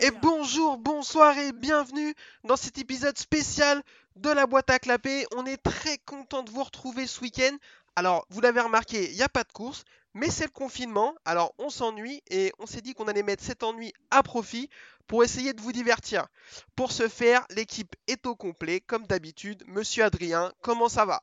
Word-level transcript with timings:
Et 0.00 0.10
bonjour, 0.10 0.76
bonsoir 0.78 1.38
et 1.38 1.52
bienvenue 1.52 2.14
dans 2.42 2.56
cet 2.56 2.78
épisode 2.78 3.16
spécial 3.16 3.80
de 4.16 4.28
la 4.30 4.46
boîte 4.46 4.70
à 4.70 4.80
clapper. 4.80 5.26
On 5.36 5.46
est 5.46 5.62
très 5.62 5.98
content 5.98 6.42
de 6.42 6.50
vous 6.50 6.64
retrouver 6.64 7.06
ce 7.06 7.20
week-end. 7.20 7.56
Alors, 7.94 8.26
vous 8.30 8.40
l'avez 8.40 8.60
remarqué, 8.60 9.10
il 9.10 9.16
n'y 9.16 9.22
a 9.22 9.28
pas 9.28 9.44
de 9.44 9.52
course, 9.52 9.84
mais 10.14 10.30
c'est 10.30 10.46
le 10.46 10.50
confinement. 10.50 11.14
Alors, 11.24 11.52
on 11.58 11.70
s'ennuie 11.70 12.22
et 12.28 12.52
on 12.58 12.66
s'est 12.66 12.80
dit 12.80 12.94
qu'on 12.94 13.06
allait 13.06 13.22
mettre 13.22 13.44
cet 13.44 13.62
ennui 13.62 13.92
à 14.10 14.24
profit 14.24 14.68
pour 15.06 15.22
essayer 15.22 15.52
de 15.52 15.60
vous 15.60 15.72
divertir. 15.72 16.26
Pour 16.74 16.90
ce 16.90 17.06
faire, 17.06 17.46
l'équipe 17.50 17.94
est 18.08 18.26
au 18.26 18.34
complet, 18.34 18.80
comme 18.80 19.06
d'habitude. 19.06 19.62
Monsieur 19.68 20.02
Adrien, 20.02 20.52
comment 20.60 20.88
ça 20.88 21.04
va? 21.04 21.22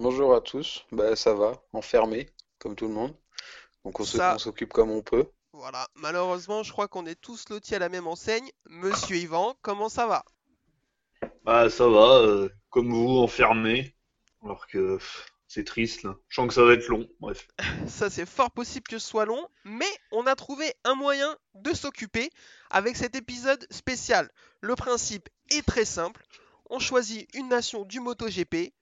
Bonjour 0.00 0.32
à 0.32 0.40
tous, 0.40 0.84
bah 0.92 1.16
ça 1.16 1.34
va, 1.34 1.60
enfermé, 1.72 2.30
comme 2.60 2.76
tout 2.76 2.86
le 2.86 2.94
monde. 2.94 3.16
Donc 3.84 3.98
on 3.98 4.04
Ça- 4.04 4.38
s'occupe 4.38 4.72
comme 4.72 4.92
on 4.92 5.02
peut. 5.02 5.26
Voilà, 5.52 5.88
malheureusement, 5.96 6.62
je 6.62 6.70
crois 6.70 6.86
qu'on 6.86 7.04
est 7.04 7.20
tous 7.20 7.48
lotis 7.48 7.74
à 7.74 7.80
la 7.80 7.88
même 7.88 8.06
enseigne. 8.06 8.48
Monsieur 8.66 9.16
Yvan, 9.16 9.56
comment 9.60 9.88
ça 9.88 10.06
va? 10.06 10.24
Bah 11.42 11.68
ça 11.68 11.88
va, 11.88 12.18
euh, 12.20 12.48
comme 12.70 12.92
vous, 12.92 13.18
enfermé. 13.18 13.96
Alors 14.44 14.68
que 14.68 15.00
c'est 15.48 15.64
triste 15.64 16.04
là. 16.04 16.14
Je 16.28 16.36
sens 16.36 16.46
que 16.46 16.54
ça 16.54 16.62
va 16.62 16.74
être 16.74 16.86
long, 16.86 17.08
bref. 17.18 17.48
Ça, 17.88 18.08
c'est 18.08 18.24
fort 18.26 18.52
possible 18.52 18.86
que 18.86 19.00
ce 19.00 19.08
soit 19.08 19.24
long, 19.24 19.48
mais 19.64 19.90
on 20.12 20.26
a 20.28 20.36
trouvé 20.36 20.72
un 20.84 20.94
moyen 20.94 21.36
de 21.54 21.72
s'occuper 21.72 22.30
avec 22.70 22.96
cet 22.96 23.16
épisode 23.16 23.66
spécial. 23.72 24.30
Le 24.60 24.76
principe 24.76 25.28
est 25.50 25.66
très 25.66 25.84
simple. 25.84 26.24
On 26.70 26.78
choisit 26.78 27.28
une 27.34 27.48
nation 27.48 27.84
du 27.84 27.98
MotoGP 27.98 28.72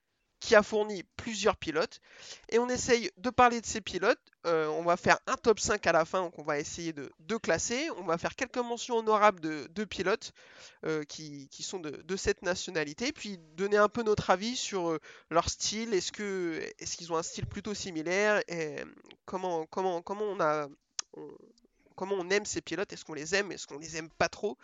qui 0.47 0.55
a 0.55 0.63
fourni 0.63 1.03
plusieurs 1.17 1.57
pilotes. 1.57 2.01
Et 2.51 2.61
on 2.61 2.69
essaye 2.69 3.11
de 3.17 3.31
parler 3.31 3.61
de 3.61 3.67
ces 3.67 3.81
pilotes. 3.81 4.21
Euh, 4.47 4.69
on 4.69 4.85
va 4.85 4.97
faire 4.97 5.19
un 5.27 5.35
top 5.35 5.59
5 5.59 5.85
à 5.89 5.93
la 5.93 6.05
fin, 6.05 6.23
donc 6.23 6.39
on 6.39 6.45
va 6.45 6.61
essayer 6.61 6.93
de, 6.93 7.37
classer. 7.43 7.91
On 7.99 8.05
va 8.05 8.17
faire 8.17 8.37
quelques 8.37 8.59
mentions 8.59 8.97
honorables 8.97 9.41
de, 9.41 9.85
pilotes 9.85 10.33
euh, 10.85 11.03
qui, 11.03 11.49
qui 11.49 11.65
sont 11.65 11.81
de, 11.81 12.17
cette 12.17 12.43
nationalité, 12.43 13.11
puis 13.13 13.39
donner 13.57 13.77
un 13.77 13.89
peu 13.89 14.05
notre 14.05 14.31
avis 14.31 14.55
sur 14.55 14.91
euh, 14.91 15.01
leur 15.31 15.49
style. 15.51 15.93
Est-ce 15.93 16.13
que 16.13 16.63
est-ce 16.79 16.97
qu'ils 16.97 17.13
ont 17.13 17.17
un 17.17 17.25
style 17.25 17.47
plutôt 17.47 17.75
similaire? 17.75 18.41
Et 18.47 18.77
comment 19.25 19.67
comment 19.67 20.01
comment 20.01 20.27
on 20.27 20.39
a 20.39 20.69
comment 21.97 22.15
on 22.15 22.31
aime 22.31 22.45
ces 22.45 22.61
pilotes? 22.61 22.93
Est-ce 22.93 23.05
qu'on 23.05 23.15
les 23.15 23.35
aime? 23.35 23.51
Est-ce 23.51 23.67
qu'on 23.67 23.79
les 23.79 23.97
aime 23.97 24.11
pas 24.11 24.29
trop? 24.29 24.57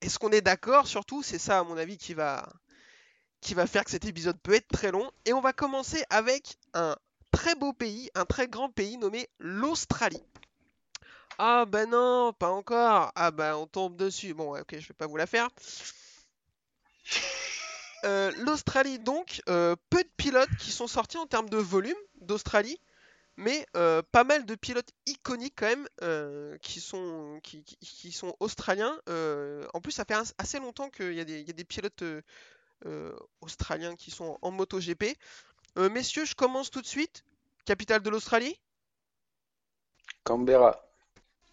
Est-ce 0.00 0.20
qu'on 0.20 0.30
est 0.30 0.42
d'accord 0.42 0.86
Surtout, 0.86 1.24
c'est 1.24 1.40
ça 1.40 1.58
à 1.58 1.64
mon 1.64 1.76
avis 1.76 1.98
qui 1.98 2.14
va 2.14 2.48
qui 3.40 3.54
va 3.54 3.66
faire 3.66 3.84
que 3.84 3.90
cet 3.90 4.04
épisode 4.04 4.38
peut 4.40 4.54
être 4.54 4.68
très 4.68 4.90
long. 4.90 5.10
Et 5.24 5.32
on 5.32 5.40
va 5.40 5.52
commencer 5.52 6.02
avec 6.10 6.56
un 6.74 6.96
très 7.30 7.54
beau 7.54 7.72
pays, 7.72 8.10
un 8.14 8.24
très 8.24 8.48
grand 8.48 8.68
pays 8.70 8.96
nommé 8.98 9.28
l'Australie. 9.38 10.22
Ah 11.38 11.64
ben 11.66 11.88
non, 11.90 12.32
pas 12.32 12.48
encore. 12.50 13.12
Ah 13.14 13.30
ben 13.30 13.54
on 13.54 13.66
tombe 13.66 13.96
dessus. 13.96 14.34
Bon, 14.34 14.58
ok, 14.58 14.78
je 14.78 14.88
vais 14.88 14.94
pas 14.94 15.06
vous 15.06 15.16
la 15.16 15.26
faire. 15.26 15.48
Euh, 18.04 18.30
L'Australie 18.38 19.00
donc, 19.00 19.42
euh, 19.48 19.74
peu 19.90 20.02
de 20.02 20.08
pilotes 20.16 20.54
qui 20.60 20.70
sont 20.70 20.86
sortis 20.86 21.16
en 21.18 21.26
termes 21.26 21.48
de 21.48 21.56
volume 21.56 21.96
d'Australie, 22.20 22.80
mais 23.36 23.66
euh, 23.76 24.02
pas 24.12 24.22
mal 24.22 24.46
de 24.46 24.54
pilotes 24.54 24.90
iconiques 25.06 25.54
quand 25.56 25.66
même 25.66 26.58
qui 26.62 26.80
sont 26.80 27.40
qui, 27.42 27.64
qui- 27.64 27.76
qui 27.80 28.12
sont 28.12 28.36
australiens. 28.38 28.96
En 29.74 29.80
plus, 29.80 29.90
ça 29.92 30.04
fait 30.04 30.14
as- 30.14 30.32
assez 30.38 30.60
longtemps 30.60 30.90
qu'il 30.90 31.12
y 31.14 31.20
a 31.20 31.24
des, 31.24 31.40
il 31.40 31.46
y 31.48 31.50
a 31.50 31.54
des 31.54 31.64
pilotes 31.64 32.04
australiens 33.40 33.96
qui 33.96 34.10
sont 34.10 34.38
en 34.42 34.50
MotoGP. 34.50 35.16
Euh, 35.78 35.88
messieurs, 35.90 36.24
je 36.26 36.34
commence 36.34 36.70
tout 36.70 36.82
de 36.82 36.86
suite. 36.86 37.24
Capitale 37.64 38.02
de 38.02 38.10
l'Australie? 38.10 38.58
Canberra, 40.24 40.72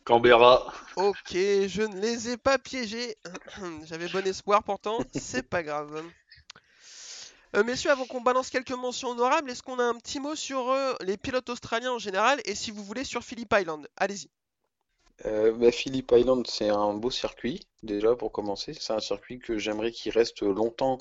Canberra, 0.05 0.73
Ok, 0.97 1.31
je 1.33 1.81
ne 1.83 1.99
les 2.01 2.29
ai 2.31 2.37
pas 2.37 2.57
piégés. 2.57 3.17
J'avais 3.85 4.09
bon 4.09 4.25
espoir 4.27 4.63
pourtant, 4.63 5.05
c'est 5.13 5.43
pas 5.47 5.63
grave. 5.63 6.03
Euh, 7.55 7.63
messieurs, 7.63 7.89
avant 7.91 8.05
qu'on 8.05 8.21
balance 8.21 8.49
quelques 8.51 8.71
mentions 8.71 9.09
honorables, 9.09 9.49
est-ce 9.49 9.63
qu'on 9.63 9.79
a 9.79 9.83
un 9.83 9.95
petit 9.95 10.19
mot 10.19 10.35
sur 10.35 10.69
euh, 10.69 10.93
les 11.01 11.17
pilotes 11.17 11.49
australiens 11.49 11.93
en 11.93 11.99
général 11.99 12.39
et 12.45 12.53
si 12.55 12.69
vous 12.71 12.83
voulez 12.83 13.03
sur 13.03 13.23
Phillip 13.23 13.51
Island? 13.53 13.87
Allez-y. 13.97 14.29
euh, 15.25 15.51
bah, 15.53 15.71
Phillip 15.71 16.11
Island, 16.11 16.45
c'est 16.47 16.69
un 16.69 16.93
beau 16.93 17.11
circuit, 17.11 17.61
déjà 17.83 18.15
pour 18.15 18.31
commencer. 18.31 18.73
C'est 18.73 18.93
un 18.93 18.99
circuit 18.99 19.39
que 19.39 19.57
j'aimerais 19.57 19.91
qu'il 19.91 20.11
reste 20.11 20.41
longtemps 20.41 20.97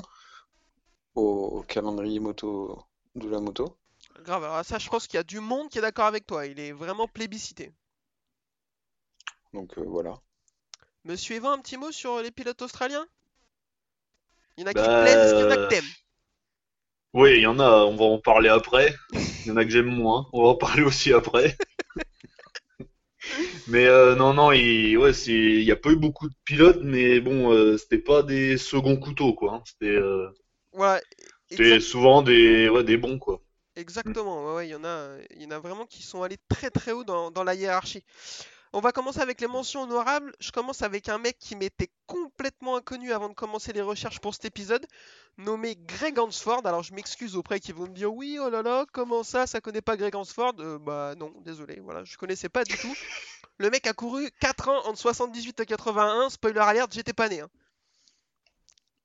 au, 1.17 1.65
calendrier 1.69 2.21
moto 2.21 2.85
de 3.17 3.29
la 3.29 3.41
moto. 3.41 3.77
Grave, 4.25 4.43
alors 4.43 4.65
ça, 4.65 4.81
je 4.81 4.89
pense 4.89 5.07
qu'il 5.07 5.19
y 5.19 5.21
a 5.21 5.23
du 5.23 5.39
monde 5.39 5.69
qui 5.71 5.79
est 5.79 5.81
d'accord 5.81 6.07
avec 6.07 6.27
toi. 6.27 6.47
Il 6.47 6.59
est 6.59 6.73
vraiment 6.73 7.07
plébiscité. 7.07 7.73
Donc 9.55 9.79
euh, 9.79 9.85
voilà. 9.87 10.21
Monsieur 11.05 11.37
Evan, 11.37 11.53
un 11.53 11.63
petit 11.63 11.79
mot 11.79 11.91
sur 11.93 12.21
les 12.21 12.31
pilotes 12.31 12.61
australiens? 12.61 13.07
Il 14.57 14.63
y 14.63 14.65
en 14.65 14.67
a 14.67 14.75
qui 14.75 14.89
te 14.89 14.95
Bah, 14.95 14.97
plaisent, 14.97 15.33
qu'il 15.33 15.45
y 15.45 15.47
en 15.47 15.51
a 15.51 15.57
que 15.57 15.63
euh, 15.63 15.67
t'aimes? 15.69 15.95
oui, 17.15 17.35
il 17.37 17.41
y 17.43 17.47
en 17.47 17.59
a, 17.61 17.85
on 17.87 17.97
va 17.97 18.05
en 18.05 18.19
parler 18.19 18.49
après. 18.49 18.95
Il 19.45 19.51
y 19.51 19.53
en 19.53 19.57
a 19.57 19.65
que 19.65 19.71
j'aime 19.71 19.87
moins, 19.87 20.27
on 20.33 20.43
va 20.43 20.49
en 20.51 20.55
parler 20.57 20.83
aussi 20.83 21.13
après. 21.13 21.57
Mais 23.67 23.87
euh, 23.87 24.15
non, 24.17 24.35
non, 24.35 24.53
il, 24.53 24.97
ouais, 24.99 25.13
c'est, 25.13 25.33
il 25.33 25.63
y 25.65 25.73
a 25.73 25.77
pas 25.77 25.91
eu 25.91 25.97
beaucoup 25.97 26.29
de 26.29 26.35
pilotes, 26.45 26.81
mais 26.83 27.21
bon, 27.21 27.53
euh, 27.53 27.77
c'était 27.79 27.99
pas 27.99 28.23
des 28.23 28.57
seconds 28.59 28.97
couteaux, 28.97 29.35
quoi. 29.35 29.55
hein. 29.55 29.63
C'était, 29.65 29.95
euh, 29.95 30.29
Voilà, 30.75 31.01
exact- 31.51 31.81
souvent 31.81 32.23
des, 32.23 32.69
ouais, 32.69 32.85
des 32.85 32.97
bons, 32.99 33.19
quoi. 33.19 33.43
exactement. 33.77 34.47
Ouais, 34.47 34.55
ouais, 34.57 34.69
il 34.69 34.71
y 34.71 34.75
en 34.75 34.85
a, 34.85 35.17
il 35.31 35.43
y 35.43 35.47
en 35.47 35.51
a 35.51 35.59
vraiment 35.59 35.87
qui 35.87 36.03
sont 36.03 36.23
allés 36.23 36.39
très 36.49 36.71
très 36.71 36.93
haut 36.93 37.05
dans, 37.05 37.31
dans 37.31 37.45
la 37.45 37.55
hiérarchie. 37.55 38.05
On 38.75 38.81
va 38.81 38.93
commencer 38.93 39.21
avec 39.21 39.41
les 39.41 39.47
mentions 39.49 39.83
honorables. 39.85 40.33
Je 40.41 40.53
commence 40.53 40.83
avec 40.83 41.09
un 41.09 41.19
mec 41.19 41.39
qui 41.39 41.57
m'était 41.57 41.91
complètement 42.07 42.77
inconnu 42.77 43.13
avant 43.13 43.29
de 43.31 43.35
commencer 43.35 43.73
les 43.73 43.83
recherches 43.83 44.21
pour 44.21 44.35
cet 44.35 44.47
épisode, 44.47 44.87
nommé 45.39 45.77
Greg 45.77 46.19
Hansford. 46.19 46.67
Alors 46.67 46.83
je 46.83 46.95
m'excuse 46.95 47.37
auprès 47.37 47.61
qui 47.61 47.73
vont 47.73 47.85
me 47.89 47.95
dire 47.95 48.13
oui, 48.15 48.39
oh 48.41 48.51
là 48.51 48.63
là, 48.63 48.87
comment 48.93 49.23
ça, 49.25 49.47
ça 49.47 49.61
connaît 49.61 49.83
pas 49.83 49.97
Greg 49.97 50.15
Hansford? 50.17 50.55
Euh, 50.61 50.79
bah 50.81 51.15
non, 51.17 51.33
désolé, 51.45 51.81
voilà, 51.81 52.05
je 52.05 52.17
connaissais 52.19 52.49
pas 52.51 52.65
du 52.65 52.77
tout. 52.79 52.95
Le 53.59 53.71
mec 53.71 53.87
a 53.87 53.93
couru 53.95 54.31
4 54.41 54.69
ans 54.71 54.87
entre 54.87 54.99
78 54.99 55.61
et 55.61 55.67
81. 55.67 56.31
Spoiler 56.31 56.61
alert, 56.61 56.93
j'étais 56.93 57.13
pas 57.15 57.29
né. 57.29 57.41
hein. 57.41 57.51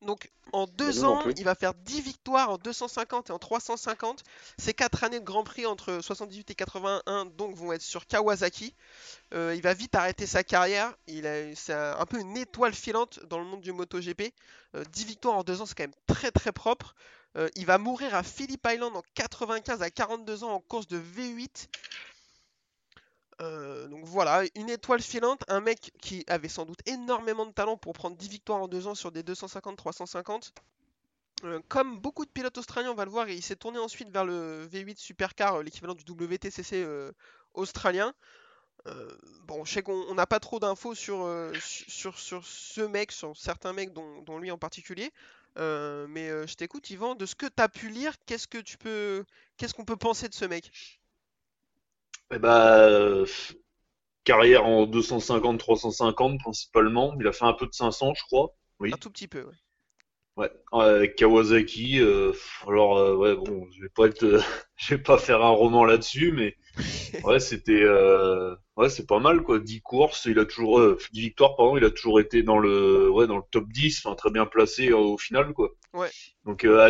Donc 0.01 0.31
en 0.53 0.65
2 0.65 0.87
nous 0.87 1.01
non 1.01 1.15
ans, 1.15 1.23
il 1.37 1.43
va 1.43 1.55
faire 1.55 1.73
10 1.73 2.01
victoires 2.01 2.49
en 2.49 2.57
250 2.57 3.29
et 3.29 3.33
en 3.33 3.39
350. 3.39 4.23
Ces 4.57 4.73
4 4.73 5.03
années 5.03 5.19
de 5.19 5.25
Grand 5.25 5.43
Prix 5.43 5.65
entre 5.65 5.99
78 6.01 6.49
et 6.51 6.55
81 6.55 7.25
donc 7.25 7.55
vont 7.55 7.73
être 7.73 7.81
sur 7.81 8.07
Kawasaki. 8.07 8.73
Euh, 9.33 9.53
il 9.55 9.61
va 9.61 9.73
vite 9.73 9.95
arrêter 9.95 10.25
sa 10.25 10.43
carrière. 10.43 10.95
Il 11.07 11.27
a, 11.27 11.53
c'est 11.55 11.73
un, 11.73 12.05
peu 12.05 12.19
une 12.19 12.37
étoile 12.37 12.73
filante 12.73 13.19
dans 13.25 13.39
le 13.39 13.45
monde 13.45 13.61
du 13.61 13.73
MotoGP. 13.73 14.33
Euh, 14.75 14.83
10 14.91 15.05
victoires 15.05 15.35
en 15.35 15.43
2 15.43 15.61
ans, 15.61 15.65
c'est 15.65 15.75
quand 15.75 15.83
même 15.83 15.91
très 16.07 16.31
très 16.31 16.51
propre. 16.51 16.95
Euh, 17.35 17.49
il 17.55 17.65
va 17.65 17.77
mourir 17.77 18.15
à 18.15 18.23
Phillip 18.23 18.65
Island 18.67 18.95
en 18.95 19.03
95 19.13 19.81
à 19.81 19.89
42 19.89 20.43
ans 20.43 20.51
en 20.51 20.59
course 20.59 20.87
de 20.87 20.99
V8. 20.99 21.67
Euh, 23.41 23.87
donc 23.87 24.03
voilà, 24.05 24.43
une 24.55 24.69
étoile 24.69 25.01
filante, 25.01 25.43
un 25.47 25.61
mec 25.61 25.91
qui 26.01 26.25
avait 26.27 26.49
sans 26.49 26.65
doute 26.65 26.79
énormément 26.85 27.45
de 27.45 27.51
talent 27.51 27.77
pour 27.77 27.93
prendre 27.93 28.17
10 28.17 28.27
victoires 28.27 28.61
en 28.61 28.67
2 28.67 28.87
ans 28.87 28.95
sur 28.95 29.11
des 29.11 29.23
250-350. 29.23 30.51
Euh, 31.45 31.61
comme 31.69 31.99
beaucoup 31.99 32.25
de 32.25 32.31
pilotes 32.31 32.57
australiens, 32.57 32.91
on 32.91 32.95
va 32.95 33.05
le 33.05 33.11
voir, 33.11 33.29
il 33.29 33.41
s'est 33.41 33.55
tourné 33.55 33.79
ensuite 33.79 34.09
vers 34.09 34.25
le 34.25 34.67
V8 34.67 34.97
Supercar, 34.97 35.55
euh, 35.55 35.63
l'équivalent 35.63 35.95
du 35.95 36.03
WTCC 36.03 36.85
australien. 37.53 38.13
Bon, 39.43 39.63
je 39.65 39.73
sais 39.73 39.83
qu'on 39.83 39.93
on 40.09 40.15
n'a 40.15 40.25
pas 40.25 40.39
trop 40.39 40.59
d'infos 40.59 40.95
sur, 40.95 41.27
su- 41.61 41.89
sur, 41.89 42.17
sur 42.17 42.45
ce 42.45 42.81
mec, 42.81 43.11
sur 43.11 43.37
certains 43.37 43.71
mecs, 43.71 43.93
dont, 43.93 44.37
lui 44.39 44.51
en 44.51 44.57
particulier. 44.57 45.11
Mais 45.55 46.29
je 46.47 46.53
t'écoute, 46.55 46.89
Yvan, 46.89 47.15
de 47.15 47.25
ce 47.25 47.35
que 47.35 47.45
tu 47.45 47.61
as 47.61 47.69
pu 47.69 47.89
lire, 47.89 48.15
qu'est-ce 48.25 48.47
que 48.47 48.57
tu 48.57 48.77
peux, 48.77 49.23
qu'est-ce 49.57 49.73
qu'on 49.73 49.85
peut 49.85 49.97
penser 49.97 50.27
de 50.27 50.33
ce 50.33 50.45
mec? 50.45 50.71
Eh 52.31 52.39
bah, 52.39 52.87
euh, 52.87 53.25
carrière 54.23 54.65
en 54.65 54.85
250-350 54.85 56.39
principalement. 56.39 57.15
Il 57.19 57.27
a 57.27 57.31
fait 57.31 57.45
un 57.45 57.53
peu 57.53 57.65
de 57.65 57.73
500, 57.73 58.13
je 58.15 58.23
crois. 58.23 58.53
Oui. 58.79 58.91
Un 58.93 58.97
tout 58.97 59.09
petit 59.09 59.27
peu, 59.27 59.43
ouais. 59.43 59.55
Ouais, 60.37 60.49
avec 60.71 61.15
Kawasaki. 61.15 61.99
euh, 61.99 62.31
alors, 62.65 62.97
euh, 62.97 63.15
ouais, 63.15 63.35
bon, 63.35 63.67
je 63.75 63.81
vais 63.81 63.89
pas 63.89 64.05
être, 64.05 64.23
euh, 64.23 64.39
je 64.77 64.95
vais 64.95 65.01
pas 65.01 65.17
faire 65.17 65.43
un 65.43 65.49
roman 65.49 65.83
là-dessus, 65.83 66.31
mais 66.31 66.55
ouais, 67.25 67.41
c'était, 67.41 67.83
euh, 67.83 68.55
ouais, 68.77 68.89
c'est 68.89 69.05
pas 69.05 69.19
mal 69.19 69.43
quoi. 69.43 69.59
10 69.59 69.81
courses, 69.81 70.25
il 70.25 70.39
a 70.39 70.45
toujours, 70.45 70.79
euh, 70.79 70.97
10 71.11 71.21
victoires, 71.21 71.57
pardon, 71.57 71.75
il 71.75 71.83
a 71.83 71.89
toujours 71.91 72.21
été 72.21 72.41
dans 72.41 72.57
le, 72.57 73.09
ouais, 73.11 73.27
dans 73.27 73.35
le 73.35 73.43
top 73.51 73.67
10, 73.67 74.05
enfin 74.05 74.15
très 74.15 74.31
bien 74.31 74.45
placé 74.45 74.91
euh, 74.91 74.97
au 74.97 75.17
final 75.17 75.51
quoi. 75.51 75.71
Ouais. 75.93 76.09
Donc, 76.45 76.63
euh, 76.63 76.79
à 76.79 76.85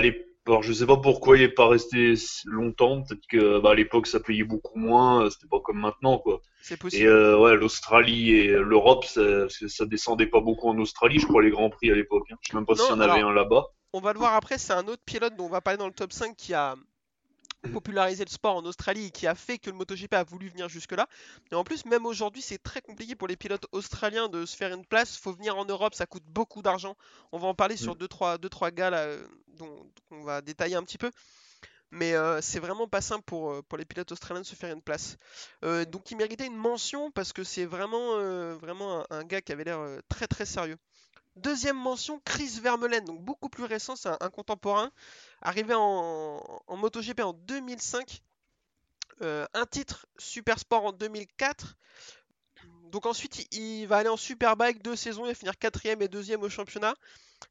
alors 0.50 0.64
je 0.64 0.74
sais 0.74 0.86
pas 0.86 0.98
pourquoi 0.98 1.38
il 1.38 1.44
est 1.44 1.50
pas 1.50 1.68
resté 1.68 2.14
longtemps. 2.46 3.04
Peut-être 3.04 3.26
que, 3.30 3.60
bah, 3.60 3.72
à 3.72 3.76
l'époque 3.76 4.08
ça 4.08 4.20
payait 4.20 4.44
beaucoup 4.44 4.78
moins, 4.80 5.26
euh, 5.26 5.30
c'était 5.30 5.48
pas 5.48 5.60
comme 5.62 5.80
maintenant 5.80 6.18
quoi. 6.20 6.42
C'est 6.62 6.76
Et 6.76 6.78
possible. 6.78 7.08
euh, 7.08 7.38
ouais, 7.40 7.56
l'Australie 7.56 8.32
et 8.32 8.48
l'Europe, 8.48 9.06
ça, 9.06 9.48
ça 9.50 9.86
descendait 9.86 10.28
pas 10.28 10.42
beaucoup 10.42 10.68
en 10.70 10.78
Australie, 10.80 11.20
je 11.20 11.26
crois, 11.28 11.42
les 11.42 11.52
Grands 11.52 11.70
Prix 11.70 11.92
à 11.92 11.96
l'époque. 11.96 12.26
hein. 12.32 12.36
Je 12.42 12.50
sais 12.52 12.58
même 12.58 12.66
pas 12.66 12.76
s'il 12.76 12.90
y 12.90 12.92
en 12.92 13.00
avait 13.00 13.22
un 13.22 13.32
là-bas. 13.34 13.68
on 13.94 14.00
va 14.02 14.14
le 14.14 14.20
voir 14.20 14.34
après, 14.36 14.58
c'est 14.58 14.74
un 14.74 14.88
autre 14.88 15.02
pilote 15.06 15.36
dont 15.36 15.46
on 15.46 15.50
va 15.50 15.62
parler 15.62 15.78
dans 15.78 15.88
le 15.88 15.94
top 15.94 16.12
5 16.14 16.36
qui 16.36 16.54
a 16.54 16.76
popularisé 17.68 18.24
le 18.24 18.30
sport 18.30 18.56
en 18.56 18.66
Australie 18.66 19.08
et 19.08 19.12
qui 19.12 19.28
a 19.28 19.36
fait 19.36 19.58
que 19.58 19.70
le 19.70 19.76
MotoGP 19.76 20.14
a 20.14 20.24
voulu 20.24 20.50
venir 20.50 20.70
jusque-là. 20.70 21.08
Et 21.52 21.56
en 21.56 21.64
plus, 21.64 21.86
même 21.86 22.06
aujourd'hui, 22.06 22.42
c'est 22.42 22.58
très 22.58 22.82
compliqué 22.82 23.16
pour 23.16 23.28
les 23.28 23.36
pilotes 23.36 23.66
australiens 23.72 24.30
de 24.30 24.46
se 24.46 24.56
faire 24.56 24.74
une 24.74 24.86
place. 24.86 25.18
Faut 25.18 25.34
venir 25.34 25.58
en 25.58 25.66
Europe, 25.66 25.94
ça 25.94 26.06
coûte 26.06 26.24
beaucoup 26.26 26.62
d'argent. 26.62 26.96
On 27.32 27.38
va 27.38 27.48
en 27.48 27.56
parler 27.56 27.78
sur 27.78 27.96
2-3 27.96 28.38
deux, 28.40 28.50
trois, 28.50 28.72
gars 28.72 28.90
là, 28.90 29.00
euh, 29.00 29.28
dont, 29.58 29.92
on 30.12 30.24
va 30.24 30.42
détailler 30.42 30.76
un 30.76 30.84
petit 30.84 30.98
peu. 30.98 31.12
Mais 31.92 32.14
euh, 32.14 32.40
c'est 32.42 32.60
vraiment 32.60 32.88
pas 32.88 33.02
simple 33.02 33.24
pour, 33.26 33.52
euh, 33.52 33.62
pour 33.64 33.78
les 33.78 33.86
pilotes 33.86 34.12
australiens 34.12 34.42
de 34.42 34.46
se 34.46 34.56
faire 34.56 34.74
une 34.74 34.82
place. 34.82 35.18
donc 35.64 36.12
il 36.12 36.18
méritait 36.18 36.46
une 36.46 36.56
mention 36.56 37.12
parce 37.12 37.34
que 37.34 37.44
c'est 37.44 37.66
vraiment, 37.66 38.16
vraiment 38.56 39.06
un, 39.10 39.24
gars 39.24 39.42
qui 39.42 39.52
avait 39.52 39.64
l'air 39.64 39.80
très 40.08 40.28
très 40.28 40.46
sérieux. 40.46 40.78
Deuxième 41.42 41.78
mention, 41.78 42.22
Chris 42.26 42.60
Vermeulen, 42.62 43.06
donc 43.06 43.22
beaucoup 43.22 43.48
plus 43.48 43.64
récent, 43.64 43.96
c'est 43.96 44.10
un, 44.10 44.30
contemporain, 44.30 44.92
arrivé 45.42 45.74
en, 45.74 46.62
MotoGP 46.68 47.22
en 47.22 47.32
2005, 47.32 48.22
euh, 49.22 49.46
un 49.54 49.66
titre 49.66 50.06
Super 50.18 50.60
Sport 50.60 50.86
en 50.86 50.92
2004. 50.92 51.78
Donc 52.92 53.06
ensuite, 53.06 53.48
il, 53.54 53.86
va 53.86 53.98
aller 53.98 54.10
en 54.10 54.18
Superbike 54.18 54.82
deux 54.82 54.98
saisons, 54.98 55.26
il 55.26 55.30
va 55.30 55.34
finir 55.34 55.58
quatrième 55.58 56.02
et 56.02 56.10
deuxième 56.10 56.44
au 56.44 56.50
championnat. 56.50 56.94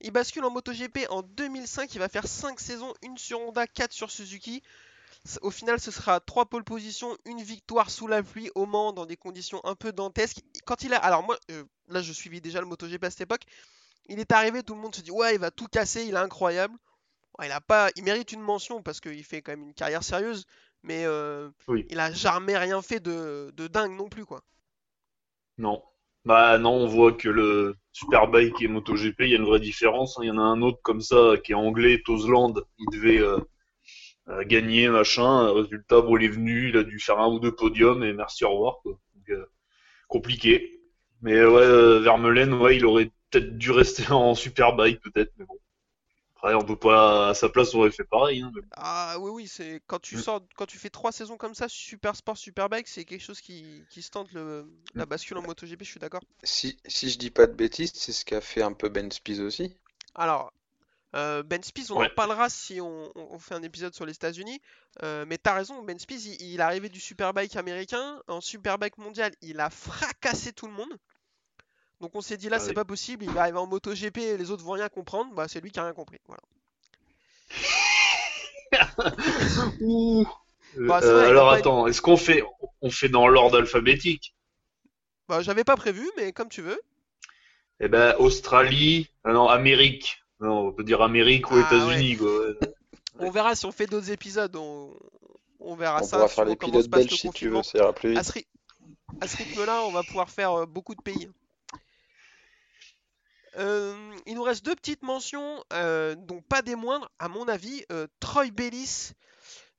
Il 0.02 0.10
bascule 0.10 0.44
en 0.44 0.50
MotoGP 0.50 1.06
en 1.08 1.22
2005, 1.22 1.94
il 1.94 1.98
va 1.98 2.10
faire 2.10 2.26
5 2.26 2.60
saisons, 2.60 2.92
une 3.02 3.16
sur 3.16 3.40
Honda, 3.40 3.66
4 3.66 3.92
sur 3.92 4.10
Suzuki. 4.10 4.62
Au 5.40 5.50
final, 5.50 5.80
ce 5.80 5.90
sera 5.90 6.20
3 6.20 6.46
pole 6.46 6.64
positions, 6.64 7.16
une 7.24 7.42
victoire 7.42 7.90
sous 7.90 8.06
la 8.06 8.22
pluie 8.22 8.50
au 8.54 8.66
Mans 8.66 8.92
dans 8.92 9.06
des 9.06 9.16
conditions 9.16 9.64
un 9.64 9.74
peu 9.74 9.92
dantesques. 9.92 10.42
Quand 10.66 10.82
il 10.82 10.92
a, 10.92 10.98
alors 10.98 11.22
moi, 11.22 11.38
euh, 11.50 11.64
là 11.88 12.02
je 12.02 12.12
suivais 12.12 12.40
déjà 12.40 12.60
le 12.60 12.66
MotoGP 12.66 13.04
à 13.04 13.10
cette 13.10 13.22
époque. 13.22 13.46
Il 14.08 14.20
est 14.20 14.32
arrivé, 14.32 14.62
tout 14.62 14.74
le 14.74 14.80
monde 14.80 14.94
se 14.94 15.02
dit 15.02 15.10
ouais, 15.10 15.34
il 15.34 15.40
va 15.40 15.50
tout 15.50 15.66
casser, 15.66 16.04
il 16.04 16.14
est 16.14 16.18
incroyable. 16.18 16.74
il 17.44 17.52
a 17.52 17.60
pas, 17.60 17.90
il 17.96 18.04
mérite 18.04 18.32
une 18.32 18.40
mention 18.40 18.82
parce 18.82 19.00
qu'il 19.00 19.22
fait 19.24 19.42
quand 19.42 19.52
même 19.52 19.62
une 19.62 19.74
carrière 19.74 20.02
sérieuse, 20.02 20.46
mais 20.82 21.04
euh, 21.04 21.50
il 21.90 22.00
a 22.00 22.12
jamais 22.12 22.56
rien 22.56 22.80
fait 22.80 23.00
de, 23.00 23.52
dingue 23.68 23.96
non 23.96 24.08
plus 24.08 24.24
quoi. 24.24 24.40
Non, 25.58 25.82
bah 26.24 26.58
non, 26.58 26.72
on 26.72 26.86
voit 26.86 27.12
que 27.12 27.28
le 27.28 27.76
Superbike 27.92 28.62
et 28.62 28.68
MotoGP, 28.68 29.20
il 29.20 29.28
y 29.30 29.34
a 29.34 29.38
une 29.38 29.44
vraie 29.44 29.60
différence. 29.60 30.18
Hein. 30.18 30.22
Il 30.24 30.28
y 30.28 30.30
en 30.30 30.38
a 30.38 30.42
un 30.42 30.62
autre 30.62 30.78
comme 30.82 31.00
ça 31.00 31.34
qui 31.44 31.52
est 31.52 31.56
anglais, 31.56 32.00
Tosland, 32.04 32.54
il 32.78 32.86
devait 32.92 33.20
euh, 33.20 33.38
euh, 34.28 34.44
gagner 34.44 34.88
machin. 34.88 35.52
Résultat, 35.52 36.00
bon, 36.00 36.16
il 36.16 36.24
est 36.24 36.28
venu, 36.28 36.70
il 36.70 36.76
a 36.76 36.84
dû 36.84 36.98
faire 37.00 37.18
un 37.18 37.28
ou 37.28 37.40
deux 37.40 37.54
podiums 37.54 38.04
et 38.04 38.12
merci 38.12 38.44
au 38.44 38.52
revoir. 38.52 38.78
Quoi. 38.82 38.98
compliqué. 40.08 40.80
Mais 41.22 41.44
ouais, 41.44 42.00
Vermeulen, 42.00 42.54
ouais, 42.54 42.76
il 42.76 42.86
aurait 42.86 43.10
peut-être 43.30 43.56
dû 43.58 43.70
rester 43.70 44.06
en 44.12 44.34
Superbike, 44.34 45.00
peut-être, 45.00 45.32
mais 45.38 45.44
bon. 45.44 45.58
Après, 46.36 46.54
on 46.54 46.64
peut 46.64 46.76
pas, 46.76 47.30
à 47.30 47.34
sa 47.34 47.48
place, 47.48 47.74
on 47.74 47.80
aurait 47.80 47.90
fait 47.90 48.04
pareil. 48.04 48.42
Hein, 48.42 48.52
ah 48.76 49.16
oui, 49.18 49.30
oui, 49.32 49.48
c'est 49.48 49.82
quand 49.88 49.98
tu 49.98 50.16
mm. 50.16 50.20
sors, 50.20 50.40
quand 50.56 50.66
tu 50.66 50.78
fais 50.78 50.88
trois 50.88 51.10
saisons 51.10 51.36
comme 51.36 51.54
ça, 51.54 51.66
Super 51.68 52.14
Sport, 52.14 52.36
Superbike, 52.36 52.86
c'est 52.86 53.04
quelque 53.04 53.24
chose 53.24 53.40
qui, 53.40 53.82
qui 53.90 54.02
se 54.02 54.10
tente 54.10 54.30
le, 54.32 54.64
la 54.94 55.04
mm. 55.04 55.08
bascule 55.08 55.38
en 55.38 55.42
MotoGP, 55.42 55.82
je 55.82 55.90
suis 55.90 56.00
d'accord. 56.00 56.22
Si, 56.44 56.78
si 56.86 57.10
je 57.10 57.18
dis 57.18 57.30
pas 57.30 57.48
de 57.48 57.54
bêtises, 57.54 57.92
c'est 57.92 58.12
ce 58.12 58.24
qu'a 58.24 58.40
fait 58.40 58.62
un 58.62 58.72
peu 58.72 58.88
Ben 58.88 59.10
Spies 59.10 59.40
aussi. 59.40 59.74
Alors, 60.14 60.52
euh, 61.16 61.42
Ben 61.42 61.60
Spies, 61.60 61.90
on 61.90 62.00
en 62.00 62.08
parlera 62.14 62.48
si 62.48 62.80
on, 62.80 63.38
fait 63.40 63.56
un 63.56 63.62
épisode 63.64 63.94
sur 63.94 64.06
les 64.06 64.14
États-Unis. 64.14 64.60
Euh, 65.02 65.24
mais 65.26 65.38
t'as 65.38 65.54
raison, 65.54 65.82
Ben 65.82 65.98
Spies, 65.98 66.36
il, 66.38 66.52
il, 66.52 66.60
est 66.60 66.62
arrivé 66.62 66.88
du 66.88 67.00
Superbike 67.00 67.56
américain. 67.56 68.22
En 68.28 68.40
Superbike 68.40 68.98
mondial, 68.98 69.32
il 69.40 69.58
a 69.58 69.70
fracassé 69.70 70.52
tout 70.52 70.68
le 70.68 70.72
monde. 70.72 70.98
Donc 72.00 72.14
on 72.14 72.20
s'est 72.20 72.36
dit 72.36 72.48
là, 72.48 72.58
ah 72.60 72.60
c'est 72.60 72.74
pas 72.74 72.84
possible, 72.84 73.24
il 73.24 73.30
va 73.30 73.42
arriver 73.42 73.58
en 73.58 73.66
moto 73.66 73.92
GP 73.92 74.18
et 74.18 74.36
les 74.36 74.50
autres 74.50 74.64
vont 74.64 74.72
rien 74.72 74.88
comprendre. 74.88 75.34
Bah, 75.34 75.46
c'est 75.48 75.60
lui 75.60 75.70
qui 75.70 75.80
a 75.80 75.84
rien 75.84 75.92
compris. 75.92 76.18
Voilà. 76.26 76.42
Bah, 80.76 81.00
euh, 81.02 81.28
alors 81.28 81.50
attends, 81.50 81.86
est-ce 81.86 82.02
qu'on 82.02 82.18
fait, 82.18 82.42
on 82.82 82.90
fait 82.90 83.08
dans 83.08 83.26
l'ordre 83.26 83.58
alphabétique? 83.58 84.34
Bah, 85.26 85.40
j'avais 85.40 85.64
pas 85.64 85.76
prévu, 85.76 86.08
mais 86.16 86.32
comme 86.32 86.50
tu 86.50 86.60
veux. 86.62 86.78
Eh 87.80 87.88
ben, 87.88 88.14
Australie, 88.18 89.08
ah 89.24 89.32
non, 89.32 89.48
Amérique. 89.48 90.18
Non, 90.40 90.68
on 90.68 90.72
peut 90.72 90.84
dire 90.84 91.02
Amérique 91.02 91.50
ou 91.50 91.54
ah, 91.54 91.60
États-Unis, 91.60 92.18
On 93.18 93.30
verra 93.30 93.56
si 93.56 93.66
on 93.66 93.72
fait 93.72 93.86
d'autres 93.86 94.10
épisodes, 94.10 94.54
on, 94.54 94.94
on 95.58 95.74
verra 95.74 96.02
ça. 96.02 96.16
On 96.16 96.20
pourra 96.20 96.28
faire 96.28 96.44
l'épisode 96.44 96.88
belge 96.88 97.10
si 97.10 97.30
tu 97.30 97.48
veux, 97.48 97.62
ça 97.62 97.78
ira 97.78 97.92
plus 97.92 98.10
vite. 98.10 98.46
À 99.20 99.26
ce 99.26 99.36
rythme-là, 99.36 99.82
on 99.84 99.90
va 99.90 100.02
pouvoir 100.02 100.30
faire 100.30 100.52
euh, 100.52 100.66
beaucoup 100.66 100.94
de 100.94 101.02
pays. 101.02 101.28
Euh, 103.58 103.94
il 104.26 104.34
nous 104.36 104.42
reste 104.42 104.64
deux 104.64 104.76
petites 104.76 105.02
mentions, 105.02 105.64
euh, 105.72 106.14
dont 106.14 106.40
pas 106.40 106.62
des 106.62 106.76
moindres, 106.76 107.10
à 107.18 107.28
mon 107.28 107.48
avis. 107.48 107.84
Euh, 107.90 108.06
Troy 108.20 108.50
Bellis, 108.50 109.12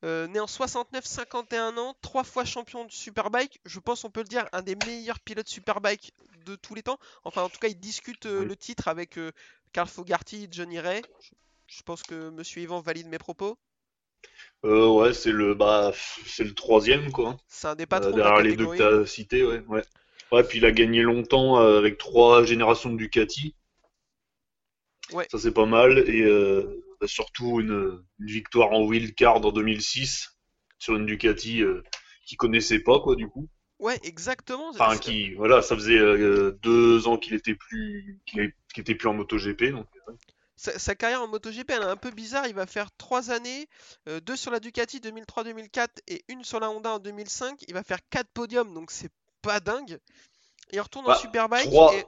né 0.03 0.39
en 0.39 0.47
69, 0.47 1.05
51 1.05 1.77
ans, 1.77 1.95
trois 2.01 2.23
fois 2.23 2.45
champion 2.45 2.85
de 2.85 2.91
Superbike. 2.91 3.59
Je 3.65 3.79
pense 3.79 4.03
on 4.03 4.09
peut 4.09 4.21
le 4.21 4.27
dire, 4.27 4.45
un 4.51 4.61
des 4.61 4.75
meilleurs 4.85 5.19
pilotes 5.19 5.47
Superbike 5.47 6.13
de 6.45 6.55
tous 6.55 6.75
les 6.75 6.83
temps. 6.83 6.99
Enfin, 7.23 7.43
en 7.43 7.49
tout 7.49 7.59
cas, 7.59 7.67
il 7.67 7.79
discute 7.79 8.25
le 8.25 8.55
titre 8.55 8.87
avec 8.87 9.19
Carl 9.73 9.87
Fogarty, 9.87 10.47
Johnny 10.51 10.79
Ray. 10.79 11.01
Je, 11.67 11.83
pense 11.83 12.01
que 12.01 12.29
Monsieur 12.31 12.61
Yvan 12.61 12.81
valide 12.81 13.07
mes 13.07 13.19
propos. 13.19 13.57
ouais, 14.63 15.13
c'est 15.13 15.31
le 15.31 15.53
bah, 15.53 15.93
c'est 16.25 16.43
le 16.43 16.53
troisième 16.53 17.11
quoi. 17.11 17.37
C'est 17.47 17.67
un 17.67 17.75
des 17.75 17.85
patrons 17.85 18.11
derrière 18.11 18.41
les 18.41 18.55
deux 18.55 18.67
que 18.67 18.77
tu 18.77 18.83
as 18.83 19.05
cités, 19.05 19.45
ouais, 19.45 19.63
ouais. 19.67 19.83
Ouais, 20.31 20.43
puis 20.43 20.59
il 20.59 20.65
a 20.65 20.71
gagné 20.71 21.01
longtemps 21.01 21.57
avec 21.57 21.97
trois 21.97 22.43
générations 22.43 22.91
de 22.91 22.97
Ducati. 22.97 23.55
Ça 25.09 25.37
c'est 25.37 25.53
pas 25.53 25.65
mal. 25.65 25.99
Et 26.09 26.21
euh, 26.21 26.83
bah, 26.99 27.07
surtout 27.07 27.59
une, 27.59 28.03
victoire 28.19 28.71
en 28.71 28.83
wildcard 28.83 29.45
en 29.45 29.51
2006 29.51 30.37
sur 30.77 30.95
une 30.95 31.05
Ducati 31.05 31.61
euh, 31.61 31.83
qui 32.25 32.35
connaissait 32.35 32.79
pas 32.79 32.99
quoi 32.99 33.15
du 33.15 33.27
coup. 33.27 33.47
Ouais, 33.79 33.97
exactement. 34.03 34.69
Enfin, 34.69 34.97
qui, 34.97 35.33
voilà, 35.35 35.61
ça 35.61 35.73
faisait 35.75 35.97
euh, 35.97 36.59
deux 36.61 37.07
ans 37.07 37.17
qu'il 37.17 37.33
était 37.33 37.55
plus, 37.55 38.19
qu'il 38.25 38.51
était 38.75 38.95
plus 38.95 39.07
en 39.07 39.13
MotoGP, 39.13 39.71
donc. 39.71 39.87
Sa, 40.57 40.93
carrière 40.93 41.21
en 41.21 41.29
MotoGP, 41.29 41.69
elle 41.69 41.83
est 41.83 41.85
un 41.85 41.95
peu 41.95 42.11
bizarre. 42.11 42.45
Il 42.47 42.53
va 42.53 42.65
faire 42.65 42.89
trois 42.97 43.31
années, 43.31 43.69
deux 44.25 44.35
sur 44.35 44.51
la 44.51 44.59
Ducati 44.59 44.99
2003-2004 44.99 45.87
et 46.09 46.25
une 46.27 46.43
sur 46.43 46.59
la 46.59 46.69
Honda 46.69 46.95
en 46.95 46.99
2005. 46.99 47.63
Il 47.69 47.73
va 47.73 47.81
faire 47.81 47.99
quatre 48.09 48.27
podiums, 48.33 48.73
donc 48.73 48.91
c'est 48.91 49.13
pas 49.41 49.61
dingue. 49.61 49.99
Il 50.73 50.81
retourne 50.81 51.05
en 51.05 51.09
bah, 51.09 51.15
Superbike. 51.15 51.69
Et... 51.93 52.03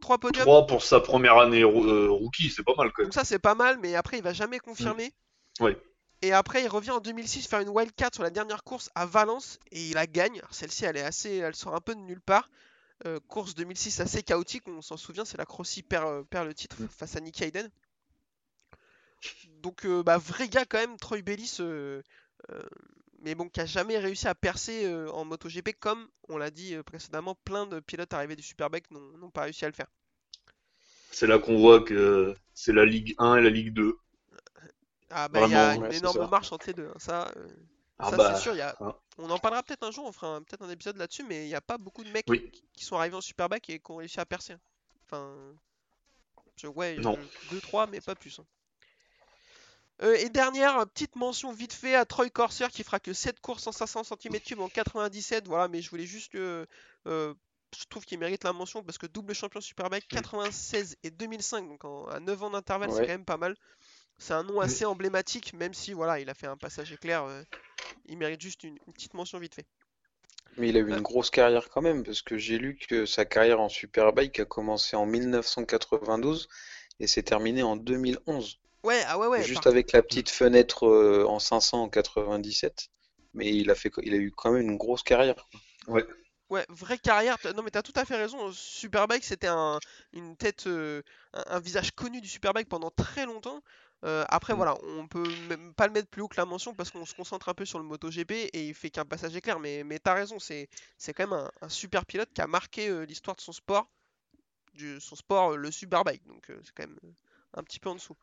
3 0.00 0.18
podiums. 0.18 0.44
3 0.44 0.66
pour 0.66 0.82
sa 0.82 1.00
première 1.00 1.38
année 1.38 1.62
euh, 1.62 2.10
rookie, 2.10 2.50
c'est 2.50 2.62
pas 2.62 2.74
mal 2.76 2.92
quand 2.92 3.02
même. 3.02 3.06
Donc 3.06 3.14
ça 3.14 3.24
c'est 3.24 3.38
pas 3.38 3.54
mal, 3.54 3.78
mais 3.80 3.94
après 3.94 4.18
il 4.18 4.22
va 4.22 4.32
jamais 4.32 4.58
confirmer. 4.58 5.12
Mm. 5.60 5.68
Et 6.22 6.32
après 6.32 6.62
il 6.62 6.68
revient 6.68 6.90
en 6.90 7.00
2006 7.00 7.46
faire 7.46 7.60
une 7.60 7.68
wildcard 7.68 8.10
sur 8.12 8.22
la 8.22 8.30
dernière 8.30 8.64
course 8.64 8.90
à 8.94 9.06
Valence 9.06 9.58
et 9.70 9.88
il 9.88 9.94
la 9.94 10.06
gagne. 10.06 10.42
Celle-ci 10.50 10.84
elle 10.84 10.96
est 10.96 11.02
assez, 11.02 11.36
elle 11.36 11.54
sort 11.54 11.74
un 11.74 11.80
peu 11.80 11.94
de 11.94 12.00
nulle 12.00 12.20
part. 12.20 12.50
Euh, 13.06 13.18
course 13.28 13.54
2006 13.54 14.00
assez 14.00 14.22
chaotique, 14.22 14.64
on 14.68 14.82
s'en 14.82 14.98
souvient, 14.98 15.24
c'est 15.24 15.38
la 15.38 15.46
Crossi 15.46 15.82
perd, 15.82 16.06
euh, 16.06 16.22
perd, 16.22 16.46
le 16.46 16.54
titre 16.54 16.76
mm. 16.80 16.88
face 16.88 17.16
à 17.16 17.20
Nick 17.20 17.40
Hayden. 17.40 17.70
Donc 19.62 19.86
bah, 19.86 20.16
vrai 20.16 20.48
gars 20.48 20.64
quand 20.64 20.78
même, 20.78 20.96
Troy 20.96 21.20
Bellis 21.20 21.58
mais 23.20 23.34
bon, 23.34 23.48
qui 23.48 23.60
a 23.60 23.66
jamais 23.66 23.98
réussi 23.98 24.28
à 24.28 24.34
percer 24.34 24.84
euh, 24.84 25.10
en 25.12 25.24
MotoGP 25.24 25.78
comme 25.78 26.08
on 26.28 26.38
l'a 26.38 26.50
dit 26.50 26.74
euh, 26.74 26.82
précédemment, 26.82 27.34
plein 27.44 27.66
de 27.66 27.80
pilotes 27.80 28.12
arrivés 28.12 28.36
du 28.36 28.42
Superbike 28.42 28.90
n'ont 28.90 29.30
pas 29.30 29.42
réussi 29.42 29.64
à 29.64 29.68
le 29.68 29.74
faire. 29.74 29.88
C'est 31.10 31.26
là 31.26 31.38
qu'on 31.38 31.58
voit 31.58 31.82
que 31.82 32.34
c'est 32.54 32.72
la 32.72 32.84
Ligue 32.84 33.14
1 33.18 33.36
et 33.36 33.42
la 33.42 33.50
Ligue 33.50 33.72
2. 33.74 33.96
Ah 35.10 35.28
bah 35.28 35.40
il 35.46 35.52
y 35.52 35.54
a 35.54 35.74
une 35.74 35.92
énorme 35.92 36.30
marche 36.30 36.52
entre 36.52 36.68
les 36.68 36.72
deux, 36.72 36.86
hein. 36.86 36.98
ça, 36.98 37.32
euh, 37.36 37.48
ah 37.98 38.10
bah, 38.12 38.34
c'est 38.34 38.42
sûr. 38.42 38.54
Y 38.54 38.60
a... 38.60 38.76
Hein. 38.80 38.94
On 39.18 39.28
en 39.28 39.38
parlera 39.38 39.62
peut-être 39.62 39.82
un 39.82 39.90
jour, 39.90 40.06
on 40.06 40.12
fera 40.12 40.40
peut-être 40.40 40.62
un 40.62 40.70
épisode 40.70 40.96
là-dessus, 40.96 41.24
mais 41.24 41.44
il 41.44 41.48
n'y 41.48 41.54
a 41.54 41.60
pas 41.60 41.78
beaucoup 41.78 42.04
de 42.04 42.10
mecs 42.10 42.26
qui 42.26 42.84
sont 42.84 42.96
arrivés 42.96 43.16
en 43.16 43.20
Superbike 43.20 43.68
et 43.70 43.80
qui 43.80 43.90
ont 43.90 43.96
réussi 43.96 44.20
à 44.20 44.24
percer. 44.24 44.54
Enfin, 45.04 45.36
ouais, 46.64 46.96
2-3, 46.98 47.88
mais 47.90 48.00
pas 48.00 48.14
plus. 48.14 48.38
Hein. 48.38 48.46
Euh, 50.02 50.16
et 50.18 50.30
dernière 50.30 50.86
petite 50.86 51.16
mention 51.16 51.52
vite 51.52 51.74
fait 51.74 51.94
à 51.94 52.04
Troy 52.06 52.30
Corser 52.30 52.68
qui 52.70 52.82
fera 52.84 53.00
que 53.00 53.12
7 53.12 53.40
courses 53.40 53.66
en 53.66 53.72
500 53.72 54.02
cm3 54.02 54.60
en 54.60 54.68
97. 54.68 55.46
Voilà, 55.46 55.68
mais 55.68 55.82
je 55.82 55.90
voulais 55.90 56.06
juste 56.06 56.32
que. 56.32 56.66
Euh, 57.06 57.34
je 57.78 57.84
trouve 57.84 58.04
qu'il 58.04 58.18
mérite 58.18 58.42
la 58.42 58.52
mention 58.52 58.82
parce 58.82 58.98
que 58.98 59.06
double 59.06 59.32
champion 59.32 59.60
Superbike 59.60 60.08
96 60.08 60.96
et 61.04 61.10
2005, 61.10 61.68
donc 61.68 61.84
à 62.10 62.18
9 62.18 62.42
ans 62.42 62.50
d'intervalle, 62.50 62.90
c'est 62.92 63.02
quand 63.02 63.08
même 63.08 63.24
pas 63.24 63.36
mal. 63.36 63.54
C'est 64.18 64.34
un 64.34 64.42
nom 64.42 64.60
assez 64.60 64.84
emblématique, 64.84 65.54
même 65.54 65.72
si 65.72 65.92
voilà, 65.92 66.18
il 66.20 66.28
a 66.28 66.34
fait 66.34 66.46
un 66.46 66.56
passage 66.56 66.92
éclair. 66.92 67.24
Euh, 67.24 67.42
il 68.06 68.18
mérite 68.18 68.40
juste 68.40 68.64
une, 68.64 68.78
petite 68.92 69.14
mention 69.14 69.38
vite 69.38 69.54
fait. 69.54 69.66
Mais 70.56 70.68
il 70.68 70.76
a 70.76 70.80
eu 70.80 70.88
une 70.88 71.00
grosse 71.00 71.30
carrière 71.30 71.70
quand 71.70 71.80
même, 71.80 72.02
parce 72.02 72.22
que 72.22 72.36
j'ai 72.36 72.58
lu 72.58 72.76
que 72.76 73.06
sa 73.06 73.24
carrière 73.24 73.60
en 73.60 73.68
Superbike 73.68 74.40
a 74.40 74.44
commencé 74.44 74.96
en 74.96 75.06
1992 75.06 76.48
et 76.98 77.06
s'est 77.06 77.22
terminée 77.22 77.62
en 77.62 77.76
2011. 77.76 78.58
Ouais, 78.82 79.02
ah 79.06 79.18
ouais, 79.18 79.26
ouais. 79.26 79.42
Juste 79.42 79.66
avec 79.66 79.92
la 79.92 80.02
petite 80.02 80.30
fenêtre 80.30 80.86
euh, 80.86 81.24
en 81.26 81.38
500 81.38 81.84
en 81.84 81.88
97. 81.88 82.88
Mais 83.34 83.54
il 83.54 83.70
a, 83.70 83.74
fait, 83.74 83.92
il 84.02 84.12
a 84.14 84.16
eu 84.16 84.32
quand 84.32 84.52
même 84.52 84.62
une 84.62 84.76
grosse 84.76 85.02
carrière. 85.02 85.48
Ouais. 85.86 86.04
Ouais, 86.48 86.66
vraie 86.68 86.98
carrière. 86.98 87.36
Non, 87.54 87.62
mais 87.62 87.70
t'as 87.70 87.82
tout 87.82 87.92
à 87.94 88.04
fait 88.04 88.16
raison. 88.16 88.50
Superbike, 88.52 89.24
c'était 89.24 89.46
un, 89.46 89.78
une 90.12 90.36
tête, 90.36 90.66
euh, 90.66 91.00
un, 91.32 91.44
un 91.46 91.60
visage 91.60 91.92
connu 91.92 92.20
du 92.20 92.28
Superbike 92.28 92.68
pendant 92.68 92.90
très 92.90 93.24
longtemps. 93.24 93.62
Euh, 94.04 94.24
après, 94.28 94.54
Mm. 94.54 94.56
voilà, 94.56 94.76
on 94.82 95.06
peut 95.06 95.36
même 95.48 95.74
pas 95.74 95.86
le 95.86 95.92
mettre 95.92 96.08
plus 96.08 96.22
haut 96.22 96.28
que 96.28 96.36
la 96.38 96.46
mention 96.46 96.74
parce 96.74 96.90
qu'on 96.90 97.04
se 97.06 97.14
concentre 97.14 97.48
un 97.50 97.54
peu 97.54 97.64
sur 97.66 97.78
le 97.78 97.84
MotoGP 97.84 98.32
et 98.52 98.66
il 98.68 98.74
fait 98.74 98.90
qu'un 98.90 99.04
passage 99.04 99.36
éclair. 99.36 99.60
Mais, 99.60 99.84
mais 99.84 99.98
t'as 100.00 100.14
raison, 100.14 100.38
c'est, 100.40 100.68
c'est 100.98 101.12
quand 101.14 101.28
même 101.28 101.38
un, 101.38 101.50
un 101.60 101.68
super 101.68 102.04
pilote 102.06 102.32
qui 102.34 102.40
a 102.40 102.46
marqué 102.48 102.88
euh, 102.88 103.04
l'histoire 103.04 103.36
de 103.36 103.42
son 103.42 103.52
sport, 103.52 103.88
du, 104.74 105.00
son 105.00 105.16
sport, 105.16 105.52
euh, 105.52 105.56
le 105.56 105.70
Superbike. 105.70 106.26
Donc, 106.26 106.50
euh, 106.50 106.60
c'est 106.64 106.74
quand 106.74 106.86
même 106.86 106.98
un 107.54 107.62
petit 107.64 107.80
peu 107.80 107.90
en 107.90 107.94
dessous. 107.96 108.16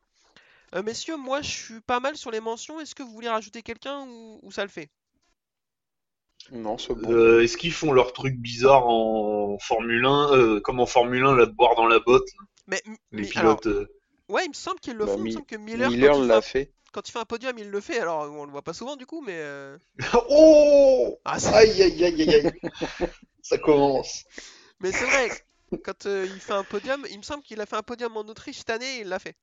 Euh, 0.75 0.81
messieurs, 0.81 1.17
moi, 1.17 1.41
je 1.41 1.49
suis 1.51 1.81
pas 1.81 1.99
mal 1.99 2.15
sur 2.15 2.31
les 2.31 2.39
mentions. 2.39 2.79
Est-ce 2.79 2.95
que 2.95 3.03
vous 3.03 3.11
voulez 3.11 3.27
rajouter 3.29 3.61
quelqu'un 3.63 4.05
ou, 4.07 4.39
ou 4.43 4.51
ça 4.51 4.63
le 4.63 4.69
fait? 4.69 4.89
Non, 6.51 6.77
c'est 6.77 6.93
bon. 6.93 7.09
Euh, 7.11 7.41
Est-ce 7.41 7.55
qu'ils 7.57 7.71
font 7.71 7.93
leur 7.93 8.11
truc 8.11 8.35
bizarre 8.37 8.87
en 8.87 9.57
Formule 9.59 10.05
1, 10.05 10.33
euh, 10.33 10.59
comme 10.59 10.79
en 10.81 10.85
Formule 10.85 11.23
1, 11.25 11.35
là, 11.35 11.45
de 11.45 11.51
boire 11.51 11.75
dans 11.75 11.87
la 11.87 11.99
botte, 11.99 12.27
Mais, 12.67 12.81
les 13.11 13.25
mais 13.25 13.31
alors, 13.35 13.59
pilotes 13.59 13.67
euh, 13.67 13.87
ouais, 14.29 14.45
il 14.45 14.49
me 14.49 14.53
semble 14.55 14.79
qu'ils 14.81 14.95
le 14.97 15.05
Bah, 15.05 15.07
font. 15.07 15.21
Il 15.21 15.25
me 15.25 15.29
Mi- 15.29 15.31
semble 15.31 15.47
que 15.47 15.55
Miller, 15.57 15.91
Miller 15.91 16.13
quand 16.13 16.17
il 16.17 16.23
fait 16.25 16.33
l'a 16.33 16.39
un 16.39 16.43
fait. 16.43 16.71
quand 16.93 17.07
il 17.09 17.11
fait 17.13 17.19
un 17.19 17.25
podium, 17.25 17.57
il 17.59 17.69
le 17.71 17.81
fait. 17.81 17.99
Alors, 17.99 18.31
on 18.31 18.45
le 18.45 18.51
voit 18.51 18.63
pas 18.63 18.73
souvent 18.73 18.95
du 18.97 19.05
coup, 19.07 19.21
mais. 19.21 19.35
euh, 19.37 19.77
Oh 20.29 21.19
Ah, 21.25 21.39
c'est- 21.39 21.53
Aïe, 21.53 21.81
aïe, 21.83 22.03
aïe, 22.03 22.21
aïe, 22.21 22.35
aïe. 22.35 22.51
Ça 23.41 23.57
commence. 23.57 24.25
mais 24.79 24.91
c'est 24.91 25.05
vrai, 25.05 25.35
quand 25.83 26.05
euh, 26.05 26.25
il 26.25 26.41
fait 26.41 26.53
un 26.53 26.63
podium, 26.63 27.05
il 27.09 27.17
me 27.19 27.23
semble 27.23 27.43
qu'il 27.43 27.61
a 27.61 27.65
fait 27.65 27.75
un 27.75 27.83
podium 27.83 28.15
en 28.17 28.21
Autriche 28.21 28.57
cette 28.59 28.69
année 28.71 28.97
et 28.97 29.01
il 29.01 29.07
l'a 29.07 29.19
fait. 29.19 29.35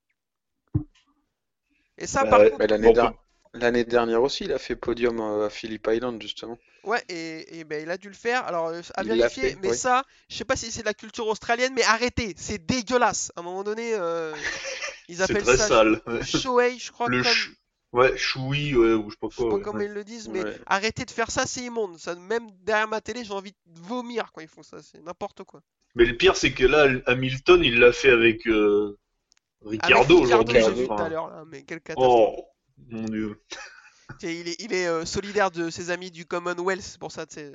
Et 1.98 2.06
ça, 2.06 2.24
Bah 2.24 2.26
par 2.26 2.42
ouais. 2.42 2.50
contre, 2.50 2.66
l'année 2.66 2.90
Bon, 2.90 2.92
der- 2.92 3.14
l'année 3.52 3.84
dernière 3.84 4.20
aussi, 4.20 4.44
il 4.46 4.52
a 4.52 4.58
fait 4.58 4.74
podium 4.74 5.20
euh, 5.20 5.46
à 5.46 5.50
Phillip 5.50 5.86
Island, 5.88 6.20
justement. 6.20 6.58
ouais, 6.84 7.02
et, 7.08 7.58
et 7.60 7.64
ben, 7.64 7.82
il 7.82 7.90
a 7.90 7.96
dû 7.98 8.08
le 8.08 8.14
faire. 8.14 8.44
Alors, 8.46 8.68
euh, 8.68 8.82
à 8.94 9.02
Il 9.02 9.04
vérifier, 9.04 9.28
fait, 9.28 9.56
mais 9.56 9.72
oui. 9.72 9.72
ça, 9.72 10.04
je 10.28 10.36
sais 10.36 10.44
pas 10.44 10.56
si 10.56 10.70
c'est 10.70 10.80
de 10.82 10.86
la 10.86 10.94
culture 10.94 11.26
australienne, 11.26 11.72
mais 11.74 11.82
arrêtez, 11.84 12.34
c'est 12.36 12.64
dégueulasse. 12.64 13.32
À 13.36 13.40
un 13.40 13.42
moment 13.42 13.64
donné, 13.64 13.94
euh, 13.94 14.34
ils 15.08 15.22
C'est 15.22 15.22
appellent 15.22 15.46
très 15.46 15.56
ça 15.56 15.70
sale. 15.70 16.02
Shoei, 16.20 16.78
je 16.78 16.92
crois, 16.92 17.10
Le 17.10 17.22
comme. 17.22 17.24
ch- 17.24 17.56
Ouais, 17.92 18.16
choui, 18.18 18.74
ouais, 18.76 18.92
ou 18.92 19.08
je 19.08 19.14
sais 19.14 19.18
pas 19.20 19.28
Je 19.28 19.36
sais 19.40 19.44
quoi. 19.44 19.46
pas 19.46 19.58
ouais, 19.58 19.60
comment 19.60 19.82
ils 19.82 19.92
le 19.92 20.02
disent, 20.02 20.30
mais 20.30 20.46
Ouais. 20.46 20.58
arrêtez 20.64 21.04
de 21.04 21.10
faire 21.10 21.30
ça, 21.30 21.46
c'est 21.46 21.62
immonde. 21.62 21.98
Ça, 21.98 22.14
même 22.14 22.50
derrière 22.62 22.88
ma 22.88 23.02
télé, 23.02 23.22
j'ai 23.24 23.34
envie 23.34 23.52
de 23.66 23.80
vomir 23.82 24.32
quand 24.32 24.40
ils 24.40 24.48
font 24.48 24.62
ça. 24.62 24.82
C'est 24.82 25.02
n'importe 25.02 25.44
quoi. 25.44 25.60
Mais 25.96 26.04
le 26.04 26.16
pire, 26.16 26.36
c'est 26.36 26.52
que 26.52 26.64
là, 26.64 26.88
Hamilton, 27.06 27.62
il 27.64 27.78
l'a 27.80 27.92
fait 27.92 28.10
avec 28.10 28.46
euh, 28.46 28.96
Ricardo 29.64 30.21
Ricardo, 30.21 30.52
j'ai 30.52 30.73
vu 30.73 30.87
tout 30.87 30.92
à 30.94 31.09
l'heure 31.09 31.47
mais 31.47 31.62
quelle 31.62 31.80
catastrophe. 31.80 32.35
Oh, 32.38 32.44
mon 32.88 33.04
dieu. 33.04 33.42
Il 34.23 34.49
est, 34.49 34.61
il 34.61 34.73
est 34.73 34.87
euh, 34.87 35.04
solidaire 35.04 35.50
de 35.50 35.71
ses 35.71 35.90
amis 35.90 36.11
du 36.11 36.26
Commonwealth, 36.26 36.83
c'est 36.83 36.99
pour 36.99 37.12
ça, 37.12 37.26
tu 37.26 37.37
sais. 37.37 37.52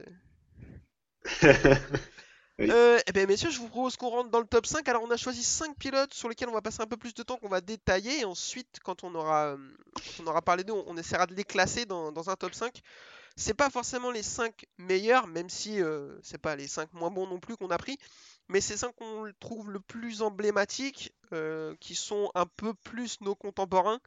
Oui. 2.60 2.68
Euh, 2.70 3.00
eh 3.08 3.14
bien, 3.14 3.26
messieurs, 3.26 3.50
je 3.50 3.60
vous 3.60 3.70
propose 3.70 3.96
qu'on 3.96 4.10
rentre 4.10 4.32
dans 4.32 4.42
le 4.42 4.46
top 4.46 4.66
5. 4.66 4.86
Alors, 4.90 5.02
on 5.04 5.12
a 5.12 5.16
choisi 5.16 5.44
5 5.44 5.78
pilotes 5.78 6.14
sur 6.14 6.28
lesquels 6.28 6.50
on 6.50 6.54
va 6.54 6.62
passer 6.62 6.82
un 6.82 6.88
peu 6.88 6.98
plus 6.98 7.14
de 7.14 7.24
temps, 7.24 7.38
qu'on 7.38 7.48
va 7.48 7.62
détailler. 7.62 8.20
Et 8.20 8.26
ensuite, 8.26 8.80
quand 8.84 9.06
on 9.06 9.16
aura, 9.16 9.54
euh, 9.54 9.58
quand 9.96 10.24
on 10.24 10.28
aura 10.28 10.42
parlé 10.42 10.66
d'eux, 10.66 10.74
on, 10.74 10.84
on 10.86 10.98
essaiera 10.98 11.26
de 11.26 11.34
les 11.34 11.46
classer 11.46 11.86
dans, 11.86 12.12
dans 12.12 12.30
un 12.30 12.36
top 12.36 12.54
5. 12.54 12.82
C'est 13.38 13.54
pas 13.54 13.70
forcément 13.70 14.12
les 14.12 14.24
5 14.24 14.66
meilleurs, 14.78 15.28
même 15.28 15.50
si 15.50 15.82
euh, 15.82 16.18
c'est 16.22 16.38
pas 16.38 16.58
les 16.58 16.68
5 16.68 16.92
moins 16.92 17.10
bons 17.10 17.28
non 17.28 17.40
plus 17.40 17.56
qu'on 17.56 17.70
a 17.70 17.78
pris. 17.78 17.98
Mais 18.50 18.62
c'est 18.62 18.78
5 18.78 18.96
qu'on 18.96 19.32
trouve 19.40 19.72
le 19.72 19.80
plus 19.80 20.22
emblématiques, 20.22 21.14
euh, 21.34 21.76
qui 21.80 21.96
sont 21.96 22.32
un 22.36 22.46
peu 22.48 22.74
plus 22.74 23.22
nos 23.22 23.36
contemporains. 23.36 24.00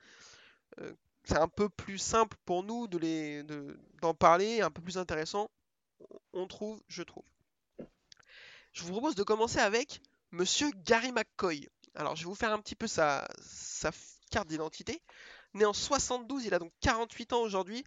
Euh, 0.80 0.92
c'est 1.24 1.38
un 1.38 1.48
peu 1.48 1.68
plus 1.68 1.98
simple 1.98 2.36
pour 2.44 2.64
nous 2.64 2.88
de 2.88 2.98
les, 2.98 3.42
de- 3.44 3.78
d'en 4.00 4.14
parler, 4.14 4.60
un 4.60 4.70
peu 4.70 4.82
plus 4.82 4.98
intéressant, 4.98 5.50
on 6.32 6.46
trouve, 6.48 6.82
je 6.88 7.02
trouve. 7.02 7.24
Je 8.72 8.82
vous 8.82 8.90
propose 8.92 9.14
de 9.14 9.22
commencer 9.22 9.58
avec 9.58 10.00
Monsieur 10.30 10.70
Gary 10.84 11.12
McCoy. 11.12 11.68
Alors, 11.94 12.16
je 12.16 12.22
vais 12.24 12.28
vous 12.28 12.34
faire 12.34 12.52
un 12.52 12.58
petit 12.58 12.74
peu 12.74 12.86
sa, 12.86 13.28
sa 13.40 13.90
carte 14.30 14.48
d'identité. 14.48 15.02
Né 15.54 15.64
en 15.66 15.74
72, 15.74 16.44
il 16.46 16.54
a 16.54 16.58
donc 16.58 16.72
48 16.80 17.34
ans 17.34 17.42
aujourd'hui. 17.42 17.84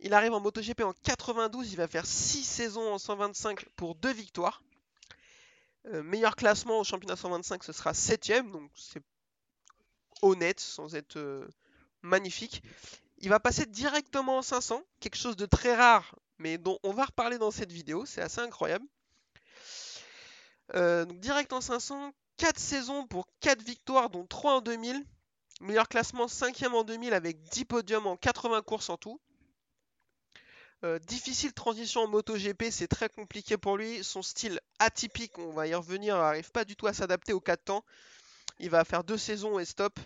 Il 0.00 0.14
arrive 0.14 0.32
en 0.34 0.40
MotoGP 0.40 0.82
en 0.82 0.92
92, 0.92 1.72
il 1.72 1.76
va 1.76 1.88
faire 1.88 2.04
6 2.06 2.44
saisons 2.44 2.92
en 2.92 2.98
125 2.98 3.64
pour 3.76 3.94
2 3.94 4.12
victoires. 4.12 4.62
Euh, 5.86 6.02
meilleur 6.02 6.36
classement 6.36 6.78
au 6.78 6.84
championnat 6.84 7.16
125, 7.16 7.64
ce 7.64 7.72
sera 7.72 7.92
7ème, 7.92 8.50
donc 8.52 8.70
c'est 8.76 9.02
honnête 10.22 10.60
sans 10.60 10.94
être 10.94 11.16
euh, 11.16 11.48
magnifique. 12.02 12.62
Il 13.18 13.28
va 13.28 13.40
passer 13.40 13.66
directement 13.66 14.38
en 14.38 14.42
500, 14.42 14.82
quelque 15.00 15.16
chose 15.16 15.36
de 15.36 15.46
très 15.46 15.74
rare, 15.74 16.14
mais 16.38 16.56
dont 16.56 16.78
on 16.84 16.92
va 16.92 17.06
reparler 17.06 17.38
dans 17.38 17.50
cette 17.50 17.72
vidéo, 17.72 18.06
c'est 18.06 18.22
assez 18.22 18.40
incroyable. 18.40 18.86
Euh, 20.74 21.04
donc 21.04 21.18
direct 21.18 21.52
en 21.52 21.60
500, 21.60 22.12
4 22.36 22.58
saisons 22.58 23.06
pour 23.06 23.26
4 23.40 23.62
victoires, 23.62 24.08
dont 24.08 24.26
3 24.26 24.54
en 24.54 24.60
2000. 24.60 25.04
Meilleur 25.60 25.88
classement 25.88 26.26
5ème 26.26 26.72
en 26.72 26.82
2000 26.82 27.12
avec 27.12 27.42
10 27.50 27.64
podiums 27.66 28.06
en 28.06 28.16
80 28.16 28.62
courses 28.62 28.90
en 28.90 28.96
tout. 28.96 29.20
Euh, 30.84 30.98
difficile 30.98 31.52
transition 31.52 32.02
en 32.02 32.08
MotoGP, 32.08 32.64
c'est 32.72 32.88
très 32.88 33.08
compliqué 33.08 33.56
pour 33.56 33.76
lui. 33.76 34.02
Son 34.02 34.20
style 34.20 34.60
atypique, 34.80 35.38
on 35.38 35.52
va 35.52 35.68
y 35.68 35.74
revenir, 35.74 36.16
n'arrive 36.16 36.50
pas 36.50 36.64
du 36.64 36.74
tout 36.74 36.88
à 36.88 36.92
s'adapter 36.92 37.32
aux 37.32 37.40
4 37.40 37.64
temps. 37.64 37.84
Il 38.58 38.68
va 38.68 38.84
faire 38.84 39.04
2 39.04 39.16
saisons 39.16 39.60
et 39.60 39.64
stop. 39.64 40.00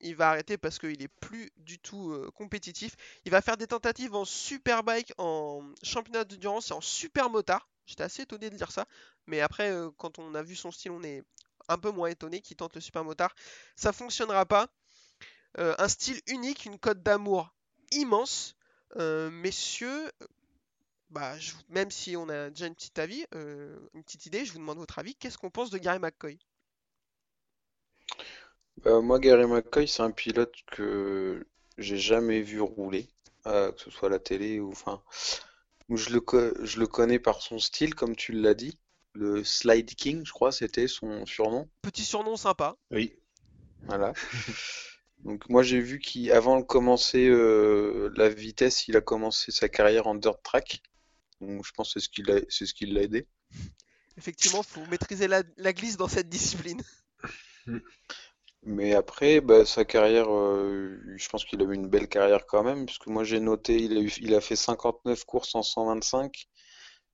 Il 0.00 0.16
va 0.16 0.30
arrêter 0.30 0.58
parce 0.58 0.78
qu'il 0.80 1.02
est 1.02 1.08
plus 1.08 1.52
du 1.56 1.78
tout 1.78 2.10
euh, 2.10 2.30
compétitif. 2.34 2.96
Il 3.24 3.30
va 3.30 3.40
faire 3.42 3.56
des 3.56 3.68
tentatives 3.68 4.14
en 4.14 4.24
superbike, 4.24 5.12
en 5.18 5.62
championnat 5.84 6.24
d'endurance 6.24 6.70
et 6.70 6.74
en 6.74 6.80
super 6.80 7.30
motard. 7.30 7.68
J'étais 7.86 8.02
assez 8.02 8.22
étonné 8.22 8.50
de 8.50 8.56
dire 8.56 8.72
ça. 8.72 8.86
Mais 9.26 9.40
après, 9.40 9.70
euh, 9.70 9.90
quand 9.98 10.18
on 10.18 10.34
a 10.34 10.42
vu 10.42 10.56
son 10.56 10.72
style, 10.72 10.90
on 10.90 11.02
est 11.04 11.22
un 11.68 11.78
peu 11.78 11.90
moins 11.90 12.08
étonné 12.08 12.40
qu'il 12.40 12.56
tente 12.56 12.74
le 12.74 12.80
super 12.80 13.04
motard. 13.04 13.34
Ça 13.76 13.92
fonctionnera 13.92 14.46
pas. 14.46 14.68
Un 15.56 15.88
style 15.88 16.20
unique, 16.28 16.66
une 16.66 16.78
cote 16.78 17.02
d'amour 17.02 17.52
immense. 17.90 18.57
Euh, 18.96 19.30
messieurs, 19.30 20.10
bah, 21.10 21.38
je 21.38 21.52
même 21.68 21.90
si 21.90 22.16
on 22.16 22.28
a 22.28 22.50
déjà 22.50 22.66
une 22.66 22.74
petite 22.74 22.98
avis, 22.98 23.24
euh, 23.34 23.78
une 23.94 24.02
petite 24.02 24.26
idée, 24.26 24.44
je 24.44 24.52
vous 24.52 24.58
demande 24.58 24.78
votre 24.78 24.98
avis. 24.98 25.14
Qu'est-ce 25.14 25.38
qu'on 25.38 25.50
pense 25.50 25.70
de 25.70 25.78
Gary 25.78 25.98
McCoy? 25.98 26.38
Bah, 28.82 29.00
moi, 29.00 29.18
Gary 29.18 29.46
McCoy, 29.46 29.88
c'est 29.88 30.02
un 30.02 30.10
pilote 30.10 30.54
que 30.66 31.46
j'ai 31.78 31.98
jamais 31.98 32.42
vu 32.42 32.60
rouler, 32.60 33.08
euh, 33.46 33.72
que 33.72 33.80
ce 33.80 33.90
soit 33.90 34.08
à 34.08 34.12
la 34.12 34.18
télé 34.18 34.60
ou 34.60 34.70
enfin, 34.70 35.02
je 35.88 36.10
le, 36.10 36.22
je 36.64 36.80
le 36.80 36.86
connais 36.86 37.18
par 37.18 37.40
son 37.40 37.58
style, 37.58 37.94
comme 37.94 38.16
tu 38.16 38.32
l'as 38.32 38.54
dit. 38.54 38.78
Le 39.14 39.42
Slide 39.42 39.94
King, 39.94 40.24
je 40.24 40.32
crois, 40.32 40.52
c'était 40.52 40.86
son 40.86 41.26
surnom. 41.26 41.68
Petit 41.82 42.04
surnom 42.04 42.36
sympa. 42.36 42.76
Oui. 42.90 43.18
Voilà. 43.82 44.12
Donc 45.24 45.48
moi, 45.48 45.62
j'ai 45.62 45.80
vu 45.80 45.98
qu'avant 45.98 46.60
de 46.60 46.64
commencer 46.64 47.26
euh, 47.28 48.12
la 48.16 48.28
vitesse, 48.28 48.88
il 48.88 48.96
a 48.96 49.00
commencé 49.00 49.50
sa 49.50 49.68
carrière 49.68 50.06
en 50.06 50.14
dirt 50.14 50.42
track. 50.42 50.82
Donc 51.40 51.64
je 51.64 51.72
pense 51.72 51.94
que 51.94 52.00
c'est 52.00 52.04
ce 52.06 52.08
qui 52.08 52.22
l'a, 52.22 52.40
c'est 52.48 52.66
ce 52.66 52.74
qui 52.74 52.86
l'a 52.86 53.02
aidé. 53.02 53.26
Effectivement, 54.16 54.62
faut 54.62 54.84
maîtriser 54.86 55.28
la, 55.28 55.42
la 55.56 55.72
glisse 55.72 55.96
dans 55.96 56.08
cette 56.08 56.28
discipline. 56.28 56.82
Mais 58.64 58.94
après, 58.94 59.40
bah, 59.40 59.64
sa 59.64 59.84
carrière, 59.84 60.32
euh, 60.32 61.00
je 61.16 61.28
pense 61.28 61.44
qu'il 61.44 61.62
a 61.62 61.64
eu 61.64 61.74
une 61.74 61.88
belle 61.88 62.08
carrière 62.08 62.44
quand 62.46 62.64
même, 62.64 62.86
puisque 62.86 63.06
moi 63.06 63.22
j'ai 63.24 63.40
noté, 63.40 63.76
il 63.76 63.96
a 63.96 64.00
eu, 64.00 64.12
il 64.20 64.34
a 64.34 64.40
fait 64.40 64.56
59 64.56 65.24
courses 65.24 65.54
en 65.54 65.62
125, 65.62 66.48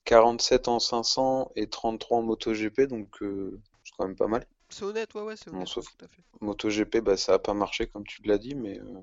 47 0.04 0.68
en 0.68 0.80
500 0.80 1.52
et 1.56 1.68
33 1.68 2.18
en 2.18 2.22
MotoGP, 2.22 2.82
donc 2.82 3.22
euh, 3.22 3.60
c'est 3.84 3.92
quand 3.96 4.06
même 4.06 4.16
pas 4.16 4.26
mal. 4.26 4.46
C'est 4.74 4.84
honnête, 4.84 5.14
ouais, 5.14 5.22
ouais, 5.22 5.36
c'est 5.36 5.48
Bon, 5.52 5.64
honnête, 5.64 5.66
sauf- 5.66 5.96
tout 5.96 6.04
à 6.04 6.08
fait. 6.08 6.22
MotoGP, 6.42 7.00
bah, 7.00 7.16
ça 7.16 7.32
a 7.32 7.38
pas 7.38 7.54
marché 7.54 7.86
comme 7.86 8.06
tu 8.06 8.20
l'as 8.24 8.36
dit, 8.36 8.54
mais 8.54 8.78
euh, 8.78 9.00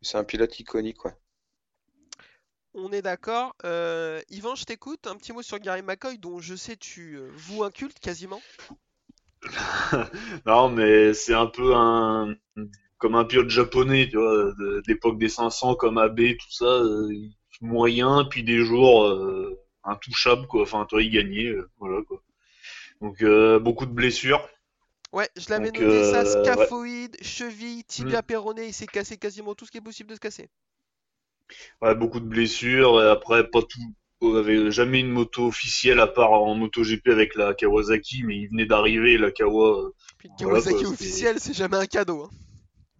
c'est 0.00 0.16
un 0.16 0.24
pilote 0.24 0.58
iconique, 0.58 1.04
ouais. 1.04 1.14
On 2.74 2.92
est 2.92 3.02
d'accord. 3.02 3.56
Euh, 3.64 4.22
Yvan, 4.30 4.54
je 4.54 4.64
t'écoute. 4.64 5.08
Un 5.08 5.16
petit 5.16 5.32
mot 5.32 5.42
sur 5.42 5.58
Gary 5.58 5.82
McCoy, 5.82 6.16
dont 6.18 6.38
je 6.38 6.54
sais 6.54 6.76
tu 6.76 7.16
euh, 7.16 7.28
voues 7.34 7.64
un 7.64 7.72
culte 7.72 7.98
quasiment. 7.98 8.44
Non, 10.46 10.68
mais 10.70 11.14
c'est 11.14 11.34
un 11.34 11.46
peu 11.46 11.74
un 11.74 12.34
comme 12.98 13.14
un 13.16 13.24
pilote 13.24 13.50
japonais, 13.50 14.08
tu 14.10 14.16
vois, 14.16 14.46
de, 14.54 14.54
de 14.58 14.82
l'époque 14.88 15.18
des 15.18 15.28
500 15.28 15.74
comme 15.76 15.98
Abe, 15.98 16.18
tout 16.38 16.50
ça, 16.52 16.64
euh, 16.66 17.10
moyen, 17.60 18.24
puis 18.30 18.44
des 18.44 18.60
jours 18.60 19.04
euh, 19.06 19.58
intouchables, 19.84 20.46
quoi. 20.48 20.62
Enfin, 20.62 20.86
toi, 20.88 21.02
il 21.02 21.10
gagnait, 21.10 21.46
euh, 21.48 21.70
voilà, 21.78 22.02
quoi. 22.08 22.22
Donc, 23.02 23.22
euh, 23.22 23.58
beaucoup 23.60 23.86
de 23.86 23.92
blessures. 23.92 24.48
Ouais, 25.12 25.28
je 25.36 25.50
l'avais 25.50 25.72
Donc, 25.72 25.72
noté 25.72 26.04
ça, 26.04 26.24
euh, 26.24 26.54
ouais. 26.56 26.64
scaphoïde, 26.64 27.16
cheville, 27.20 27.82
tibia 27.84 28.20
Mm. 28.20 28.22
péroné, 28.22 28.66
il 28.68 28.72
s'est 28.74 28.86
cassé 28.86 29.16
quasiment 29.16 29.56
tout 29.56 29.66
ce 29.66 29.72
qui 29.72 29.78
est 29.78 29.80
possible 29.80 30.10
de 30.10 30.14
se 30.14 30.20
casser. 30.20 30.48
Ouais, 31.82 31.94
beaucoup 31.94 32.20
de 32.20 32.26
blessures, 32.26 33.02
et 33.02 33.08
après, 33.08 33.48
pas 33.48 33.62
tout. 33.62 33.94
On 34.22 34.34
avait 34.34 34.70
jamais 34.70 35.00
une 35.00 35.10
moto 35.10 35.46
officielle 35.46 36.00
à 36.00 36.06
part 36.06 36.32
en 36.32 36.54
MotoGP 36.54 37.08
avec 37.08 37.34
la 37.34 37.54
Kawasaki, 37.54 38.24
mais 38.24 38.36
il 38.38 38.48
venait 38.48 38.66
d'arriver, 38.66 39.18
la 39.18 39.30
Kawa. 39.30 39.78
euh, 39.78 39.90
Puis 40.18 40.28
Voilà, 40.40 40.60
Kawasaki 40.60 40.84
quoi, 40.84 40.84
c'est- 40.84 40.94
officiel, 40.94 41.40
c'est 41.40 41.54
jamais 41.54 41.78
un 41.78 41.86
cadeau. 41.86 42.24
hein. 42.24 42.30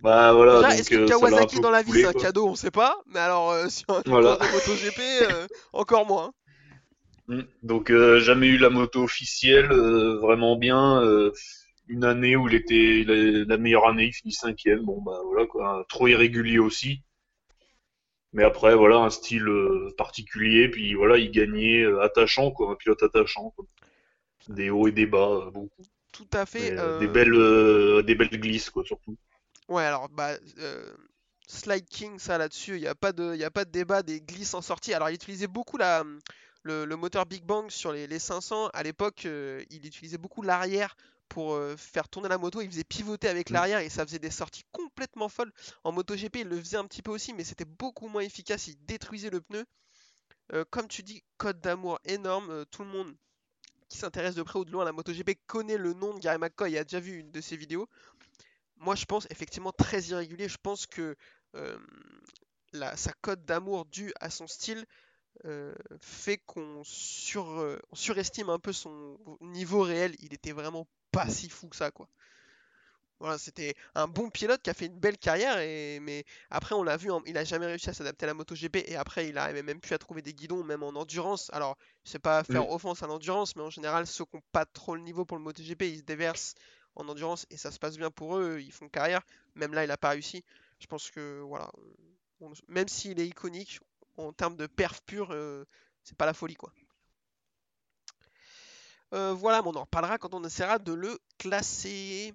Bah 0.00 0.32
voilà, 0.32 0.62
Déjà, 0.62 0.76
est-ce 0.76 0.90
que 0.90 0.96
euh, 0.96 1.06
Kawasaki 1.08 1.60
dans 1.60 1.70
la 1.70 1.82
vie 1.82 1.94
c'est 1.94 2.06
un 2.06 2.12
cadeau 2.14 2.46
On 2.48 2.54
sait 2.56 2.70
pas, 2.70 2.96
mais 3.06 3.18
alors 3.20 3.50
euh, 3.50 3.68
sur 3.68 3.90
un 3.90 4.02
Voilà. 4.06 4.36
de 4.36 4.46
MotoGP, 4.46 4.98
euh, 5.22 5.46
encore 5.72 6.06
moins. 6.06 6.32
Mm. 7.28 7.42
Donc 7.62 7.90
euh, 7.90 8.20
jamais 8.20 8.46
eu 8.48 8.58
la 8.58 8.70
moto 8.70 9.02
officielle, 9.02 9.72
euh, 9.72 10.18
vraiment 10.20 10.56
bien. 10.56 11.02
Une 11.88 12.04
année 12.04 12.36
où 12.36 12.48
il 12.48 12.54
était 12.54 13.04
la, 13.06 13.44
la 13.44 13.56
meilleure 13.58 13.88
année, 13.88 14.06
il 14.06 14.12
finit 14.12 14.32
cinquième. 14.32 14.84
Bon 14.84 15.00
bah 15.02 15.20
voilà 15.24 15.46
quoi, 15.46 15.84
trop 15.88 16.08
irrégulier 16.08 16.58
aussi. 16.58 17.02
Mais 18.32 18.44
après 18.44 18.74
voilà 18.74 18.98
un 18.98 19.10
style 19.10 19.48
euh, 19.48 19.94
particulier, 19.96 20.68
puis 20.68 20.94
voilà 20.94 21.16
il 21.18 21.30
gagnait 21.30 21.82
euh, 21.82 22.02
attachant 22.02 22.50
quoi, 22.50 22.72
un 22.72 22.74
pilote 22.74 23.02
attachant. 23.02 23.50
quoi. 23.56 23.64
Des 24.48 24.70
hauts 24.70 24.86
et 24.88 24.92
des 24.92 25.06
bas, 25.06 25.46
euh, 25.46 25.50
beaucoup. 25.50 25.82
Tout 26.12 26.28
à 26.32 26.46
fait. 26.46 26.70
Mais, 26.72 26.78
euh, 26.78 26.98
des 26.98 27.08
belles, 27.08 27.34
euh, 27.34 28.02
des 28.02 28.14
belles 28.14 28.28
glisses 28.30 28.70
quoi 28.70 28.84
surtout. 28.84 29.16
Ouais, 29.68 29.84
alors, 29.84 30.08
bah, 30.08 30.36
euh, 30.58 30.92
Slide 31.48 31.86
King, 31.88 32.18
ça 32.18 32.38
là-dessus, 32.38 32.76
il 32.76 32.80
n'y 32.80 32.86
a 32.86 32.94
pas 32.94 33.12
de, 33.12 33.34
y 33.34 33.44
a 33.44 33.50
pas 33.50 33.64
de 33.64 33.70
débat, 33.70 34.02
des 34.02 34.20
glisses 34.20 34.54
en 34.54 34.62
sortie. 34.62 34.94
Alors, 34.94 35.10
il 35.10 35.14
utilisait 35.14 35.48
beaucoup 35.48 35.76
la, 35.76 36.04
le, 36.62 36.84
le 36.84 36.96
moteur 36.96 37.26
Big 37.26 37.44
Bang 37.44 37.68
sur 37.70 37.92
les, 37.92 38.06
les 38.06 38.18
500. 38.18 38.68
À 38.72 38.82
l'époque, 38.82 39.26
euh, 39.26 39.62
il 39.70 39.84
utilisait 39.84 40.18
beaucoup 40.18 40.42
l'arrière 40.42 40.96
pour 41.28 41.54
euh, 41.54 41.76
faire 41.76 42.08
tourner 42.08 42.28
la 42.28 42.38
moto. 42.38 42.60
Il 42.60 42.70
faisait 42.70 42.84
pivoter 42.84 43.28
avec 43.28 43.50
Mm. 43.50 43.54
l'arrière 43.54 43.80
et 43.80 43.88
ça 43.88 44.04
faisait 44.06 44.18
des 44.18 44.30
sorties 44.30 44.64
complètement 44.72 45.28
folles. 45.28 45.52
En 45.84 45.92
MotoGP, 45.92 46.36
il 46.40 46.48
le 46.48 46.58
faisait 46.60 46.76
un 46.78 46.86
petit 46.86 47.02
peu 47.02 47.10
aussi, 47.12 47.32
mais 47.34 47.44
c'était 47.44 47.64
beaucoup 47.64 48.08
moins 48.08 48.22
efficace. 48.22 48.68
Il 48.68 48.76
détruisait 48.86 49.30
le 49.30 49.40
pneu. 49.40 49.64
Euh, 50.52 50.64
comme 50.70 50.88
tu 50.88 51.02
dis, 51.02 51.22
code 51.38 51.60
d'amour 51.60 51.98
énorme. 52.04 52.50
euh, 52.50 52.64
tout 52.66 52.82
le 52.82 52.88
monde 52.88 53.14
qui 53.88 53.98
s'intéresse 53.98 54.34
de 54.34 54.42
près 54.42 54.58
ou 54.58 54.64
de 54.64 54.70
loin 54.72 54.82
à 54.82 54.86
la 54.86 54.92
MotoGP 54.92 55.36
connaît 55.46 55.78
le 55.78 55.92
nom 55.94 56.14
de 56.14 56.20
Gary 56.20 56.38
McCoy 56.38 56.74
et 56.74 56.78
a 56.78 56.84
déjà 56.84 57.00
vu 57.00 57.18
une 57.20 57.30
de 57.30 57.40
ses 57.40 57.56
vidéos. 57.56 57.88
Moi, 58.78 58.94
je 58.94 59.04
pense 59.06 59.26
effectivement 59.30 59.72
très 59.72 60.02
irrégulier. 60.04 60.48
Je 60.48 60.58
pense 60.62 60.86
que 60.86 61.16
euh, 61.56 61.78
la- 62.72 62.96
sa 62.96 63.12
cote 63.14 63.44
d'amour 63.44 63.86
due 63.86 64.12
à 64.20 64.30
son 64.30 64.46
style 64.46 64.84
euh, 65.44 65.74
fait 66.00 66.38
qu'on 66.38 66.82
sur, 66.84 67.50
euh, 67.60 67.78
on 67.92 67.96
surestime 67.96 68.50
un 68.50 68.58
peu 68.58 68.72
son 68.72 69.18
niveau 69.42 69.82
réel. 69.82 70.16
Il 70.20 70.34
était 70.34 70.52
vraiment 70.52 70.86
pas 71.24 71.30
si 71.30 71.48
fou 71.48 71.68
que 71.68 71.76
ça, 71.76 71.90
quoi. 71.90 72.08
Voilà, 73.18 73.38
c'était 73.38 73.74
un 73.94 74.08
bon 74.08 74.28
pilote 74.28 74.60
qui 74.60 74.68
a 74.68 74.74
fait 74.74 74.86
une 74.86 74.98
belle 74.98 75.16
carrière, 75.16 75.58
et, 75.58 76.00
mais 76.00 76.24
après 76.50 76.74
on 76.74 76.82
l'a 76.82 76.98
vu, 76.98 77.10
en- 77.10 77.22
il 77.24 77.38
a 77.38 77.44
jamais 77.44 77.64
réussi 77.64 77.88
à 77.88 77.94
s'adapter 77.94 78.24
à 78.24 78.26
la 78.26 78.34
MotoGP, 78.34 78.84
et 78.88 78.96
après 78.96 79.28
il 79.28 79.38
a 79.38 79.50
même 79.62 79.80
plus 79.80 79.94
à 79.94 79.98
trouver 79.98 80.20
des 80.20 80.34
guidons, 80.34 80.62
même 80.62 80.82
en 80.82 80.90
endurance. 80.90 81.48
Alors, 81.54 81.78
c'est 82.04 82.18
pas 82.18 82.44
faire 82.44 82.64
offense 82.70 83.02
à 83.02 83.06
l'endurance, 83.06 83.56
mais 83.56 83.62
en 83.62 83.70
général, 83.70 84.06
ceux 84.06 84.26
qui 84.26 84.36
n'ont 84.36 84.42
pas 84.52 84.66
trop 84.66 84.94
le 84.94 85.00
niveau 85.00 85.24
pour 85.24 85.38
le 85.38 85.42
MotoGP, 85.44 85.82
ils 85.88 85.98
se 86.00 86.02
déversent 86.02 86.54
en 86.94 87.08
endurance, 87.08 87.46
et 87.48 87.56
ça 87.56 87.70
se 87.70 87.78
passe 87.78 87.96
bien 87.96 88.10
pour 88.10 88.36
eux, 88.36 88.58
ils 88.60 88.72
font 88.72 88.88
carrière. 88.90 89.22
Même 89.54 89.72
là, 89.72 89.84
il 89.84 89.90
a 89.90 89.96
pas 89.96 90.10
réussi. 90.10 90.44
Je 90.78 90.86
pense 90.86 91.10
que, 91.10 91.40
voilà, 91.40 91.70
on- 92.42 92.52
même 92.68 92.88
s'il 92.88 93.18
est 93.18 93.26
iconique, 93.26 93.80
en 94.18 94.34
termes 94.34 94.56
de 94.56 94.66
perf 94.66 95.00
pure, 95.06 95.30
euh, 95.32 95.64
c'est 96.04 96.18
pas 96.18 96.26
la 96.26 96.34
folie, 96.34 96.54
quoi. 96.54 96.70
Euh, 99.14 99.32
voilà, 99.34 99.62
mais 99.62 99.68
on 99.68 99.76
en 99.76 99.82
reparlera 99.82 100.18
quand 100.18 100.34
on 100.34 100.44
essaiera 100.44 100.78
de 100.78 100.92
le 100.92 101.18
classer. 101.38 102.34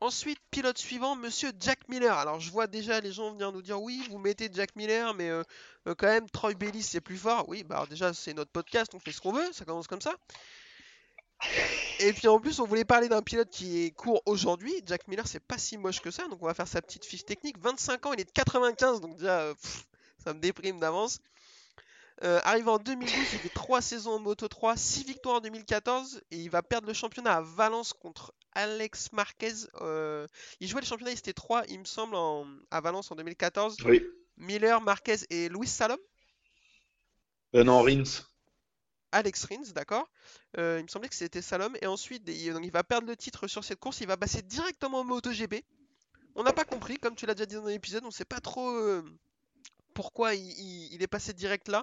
Ensuite, 0.00 0.38
pilote 0.50 0.78
suivant, 0.78 1.16
monsieur 1.16 1.50
Jack 1.58 1.88
Miller. 1.88 2.16
Alors, 2.16 2.38
je 2.38 2.50
vois 2.52 2.68
déjà 2.68 3.00
les 3.00 3.12
gens 3.12 3.32
venir 3.32 3.50
nous 3.52 3.62
dire 3.62 3.82
oui, 3.82 4.06
vous 4.10 4.18
mettez 4.18 4.48
Jack 4.52 4.76
Miller, 4.76 5.12
mais 5.14 5.28
euh, 5.28 5.42
euh, 5.88 5.94
quand 5.96 6.06
même, 6.06 6.30
Troy 6.30 6.54
Bellis 6.54 6.84
c'est 6.84 7.00
plus 7.00 7.18
fort. 7.18 7.48
Oui, 7.48 7.64
bah 7.64 7.84
déjà, 7.90 8.14
c'est 8.14 8.32
notre 8.32 8.52
podcast, 8.52 8.94
on 8.94 9.00
fait 9.00 9.12
ce 9.12 9.20
qu'on 9.20 9.32
veut, 9.32 9.52
ça 9.52 9.64
commence 9.64 9.88
comme 9.88 10.00
ça. 10.00 10.14
Et 12.00 12.12
puis 12.12 12.28
en 12.28 12.40
plus, 12.40 12.60
on 12.60 12.64
voulait 12.64 12.84
parler 12.84 13.08
d'un 13.08 13.22
pilote 13.22 13.50
qui 13.50 13.84
est 13.84 13.90
court 13.90 14.22
aujourd'hui. 14.26 14.72
Jack 14.86 15.08
Miller, 15.08 15.26
c'est 15.26 15.44
pas 15.44 15.58
si 15.58 15.76
moche 15.76 16.00
que 16.00 16.10
ça, 16.10 16.26
donc 16.28 16.42
on 16.42 16.46
va 16.46 16.54
faire 16.54 16.68
sa 16.68 16.80
petite 16.80 17.04
fiche 17.04 17.24
technique. 17.24 17.58
25 17.58 18.06
ans, 18.06 18.12
il 18.12 18.20
est 18.20 18.24
de 18.24 18.30
95, 18.30 19.00
donc 19.00 19.16
déjà, 19.16 19.52
ça 20.24 20.32
me 20.32 20.40
déprime 20.40 20.78
d'avance. 20.78 21.18
Euh, 22.24 22.40
arrivé 22.42 22.68
en 22.68 22.78
2012, 22.78 23.14
il 23.32 23.38
fait 23.38 23.48
3 23.48 23.80
saisons 23.80 24.12
en 24.12 24.18
Moto 24.18 24.48
3, 24.48 24.76
6 24.76 25.04
victoires 25.04 25.36
en 25.36 25.40
2014 25.40 26.20
et 26.32 26.36
il 26.38 26.50
va 26.50 26.62
perdre 26.62 26.88
le 26.88 26.92
championnat 26.92 27.34
à 27.36 27.40
Valence 27.42 27.92
contre 27.92 28.34
Alex 28.54 29.12
Marquez. 29.12 29.52
Euh, 29.82 30.26
il 30.58 30.66
jouait 30.68 30.80
le 30.80 30.86
championnat, 30.86 31.12
il 31.12 31.18
était 31.18 31.32
3, 31.32 31.62
il 31.68 31.78
me 31.78 31.84
semble, 31.84 32.16
en- 32.16 32.46
à 32.72 32.80
Valence 32.80 33.12
en 33.12 33.14
2014. 33.14 33.76
Oui. 33.84 34.04
Miller, 34.36 34.80
Marquez 34.80 35.16
et 35.30 35.48
Luis 35.48 35.68
Salom? 35.68 35.98
Euh, 37.54 37.62
non, 37.62 37.82
Rins. 37.82 38.24
Alex 39.12 39.44
Rins, 39.44 39.72
d'accord. 39.74 40.08
Il 40.56 40.62
me 40.82 40.88
semblait 40.88 41.08
que 41.08 41.14
c'était 41.14 41.40
Salom. 41.40 41.76
Et 41.80 41.86
ensuite, 41.86 42.22
il, 42.26 42.52
donc, 42.52 42.64
il 42.64 42.70
va 42.72 42.82
perdre 42.84 43.06
le 43.06 43.16
titre 43.16 43.46
sur 43.46 43.62
cette 43.64 43.78
course. 43.78 44.00
Il 44.00 44.06
va 44.08 44.16
passer 44.16 44.42
directement 44.42 45.00
au 45.00 45.04
MotoGP. 45.04 45.64
On 46.34 46.42
n'a 46.42 46.52
pas 46.52 46.64
compris, 46.64 46.98
comme 46.98 47.14
tu 47.14 47.26
l'as 47.26 47.34
déjà 47.34 47.46
dit 47.46 47.54
dans 47.54 47.64
l'épisode, 47.66 48.02
on 48.04 48.08
ne 48.08 48.12
sait 48.12 48.24
pas 48.24 48.40
trop 48.40 48.70
pourquoi 49.98 50.36
il, 50.36 51.02
est 51.02 51.08
passé 51.08 51.32
direct 51.32 51.66
là. 51.66 51.82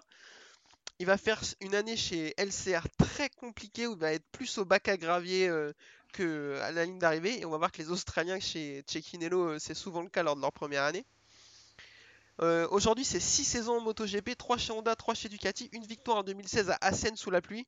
Il 0.99 1.05
va 1.05 1.17
faire 1.17 1.41
une 1.59 1.75
année 1.75 1.97
chez 1.97 2.33
LCR 2.37 2.87
très 2.97 3.29
compliquée 3.29 3.87
où 3.87 3.91
il 3.91 3.99
va 3.99 4.13
être 4.13 4.25
plus 4.31 4.57
au 4.57 4.63
bac 4.63 4.87
à 4.87 4.95
gravier 4.95 5.49
euh, 5.49 5.73
que 6.13 6.57
à 6.61 6.71
la 6.71 6.85
ligne 6.85 6.97
d'arrivée. 6.97 7.41
Et 7.41 7.45
on 7.45 7.49
va 7.49 7.57
voir 7.57 7.73
que 7.73 7.79
les 7.79 7.89
Australiens 7.89 8.39
chez 8.39 8.85
Cecchinello, 8.87 9.49
euh, 9.49 9.59
c'est 9.59 9.73
souvent 9.73 10.01
le 10.01 10.07
cas 10.07 10.23
lors 10.23 10.37
de 10.37 10.41
leur 10.41 10.53
première 10.53 10.83
année. 10.83 11.05
Euh, 12.39 12.69
Aujourd'hui, 12.71 13.03
c'est 13.03 13.19
6 13.19 13.43
saisons 13.43 13.79
en 13.79 13.81
MotoGP, 13.81 14.37
3 14.37 14.57
chez 14.59 14.71
Honda, 14.71 14.95
3 14.95 15.13
chez 15.13 15.27
Ducati, 15.27 15.69
une 15.73 15.85
victoire 15.85 16.19
en 16.19 16.23
2016 16.23 16.69
à 16.69 16.77
Assen 16.79 17.17
sous 17.17 17.31
la 17.31 17.41
pluie, 17.41 17.67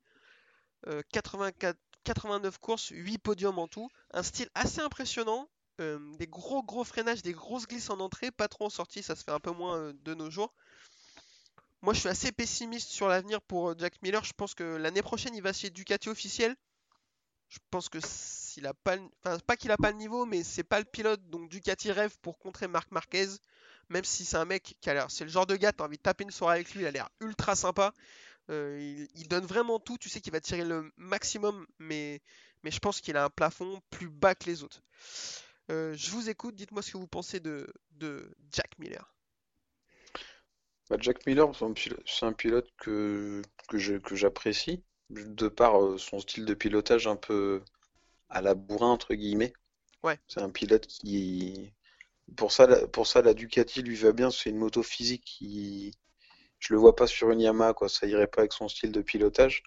euh, 0.87 1.01
84 1.11 1.77
89 2.05 2.57
courses, 2.59 2.87
8 2.91 3.17
podiums 3.17 3.59
en 3.59 3.67
tout. 3.67 3.89
Un 4.11 4.23
style 4.23 4.47
assez 4.55 4.79
impressionnant, 4.79 5.49
euh, 5.79 5.99
des 6.17 6.27
gros 6.27 6.63
gros 6.63 6.83
freinages, 6.83 7.21
des 7.21 7.33
grosses 7.33 7.67
glisses 7.67 7.89
en 7.89 7.99
entrée, 7.99 8.31
pas 8.31 8.47
trop 8.47 8.65
en 8.65 8.69
sortie, 8.69 9.03
ça 9.03 9.15
se 9.15 9.23
fait 9.23 9.31
un 9.31 9.39
peu 9.39 9.51
moins 9.51 9.77
euh, 9.77 9.93
de 10.03 10.13
nos 10.13 10.29
jours. 10.29 10.53
Moi, 11.81 11.93
je 11.93 11.99
suis 11.99 12.09
assez 12.09 12.31
pessimiste 12.31 12.89
sur 12.89 13.07
l'avenir 13.07 13.41
pour 13.41 13.69
euh, 13.69 13.75
Jack 13.77 14.01
Miller. 14.01 14.23
Je 14.23 14.33
pense 14.33 14.55
que 14.55 14.63
l'année 14.63 15.03
prochaine, 15.03 15.35
il 15.35 15.41
va 15.41 15.53
chez 15.53 15.69
Ducati 15.69 16.09
officiel. 16.09 16.55
Je 17.49 17.59
pense 17.69 17.87
que 17.89 17.99
s'il 18.01 18.65
a 18.65 18.73
pas, 18.73 18.95
le- 18.95 19.93
niveau, 19.93 20.25
mais 20.25 20.43
c'est 20.43 20.63
pas 20.63 20.79
le 20.79 20.85
pilote. 20.85 21.21
Donc 21.29 21.49
Ducati 21.49 21.91
rêve 21.91 22.17
pour 22.21 22.39
contrer 22.39 22.67
Marc 22.67 22.91
Marquez. 22.91 23.27
Même 23.89 24.03
si 24.03 24.25
c'est 24.25 24.35
un 24.35 24.45
mec 24.45 24.75
qui 24.81 24.89
a 24.89 24.93
l'air, 24.93 25.09
c'est 25.09 25.23
le 25.23 25.29
genre 25.29 25.45
de 25.45 25.55
gars, 25.55 25.71
t'as 25.71 25.85
envie 25.85 25.97
de 25.97 26.01
taper 26.01 26.25
une 26.25 26.31
soirée 26.31 26.55
avec 26.55 26.73
lui. 26.73 26.81
Il 26.81 26.87
a 26.87 26.91
l'air 26.91 27.09
ultra 27.21 27.55
sympa. 27.55 27.93
Il, 28.49 29.27
donne 29.29 29.45
vraiment 29.45 29.79
tout. 29.79 29.97
Tu 29.97 30.09
sais 30.09 30.19
qu'il 30.19 30.33
va 30.33 30.41
tirer 30.41 30.65
le 30.65 30.91
maximum, 30.97 31.65
mais 31.79 32.21
je 32.65 32.79
pense 32.79 33.01
qu'il 33.01 33.15
a 33.17 33.23
un 33.23 33.29
plafond 33.29 33.81
plus 33.89 34.09
bas 34.09 34.35
que 34.35 34.45
les 34.45 34.63
autres. 34.63 34.81
Euh, 35.69 35.93
je 35.95 36.11
vous 36.11 36.29
écoute. 36.29 36.55
Dites-moi 36.55 36.81
ce 36.81 36.91
que 36.91 36.97
vous 36.97 37.07
pensez 37.07 37.39
de 37.39 37.71
de 37.91 38.35
Jack 38.51 38.77
Miller. 38.79 39.13
Bah, 40.89 40.95
Jack 40.99 41.25
Miller, 41.25 41.53
c'est 41.53 41.65
un 41.65 41.73
pilote, 41.73 42.03
c'est 42.05 42.25
un 42.25 42.31
pilote 42.31 42.69
que, 42.77 43.41
que 43.67 44.15
j'apprécie, 44.15 44.83
de 45.09 45.49
par 45.49 45.83
euh, 45.83 45.97
son 45.97 46.19
style 46.19 46.45
de 46.45 46.53
pilotage 46.53 47.07
un 47.07 47.17
peu 47.17 47.61
à 48.29 48.41
la 48.41 48.55
bourrin, 48.55 48.91
entre 48.91 49.13
guillemets. 49.13 49.51
Ouais. 50.03 50.17
C'est 50.27 50.41
un 50.41 50.49
pilote 50.49 50.87
qui... 50.87 51.73
Pour 52.37 52.53
ça, 52.53 52.67
la, 52.67 52.87
pour 52.87 53.05
ça, 53.05 53.21
la 53.21 53.33
Ducati 53.33 53.81
lui 53.81 53.95
va 53.95 54.13
bien, 54.13 54.31
c'est 54.31 54.49
une 54.49 54.57
moto 54.57 54.81
physique 54.81 55.25
qui... 55.25 55.91
Je 56.59 56.73
le 56.73 56.79
vois 56.79 56.95
pas 56.95 57.07
sur 57.07 57.31
une 57.31 57.41
Yamaha, 57.41 57.73
quoi, 57.73 57.89
ça 57.89 58.07
irait 58.07 58.27
pas 58.27 58.41
avec 58.41 58.53
son 58.53 58.69
style 58.69 58.93
de 58.93 59.01
pilotage. 59.01 59.63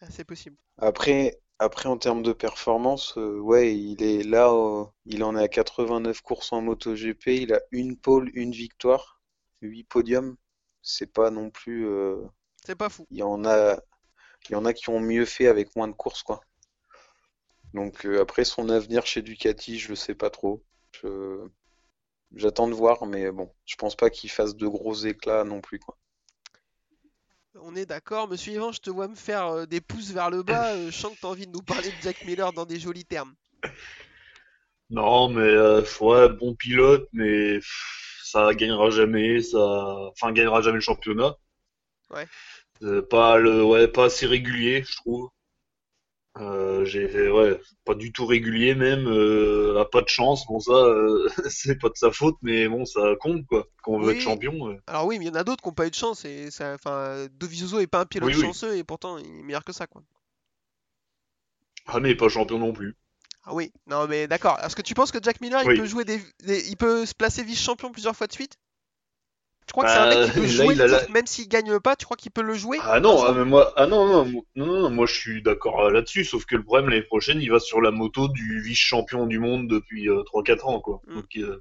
Ah, 0.00 0.06
c'est 0.08 0.24
possible. 0.24 0.56
Après, 0.78 1.40
après 1.58 1.88
en 1.88 1.98
termes 1.98 2.22
de 2.22 2.32
performance, 2.32 3.16
euh, 3.18 3.38
ouais, 3.40 3.76
il 3.76 4.02
est 4.02 4.22
là, 4.22 4.50
euh, 4.52 4.84
il 5.06 5.24
en 5.24 5.36
est 5.36 5.42
à 5.42 5.48
89 5.48 6.20
courses 6.22 6.52
en 6.52 6.60
MotoGP, 6.62 7.26
il 7.42 7.52
a 7.54 7.60
une 7.72 7.96
pole, 7.96 8.30
une 8.34 8.52
victoire, 8.52 9.20
8 9.60 9.84
podiums. 9.84 10.36
C'est 10.82 11.12
pas 11.12 11.30
non 11.30 11.50
plus... 11.50 11.86
euh, 11.88 12.22
C'est 12.64 12.74
pas 12.74 12.88
fou. 12.88 13.06
il 13.10 13.18
y 13.18 13.22
en 13.24 13.44
a, 13.46 13.78
il 14.48 14.52
y 14.52 14.56
en 14.56 14.64
a 14.66 14.74
qui 14.74 14.90
ont 14.90 15.00
mieux 15.00 15.26
fait 15.26 15.48
avec 15.48 15.76
moins 15.76 15.88
de 15.88 15.94
courses, 15.94 16.22
quoi. 16.24 16.40
Donc 17.74 18.06
après 18.06 18.46
son 18.46 18.70
avenir 18.70 19.04
chez 19.04 19.20
Ducati, 19.20 19.78
je 19.78 19.90
le 19.90 19.96
sais 19.96 20.14
pas 20.14 20.30
trop. 20.30 20.64
Je- 20.92 21.46
J'attends 22.34 22.68
de 22.68 22.74
voir, 22.74 23.06
mais 23.06 23.30
bon, 23.32 23.54
je 23.66 23.76
pense 23.76 23.96
pas 23.96 24.10
qu'il 24.10 24.30
fasse 24.30 24.56
de 24.56 24.68
gros 24.68 24.94
éclats 24.94 25.44
non 25.44 25.60
plus, 25.62 25.78
quoi. 25.80 25.98
On 27.60 27.76
est 27.76 27.86
d'accord. 27.86 28.28
Monsieur 28.28 28.52
Yvan, 28.54 28.72
je 28.72 28.80
te 28.80 28.90
vois 28.90 29.08
me 29.08 29.14
faire 29.14 29.46
euh, 29.46 29.66
des 29.66 29.80
pouces 29.80 30.10
vers 30.10 30.30
le 30.30 30.42
bas. 30.42 30.72
euh, 30.72 30.90
je 30.90 30.96
sens 30.96 31.14
que 31.14 31.20
tu 31.20 31.26
as 31.26 31.28
envie 31.28 31.46
de 31.46 31.52
nous 31.52 31.62
parler 31.62 31.88
de 31.88 31.94
Jack 32.02 32.24
Miller 32.24 32.52
dans 32.52 32.64
des 32.66 32.78
jolis 32.80 33.04
termes. 33.04 33.34
Non, 34.90 35.30
mais 35.30 35.40
euh, 35.40 35.82
ouais, 36.02 36.28
bon 36.28 36.54
pilote, 36.54 37.08
mais 37.12 37.54
pff, 37.54 38.20
ça 38.22 38.52
gagnera 38.54 38.90
jamais, 38.90 39.40
ça, 39.40 39.58
enfin, 39.58 40.30
gagnera 40.30 40.60
jamais 40.60 40.76
le 40.76 40.82
championnat. 40.82 41.36
Ouais. 42.10 42.26
Pas 43.08 43.38
le, 43.38 43.64
ouais, 43.64 43.88
pas 43.88 44.04
assez 44.04 44.26
régulier, 44.26 44.84
je 44.86 44.96
trouve. 44.96 45.30
Euh, 46.40 46.84
j'ai, 46.84 47.30
ouais, 47.30 47.60
pas 47.84 47.94
du 47.94 48.12
tout 48.12 48.26
régulier 48.26 48.74
même, 48.74 49.06
euh, 49.06 49.80
a 49.80 49.84
pas 49.84 50.02
de 50.02 50.08
chance. 50.08 50.44
Bon 50.48 50.58
ça, 50.58 50.72
euh, 50.72 51.28
c'est 51.48 51.78
pas 51.80 51.88
de 51.88 51.96
sa 51.96 52.10
faute, 52.10 52.36
mais 52.42 52.68
bon, 52.68 52.84
ça 52.84 53.14
compte 53.20 53.46
quoi. 53.46 53.66
Quand 53.82 53.92
on 53.92 54.00
veut 54.00 54.08
Oui. 54.08 54.14
être 54.14 54.20
champion. 54.20 54.76
Alors 54.86 55.06
oui, 55.06 55.18
mais 55.18 55.26
il 55.26 55.28
y 55.28 55.30
en 55.30 55.34
a 55.34 55.44
d'autres 55.44 55.62
qui 55.62 55.68
n'ont 55.68 55.74
pas 55.74 55.86
eu 55.86 55.90
de 55.90 55.94
chance. 55.94 56.24
Et 56.24 56.50
ça, 56.50 56.74
enfin, 56.74 57.26
Dovizioso 57.32 57.80
est 57.80 57.86
pas 57.86 58.00
un 58.00 58.06
pilote 58.06 58.28
Oui, 58.28 58.34
oui. 58.34 58.42
chanceux 58.42 58.76
et 58.76 58.84
pourtant 58.84 59.18
il 59.18 59.26
est 59.26 59.42
meilleur 59.42 59.64
que 59.64 59.72
ça, 59.72 59.86
quoi. 59.86 60.02
Ah 61.86 61.98
mais 61.98 62.14
pas 62.14 62.28
champion 62.28 62.58
non 62.58 62.74
plus. 62.74 62.94
Ah 63.44 63.54
oui, 63.54 63.72
non 63.86 64.06
mais 64.06 64.26
d'accord. 64.26 64.58
Est-ce 64.60 64.76
que 64.76 64.82
tu 64.82 64.92
penses 64.94 65.10
que 65.12 65.22
Jack 65.22 65.40
Miller, 65.40 65.62
il 65.62 65.72
peut 65.72 65.86
jouer 65.86 66.04
des, 66.04 66.20
des- 66.42 66.68
il 66.68 66.76
peut 66.76 67.06
se 67.06 67.14
placer 67.14 67.42
vice-champion 67.42 67.90
plusieurs 67.92 68.16
fois 68.16 68.26
de 68.26 68.32
suite? 68.32 68.56
Tu 69.66 69.72
crois 69.72 69.84
que 69.84 69.90
c'est 69.90 69.98
un 69.98 70.06
mec 70.06 70.20
qui 70.20 70.30
Bah, 70.30 70.32
peut 70.32 70.46
jouer 70.46 70.74
le 70.74 71.10
même 71.12 71.26
s'il 71.26 71.48
gagne 71.48 71.78
pas, 71.80 71.96
tu 71.96 72.04
crois 72.04 72.16
qu'il 72.16 72.30
peut 72.30 72.42
le 72.42 72.54
jouer? 72.54 72.78
Ah 72.86 73.00
non, 73.00 73.22
ah, 73.24 73.32
mais 73.32 73.44
moi, 73.44 73.72
ah 73.76 73.86
non, 73.86 74.06
non, 74.06 74.24
mo- 74.26 74.46
non, 74.56 74.66
non, 74.66 74.80
non, 74.82 74.90
moi 74.90 75.06
je 75.06 75.14
suis 75.14 75.42
d'accord 75.42 75.80
euh, 75.86 75.90
là-dessus, 75.90 76.24
sauf 76.24 76.44
que 76.44 76.56
le 76.56 76.62
problème 76.64 76.90
l'année 76.90 77.02
prochaine, 77.02 77.40
il 77.40 77.50
va 77.50 77.60
sur 77.60 77.80
la 77.80 77.90
moto 77.92 78.28
du 78.28 78.60
vice-champion 78.62 79.26
du 79.26 79.38
monde 79.38 79.68
depuis 79.68 80.08
euh, 80.08 80.22
3-4 80.24 80.66
ans, 80.68 80.80
quoi. 80.80 81.00
Mm. 81.06 81.14
Donc 81.14 81.26
euh, 81.36 81.60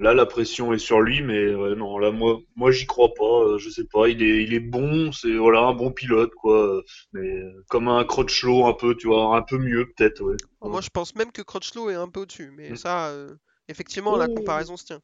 là, 0.00 0.14
la 0.14 0.26
pression 0.26 0.72
est 0.72 0.78
sur 0.78 1.00
lui, 1.00 1.22
mais 1.22 1.54
ouais, 1.54 1.74
non, 1.76 1.98
là, 1.98 2.12
moi, 2.12 2.40
moi 2.56 2.70
j'y 2.72 2.86
crois 2.86 3.12
pas, 3.14 3.24
euh, 3.24 3.58
je 3.58 3.70
sais 3.70 3.86
pas, 3.92 4.08
il 4.08 4.22
est, 4.22 4.44
il 4.44 4.54
est 4.54 4.60
bon, 4.60 5.12
c'est 5.12 5.34
voilà, 5.36 5.60
un 5.62 5.74
bon 5.74 5.92
pilote, 5.92 6.32
quoi, 6.36 6.82
mais 7.12 7.28
euh, 7.28 7.64
comme 7.68 7.88
un 7.88 8.04
Crutchlow 8.04 8.66
un 8.66 8.74
peu, 8.74 8.96
tu 8.96 9.08
vois, 9.08 9.36
un 9.36 9.42
peu 9.42 9.58
mieux 9.58 9.86
peut-être, 9.96 10.22
ouais. 10.22 10.36
Moi, 10.62 10.80
je 10.80 10.88
pense 10.88 11.14
même 11.14 11.32
que 11.32 11.42
Crutchlow 11.42 11.90
est 11.90 11.94
un 11.94 12.08
peu 12.08 12.20
au-dessus, 12.20 12.50
mais 12.52 12.74
Mm. 12.74 12.76
ça, 12.76 13.08
euh, 13.08 13.36
effectivement, 13.68 14.16
la 14.16 14.28
comparaison 14.28 14.76
se 14.76 14.84
tient. 14.84 15.00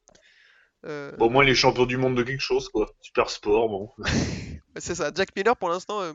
Euh, 0.85 1.11
Bon, 1.17 1.25
au 1.25 1.29
moins 1.29 1.43
il 1.43 1.49
est 1.49 1.55
champion 1.55 1.85
du 1.85 1.97
monde 1.97 2.15
de 2.15 2.23
quelque 2.23 2.39
chose, 2.41 2.69
quoi. 2.69 2.89
Super 3.01 3.29
sport, 3.29 3.67
bon. 3.69 3.89
C'est 4.77 4.95
ça, 4.95 5.11
Jack 5.13 5.35
Miller 5.35 5.57
pour 5.57 5.69
l'instant, 5.69 6.01
euh, 6.01 6.13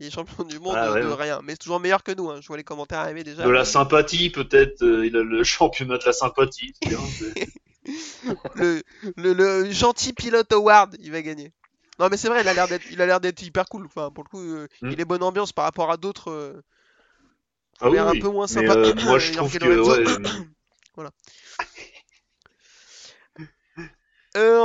il 0.00 0.06
est 0.06 0.10
champion 0.10 0.44
du 0.44 0.58
monde 0.58 0.74
Ah 0.76 0.88
de, 0.88 0.92
ouais, 0.92 1.02
de 1.02 1.06
ouais. 1.08 1.14
rien, 1.14 1.40
mais 1.42 1.52
c'est 1.52 1.58
toujours 1.58 1.80
meilleur 1.80 2.02
que 2.02 2.12
nous. 2.12 2.28
hein. 2.30 2.40
Je 2.42 2.46
vois 2.46 2.56
les 2.58 2.64
commentaires 2.64 2.98
arriver 2.98 3.24
déjà. 3.24 3.44
De 3.44 3.50
la 3.50 3.64
sympathie, 3.64 4.30
peut-être, 4.30 4.82
euh, 4.82 5.06
il 5.06 5.16
a 5.16 5.22
le 5.22 5.42
championnat 5.44 5.96
de 5.98 6.04
la 6.04 6.12
sympathie, 6.12 6.74
bien, 6.86 6.98
le, 8.56 8.82
le, 9.16 9.32
le 9.32 9.70
gentil 9.70 10.12
pilote 10.12 10.52
Award, 10.52 10.96
il 11.00 11.10
va 11.10 11.22
gagner. 11.22 11.52
Non, 11.98 12.08
mais 12.10 12.16
c'est 12.18 12.28
vrai, 12.28 12.42
il 12.42 12.48
a 12.48 12.54
l'air 12.54 12.68
d'être, 12.68 12.84
il 12.90 13.00
a 13.00 13.06
l'air 13.06 13.18
d'être 13.20 13.42
hyper 13.42 13.64
cool. 13.66 13.86
Enfin, 13.86 14.10
pour 14.10 14.24
le 14.24 14.28
coup, 14.28 14.42
Mm. 14.82 14.90
il 14.92 15.00
est 15.00 15.04
bonne 15.06 15.22
ambiance 15.22 15.52
par 15.52 15.64
rapport 15.64 15.90
à 15.90 15.96
d'autres. 15.96 16.62
Ah 17.80 17.88
oui, 17.90 17.98
un 17.98 18.10
oui. 18.10 18.18
peu 18.20 18.28
moins 18.28 18.46
sympa. 18.46 18.76
moi, 19.04 19.18
je 19.18 19.32
trouve 19.32 19.56
que, 19.58 19.64
ouais, 19.64 20.04
Euh, 20.98 21.08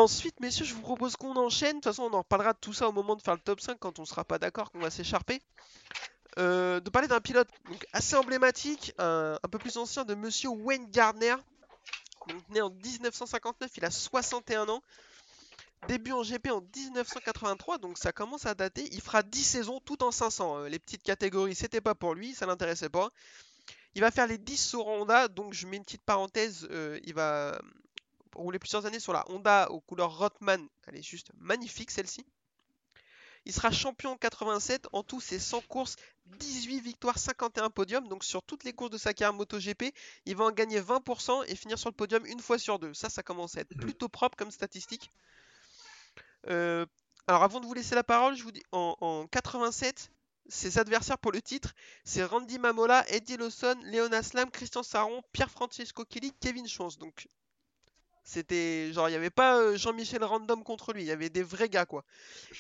ensuite, 0.03 0.39
messieurs, 0.39 0.65
je 0.65 0.73
vous 0.73 0.81
propose 0.81 1.15
qu'on 1.15 1.35
enchaîne. 1.35 1.77
De 1.77 1.81
toute 1.81 1.85
façon, 1.85 2.03
on 2.03 2.13
en 2.13 2.19
reparlera 2.19 2.53
de 2.53 2.59
tout 2.59 2.73
ça 2.73 2.87
au 2.87 2.91
moment 2.91 3.15
de 3.15 3.21
faire 3.21 3.33
le 3.33 3.39
top 3.39 3.61
5 3.61 3.77
quand 3.79 3.99
on 3.99 4.05
sera 4.05 4.23
pas 4.23 4.37
d'accord, 4.37 4.71
qu'on 4.71 4.79
va 4.79 4.91
s'écharper. 4.91 5.41
Euh, 6.39 6.79
de 6.79 6.89
parler 6.89 7.07
d'un 7.07 7.21
pilote 7.21 7.47
assez 7.93 8.15
emblématique, 8.15 8.93
un, 8.97 9.37
peu 9.51 9.59
plus 9.59 9.77
ancien 9.77 10.03
de 10.03 10.15
monsieur 10.15 10.49
Wayne 10.49 10.89
Gardner. 10.91 11.35
Né 12.49 12.61
en 12.61 12.69
1959, 12.69 13.71
il 13.77 13.85
a 13.85 13.91
61 13.91 14.69
ans. 14.69 14.81
Début 15.87 16.13
en 16.13 16.23
GP 16.23 16.47
en 16.47 16.61
1983, 16.61 17.77
donc 17.77 17.97
ça 17.97 18.13
commence 18.13 18.45
à 18.45 18.55
dater. 18.55 18.87
Il 18.93 19.01
fera 19.01 19.21
10 19.21 19.43
saisons 19.43 19.81
tout 19.81 20.01
en 20.01 20.11
500. 20.11 20.57
Euh, 20.59 20.69
les 20.69 20.79
petites 20.79 21.03
catégories, 21.03 21.55
c'était 21.55 21.81
pas 21.81 21.95
pour 21.95 22.13
lui, 22.13 22.33
ça 22.33 22.45
l'intéressait 22.45 22.89
pas. 22.89 23.09
Il 23.95 24.01
va 24.01 24.09
faire 24.09 24.27
les 24.27 24.37
10 24.37 24.57
sur 24.57 24.87
Honda, 24.87 25.27
donc 25.27 25.53
je 25.53 25.67
mets 25.67 25.77
une 25.77 25.83
petite 25.83 26.03
parenthèse. 26.03 26.67
euh, 26.71 26.99
il 27.03 27.13
va 27.13 27.59
rouler 28.35 28.59
plusieurs 28.59 28.85
années 28.85 28.99
sur 28.99 29.13
la 29.13 29.29
Honda 29.29 29.69
aux 29.71 29.81
couleurs 29.81 30.17
Rothman. 30.17 30.67
Elle 30.87 30.97
est 30.97 31.03
juste 31.03 31.31
magnifique 31.37 31.91
celle-ci. 31.91 32.25
Il 33.45 33.53
sera 33.53 33.71
champion 33.71 34.11
en 34.11 34.17
87. 34.17 34.87
En 34.93 35.03
tout, 35.03 35.19
c'est 35.19 35.39
100 35.39 35.61
courses, 35.67 35.97
18 36.25 36.79
victoires, 36.79 37.19
51 37.19 37.69
podiums. 37.69 38.07
Donc 38.07 38.23
sur 38.23 38.41
toutes 38.41 38.63
les 38.63 38.73
courses 38.73 38.91
de 38.91 38.97
sa 38.97 39.13
carrière 39.13 39.33
MotoGP, 39.33 39.93
il 40.25 40.35
va 40.35 40.45
en 40.45 40.51
gagner 40.51 40.79
20% 40.79 41.43
et 41.47 41.55
finir 41.55 41.77
sur 41.77 41.89
le 41.89 41.95
podium 41.95 42.25
une 42.25 42.39
fois 42.39 42.57
sur 42.57 42.79
deux. 42.79 42.93
Ça, 42.93 43.09
ça 43.09 43.23
commence 43.23 43.57
à 43.57 43.61
être 43.61 43.75
plutôt 43.75 44.07
propre 44.07 44.37
comme 44.37 44.51
statistique. 44.51 45.09
Euh, 46.49 46.85
alors 47.27 47.43
avant 47.43 47.59
de 47.59 47.65
vous 47.65 47.73
laisser 47.73 47.95
la 47.95 48.03
parole, 48.03 48.35
je 48.35 48.43
vous 48.43 48.51
dis 48.51 48.63
en, 48.71 48.95
en 49.01 49.27
87, 49.27 50.09
ses 50.49 50.77
adversaires 50.77 51.17
pour 51.17 51.31
le 51.31 51.41
titre, 51.41 51.73
c'est 52.03 52.23
Randy 52.23 52.59
Mamola, 52.59 53.05
Eddie 53.09 53.37
Lawson, 53.37 53.79
Léon 53.83 54.11
Aslam, 54.11 54.51
Christian 54.51 54.83
Saron, 54.83 55.21
Pierre 55.31 55.49
Francesco 55.49 56.03
Kelly, 56.05 56.33
Kevin 56.39 56.67
Schwantz. 56.67 56.97
Donc 56.97 57.27
c'était 58.23 58.91
genre 58.93 59.09
il 59.09 59.12
n'y 59.12 59.17
avait 59.17 59.29
pas 59.29 59.59
euh, 59.59 59.77
Jean-Michel 59.77 60.23
Random 60.23 60.63
contre 60.63 60.93
lui, 60.93 61.03
il 61.03 61.07
y 61.07 61.12
avait 61.12 61.29
des 61.29 61.43
vrais 61.43 61.69
gars 61.69 61.86
quoi. 61.86 62.03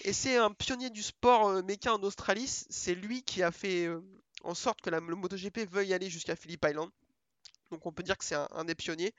Et 0.03 0.13
c'est 0.13 0.37
un 0.37 0.51
pionnier 0.51 0.89
du 0.89 1.01
sport 1.03 1.47
euh, 1.49 1.61
méca 1.63 1.93
en 1.93 2.03
Australie, 2.03 2.47
c'est 2.47 2.95
lui 2.95 3.23
qui 3.23 3.43
a 3.43 3.51
fait 3.51 3.85
euh, 3.87 4.01
en 4.43 4.53
sorte 4.55 4.81
que 4.81 4.89
la, 4.89 4.99
le 4.99 5.15
MotoGP 5.15 5.59
veuille 5.69 5.93
aller 5.93 6.09
jusqu'à 6.09 6.35
Phillip 6.35 6.65
Island. 6.67 6.89
Donc 7.71 7.85
on 7.85 7.91
peut 7.91 8.03
dire 8.03 8.17
que 8.17 8.25
c'est 8.25 8.35
un, 8.35 8.47
un 8.51 8.65
des 8.65 8.75
pionniers. 8.75 9.13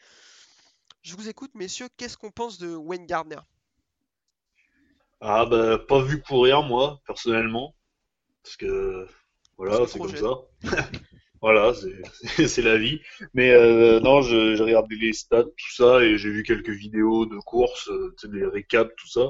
Je 1.03 1.17
vous 1.17 1.29
écoute 1.29 1.51
messieurs, 1.55 1.89
qu'est-ce 1.97 2.17
qu'on 2.17 2.31
pense 2.31 2.59
de 2.59 2.75
Wayne 2.75 3.07
Gardner? 3.07 3.41
Ah 5.21 5.47
bah 5.47 5.79
pas 5.79 6.03
vu 6.03 6.21
courir 6.21 6.63
moi 6.63 7.01
personnellement 7.07 7.75
parce 8.43 8.57
que 8.57 9.07
voilà 9.57 9.87
c'est 9.87 9.99
comme 9.99 10.17
ça 10.17 10.43
voilà 11.45 11.73
c'est 12.49 12.63
la 12.63 12.77
vie. 12.79 13.01
Mais 13.35 13.51
euh, 13.53 14.01
non 14.01 14.23
je- 14.23 14.57
j'ai 14.57 14.63
regardé 14.63 14.97
les 14.97 15.13
stats 15.13 15.45
tout 15.45 15.73
ça 15.77 16.03
et 16.03 16.17
j'ai 16.19 16.31
vu 16.31 16.43
quelques 16.43 16.71
vidéos 16.71 17.27
de 17.27 17.37
courses 17.39 17.89
euh, 17.91 18.15
des 18.25 18.45
récaps 18.47 18.93
tout 18.97 19.09
ça. 19.09 19.29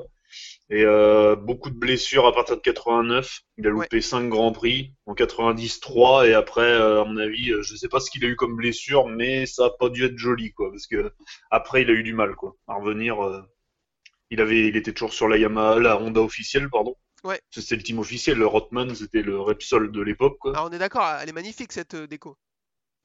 Et 0.71 0.85
euh, 0.85 1.37
beaucoup 1.37 1.71
de 1.71 1.77
blessures 1.79 2.27
à 2.27 2.33
partir 2.35 2.57
de 2.57 2.63
89 2.63 3.41
il 3.59 3.67
a 3.67 3.71
loupé 3.71 4.01
5 4.01 4.29
grands 4.31 4.53
prix 4.53 4.95
en 5.07 5.15
90 5.15 5.81
3 5.81 6.27
et 6.29 6.35
après 6.35 6.63
euh, 6.63 7.03
à 7.03 7.05
mon 7.07 7.19
avis 7.19 7.53
je 7.63 7.77
sais 7.77 7.89
pas 7.89 8.01
ce 8.01 8.11
qu'il 8.11 8.25
a 8.25 8.29
eu 8.29 8.37
comme 8.37 8.57
blessure 8.57 9.07
mais 9.09 9.47
ça 9.47 9.67
a 9.67 9.71
pas 9.71 9.89
dû 9.91 10.05
être 10.05 10.19
joli 10.19 10.53
quoi 10.53 10.71
parce 10.71 10.87
que 10.89 11.13
après 11.51 11.83
il 11.83 11.91
a 11.91 11.95
eu 11.95 12.03
du 12.05 12.15
mal 12.15 12.35
quoi 12.37 12.57
à 12.69 12.75
revenir 12.77 13.25
euh, 13.25 13.43
il 14.31 14.41
avait, 14.41 14.69
il 14.69 14.77
était 14.77 14.93
toujours 14.93 15.15
sur 15.15 15.29
la 15.29 15.39
Yamaha, 15.39 15.79
la 15.81 15.99
Honda 16.01 16.21
officielle, 16.21 16.69
pardon. 16.71 16.97
Ouais. 17.25 17.41
C'était 17.51 17.77
le 17.77 17.83
team 17.83 17.99
officiel. 17.99 18.39
Le 18.39 18.47
Rothman, 18.47 18.95
c'était 18.95 19.23
le 19.23 19.41
Repsol 19.41 19.91
de 19.91 20.03
l'époque, 20.03 20.39
quoi. 20.39 20.53
Alors 20.53 20.69
on 20.71 20.75
est 20.75 20.79
d'accord, 20.79 21.07
elle 21.21 21.29
est 21.29 21.33
magnifique 21.33 21.73
cette 21.73 21.95
euh, 21.95 22.07
déco. 22.07 22.37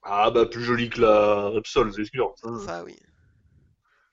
Ah 0.03 0.31
bah 0.31 0.45
plus 0.45 0.63
joli 0.63 0.89
que 0.89 1.01
la 1.01 1.47
Repsol, 1.49 1.93
c'est 1.93 2.05
sûr. 2.05 2.33
Ça 2.65 2.83
oui. 2.83 2.95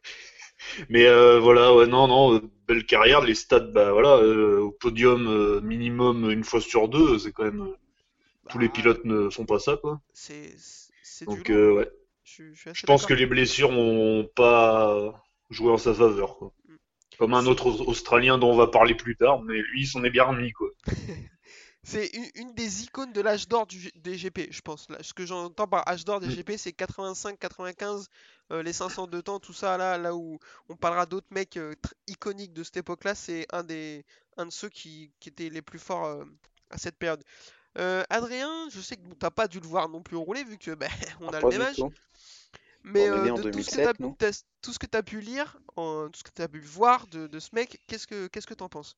Mais 0.89 1.07
euh, 1.07 1.39
voilà, 1.39 1.75
ouais, 1.75 1.87
non, 1.87 2.09
non, 2.09 2.41
belle 2.67 2.87
carrière. 2.87 3.21
Les 3.21 3.35
stats, 3.35 3.61
bah 3.61 3.93
voilà, 3.93 4.17
euh, 4.17 4.61
au 4.61 4.71
podium 4.73 5.27
euh, 5.27 5.61
minimum 5.61 6.31
une 6.31 6.45
fois 6.45 6.61
sur 6.61 6.89
deux, 6.89 7.19
c'est 7.19 7.33
quand 7.33 7.45
même. 7.45 7.75
tous 8.49 8.59
les 8.59 8.69
Bah, 8.69 8.75
pilotes 8.75 9.05
ne 9.05 9.31
font 9.31 9.47
pas 9.47 9.59
ça, 9.59 9.77
quoi. 9.77 10.01
C'est 10.13 10.55
Donc 11.27 11.49
ouais, 11.49 11.91
Je, 12.25 12.87
pense 12.87 13.07
que 13.07 13.15
les 13.15 13.27
blessures 13.27 13.71
ont 13.71 14.29
pas 14.35 15.25
joué 15.51 15.71
en 15.71 15.79
sa 15.79 15.95
faveur, 15.95 16.37
quoi. 16.37 16.53
Comme 17.19 17.35
un 17.35 17.47
autre 17.47 17.67
Aus- 17.67 17.83
Australien 17.87 18.39
dont 18.39 18.53
on 18.53 18.57
va 18.57 18.69
parler 18.69 18.95
plus 18.95 19.17
tard, 19.17 19.43
mais 19.43 19.61
lui, 19.61 19.83
il 19.83 19.87
s'en 19.87 20.05
est 20.05 20.11
bien 20.11 20.25
remis, 20.25 20.53
quoi. 20.53 20.69
C'est 21.85 22.09
une, 22.15 22.31
une 22.35 22.55
des 22.55 22.83
icônes 22.85 23.13
de 23.13 23.21
l'âge 23.21 23.49
d'or 23.49 23.67
des 23.97 24.17
GP, 24.19 24.49
je 24.51 24.61
pense. 24.61 24.89
Là, 24.91 24.99
ce 25.03 25.15
que 25.15 25.25
j'entends 25.25 25.69
par 25.69 25.89
âge 25.89 26.05
d'or 26.05 26.21
des 26.21 26.29
Mm. 26.29 26.31
GP, 26.31 26.57
c'est 26.57 26.73
85, 26.73 27.39
95, 27.39 28.09
euh, 28.53 28.63
les 28.63 28.73
500 28.73 29.07
de 29.07 29.21
temps, 29.21 29.39
tout 29.41 29.53
ça. 29.53 29.77
Là, 29.77 29.97
là 29.99 30.15
où 30.15 30.39
on 30.69 30.77
parlera 30.77 31.07
d'autres 31.07 31.29
mecs 31.31 31.57
euh, 31.57 31.75
tr- 31.75 31.93
iconiques 32.09 32.53
de 32.53 32.65
cette 32.65 32.79
époque-là, 32.79 33.15
c'est 33.15 33.47
un 33.53 33.63
des, 33.65 34.05
un 34.37 34.47
de 34.47 34.53
ceux 34.53 34.69
qui, 34.69 35.13
qui 35.21 35.29
étaient 35.29 35.51
les 35.51 35.63
plus 35.63 35.79
forts 35.79 36.07
euh, 36.07 36.25
à 36.71 36.79
cette 36.79 36.97
période. 36.99 37.23
Euh, 37.79 38.05
Adrien, 38.11 38.69
je 38.71 38.81
sais 38.81 38.97
que 38.97 39.03
bon, 39.03 39.15
t'as 39.19 39.31
pas 39.31 39.49
dû 39.49 39.61
le 39.61 39.67
voir 39.69 39.89
non 39.89 40.03
plus 40.03 40.17
rouler 40.17 40.45
vu 40.45 40.59
que 40.59 40.73
ben, 40.75 40.91
on 41.21 41.33
a 41.33 41.41
Pas 41.41 41.51
le 41.51 41.59
même 41.59 41.63
âge. 41.63 41.85
Mais 42.87 43.09
euh, 43.11 43.31
de 43.31 43.43
tout 43.43 43.63
ce 43.63 43.69
que 43.69 43.77
2007, 43.77 43.79
t'as 43.79 43.93
nous. 43.99 44.17
t'as- 44.17 44.43
tout 44.63 44.73
ce 44.73 44.79
que 44.79 44.87
t'as 44.87 45.03
pu 45.03 45.21
lire, 45.21 45.59
en- 45.77 46.09
tout 46.09 46.19
ce 46.21 46.25
que 46.25 46.31
t'as 46.31 46.49
pu 46.49 46.61
voir 46.61 47.07
de, 47.09 47.27
de 47.27 47.39
ce 47.39 47.55
mec, 47.55 47.83
qu'est-ce 47.87 48.07
que 48.07 48.29
qu'est-ce 48.29 48.47
que 48.47 48.55
t'en 48.55 48.71
penses? 48.71 48.97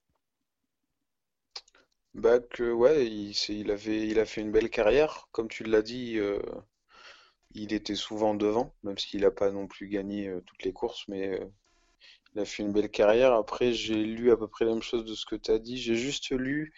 Bah 2.12 2.38
que 2.40 2.70
ouais, 2.70 3.07
il, 3.07 3.70
avait, 3.70 4.07
il 4.09 4.18
a 4.18 4.27
fait 4.27 4.42
une 4.42 4.53
belle 4.53 4.68
carrière. 4.68 5.27
Comme 5.33 5.48
tu 5.48 5.64
l'as 5.64 5.81
dit, 5.81 6.18
euh, 6.18 6.38
il 7.53 7.74
était 7.74 7.94
souvent 7.94 8.35
devant, 8.35 8.74
même 8.83 8.96
s'il 8.96 9.20
n'a 9.20 9.31
pas 9.31 9.51
non 9.51 9.66
plus 9.66 9.87
gagné 9.88 10.29
euh, 10.29 10.40
toutes 10.46 10.62
les 10.64 10.72
courses, 10.72 11.07
mais 11.09 11.38
il 12.35 12.40
a 12.40 12.46
fait 12.46 12.62
une 12.62 12.72
belle 12.72 12.90
carrière. 12.90 13.35
Après, 13.35 13.72
j'ai 13.74 14.03
lu 14.05 14.31
à 14.33 14.37
peu 14.38 14.48
près 14.48 14.64
la 14.64 14.72
même 14.72 14.83
chose 14.83 15.05
de 15.05 15.14
ce 15.14 15.27
que 15.27 15.37
tu 15.37 15.51
as 15.51 15.59
dit. 15.59 15.79
J'ai 15.79 15.96
juste 15.96 16.31
lu 16.31 16.72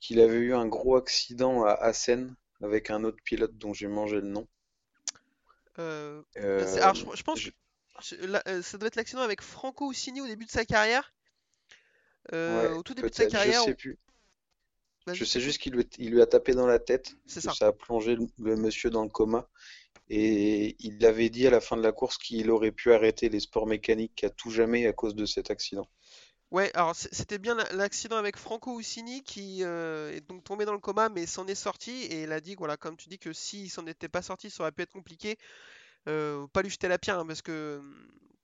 qu'il 0.00 0.20
avait 0.20 0.38
eu 0.38 0.54
un 0.54 0.66
gros 0.66 0.96
accident 0.96 1.64
à 1.64 1.72
Assen 1.72 2.34
avec 2.62 2.90
un 2.90 3.04
autre 3.04 3.18
pilote 3.24 3.56
dont 3.58 3.74
j'ai 3.74 3.88
mangé 3.88 4.16
le 4.16 4.28
nom. 4.28 4.46
Euh, 5.78 6.22
Euh, 6.36 6.76
alors, 6.76 6.94
je, 6.94 7.04
je 7.14 7.22
pense 7.22 7.40
je- 7.40 7.50
que 8.10 8.26
là, 8.26 8.42
euh, 8.48 8.62
ça 8.62 8.78
doit 8.78 8.88
être 8.88 8.96
l'accident 8.96 9.22
avec 9.22 9.42
Franco 9.42 9.90
Ussini 9.92 10.20
au 10.20 10.26
début 10.26 10.46
de 10.46 10.50
sa 10.50 10.64
carrière. 10.64 11.12
Ouais, 12.46 12.68
au 12.68 12.82
tout 12.82 12.94
début 12.94 13.10
de 13.10 13.14
sa 13.14 13.26
je 13.26 13.28
carrière. 13.32 13.62
sais 13.64 13.70
on- 13.70 13.74
plus. 13.74 13.98
Vas-y, 15.06 15.16
Je 15.16 15.24
sais 15.24 15.40
juste 15.40 15.60
qu'il 15.60 15.72
lui, 15.98 16.20
a 16.20 16.26
tapé 16.26 16.52
dans 16.52 16.66
la 16.66 16.78
tête, 16.78 17.14
que 17.40 17.40
ça. 17.40 17.52
ça 17.52 17.68
a 17.68 17.72
plongé 17.72 18.16
le, 18.16 18.26
le 18.38 18.56
monsieur 18.56 18.90
dans 18.90 19.02
le 19.02 19.08
coma. 19.08 19.48
Et 20.10 20.76
il 20.80 21.04
avait 21.06 21.30
dit 21.30 21.46
à 21.46 21.50
la 21.50 21.60
fin 21.60 21.76
de 21.76 21.82
la 21.82 21.92
course 21.92 22.18
qu'il 22.18 22.50
aurait 22.50 22.72
pu 22.72 22.92
arrêter 22.92 23.28
les 23.30 23.40
sports 23.40 23.66
mécaniques 23.66 24.24
à 24.24 24.30
tout 24.30 24.50
jamais 24.50 24.86
à 24.86 24.92
cause 24.94 25.14
de 25.16 25.26
cet 25.26 25.50
accident. 25.50 25.88
Ouais, 26.54 26.70
alors 26.74 26.94
c'était 26.94 27.38
bien 27.38 27.56
la- 27.56 27.68
l'accident 27.72 28.16
avec 28.16 28.36
Franco 28.36 28.78
Ussini 28.78 29.24
qui 29.24 29.64
euh, 29.64 30.12
est 30.12 30.20
donc 30.20 30.44
tombé 30.44 30.64
dans 30.64 30.72
le 30.72 30.78
coma 30.78 31.08
mais 31.08 31.26
s'en 31.26 31.48
est 31.48 31.56
sorti 31.56 31.90
et 32.04 32.22
il 32.22 32.30
a 32.30 32.40
dit, 32.40 32.54
voilà, 32.54 32.76
comme 32.76 32.96
tu 32.96 33.08
dis 33.08 33.18
que 33.18 33.32
s'il 33.32 33.68
s'en 33.68 33.84
était 33.88 34.08
pas 34.08 34.22
sorti, 34.22 34.50
ça 34.50 34.62
aurait 34.62 34.70
pu 34.70 34.82
être 34.82 34.92
compliqué. 34.92 35.36
Euh, 36.06 36.46
pas 36.46 36.62
lui 36.62 36.70
jeter 36.70 36.86
la 36.86 36.96
pierre 36.96 37.18
hein, 37.18 37.26
parce 37.26 37.42
que, 37.42 37.82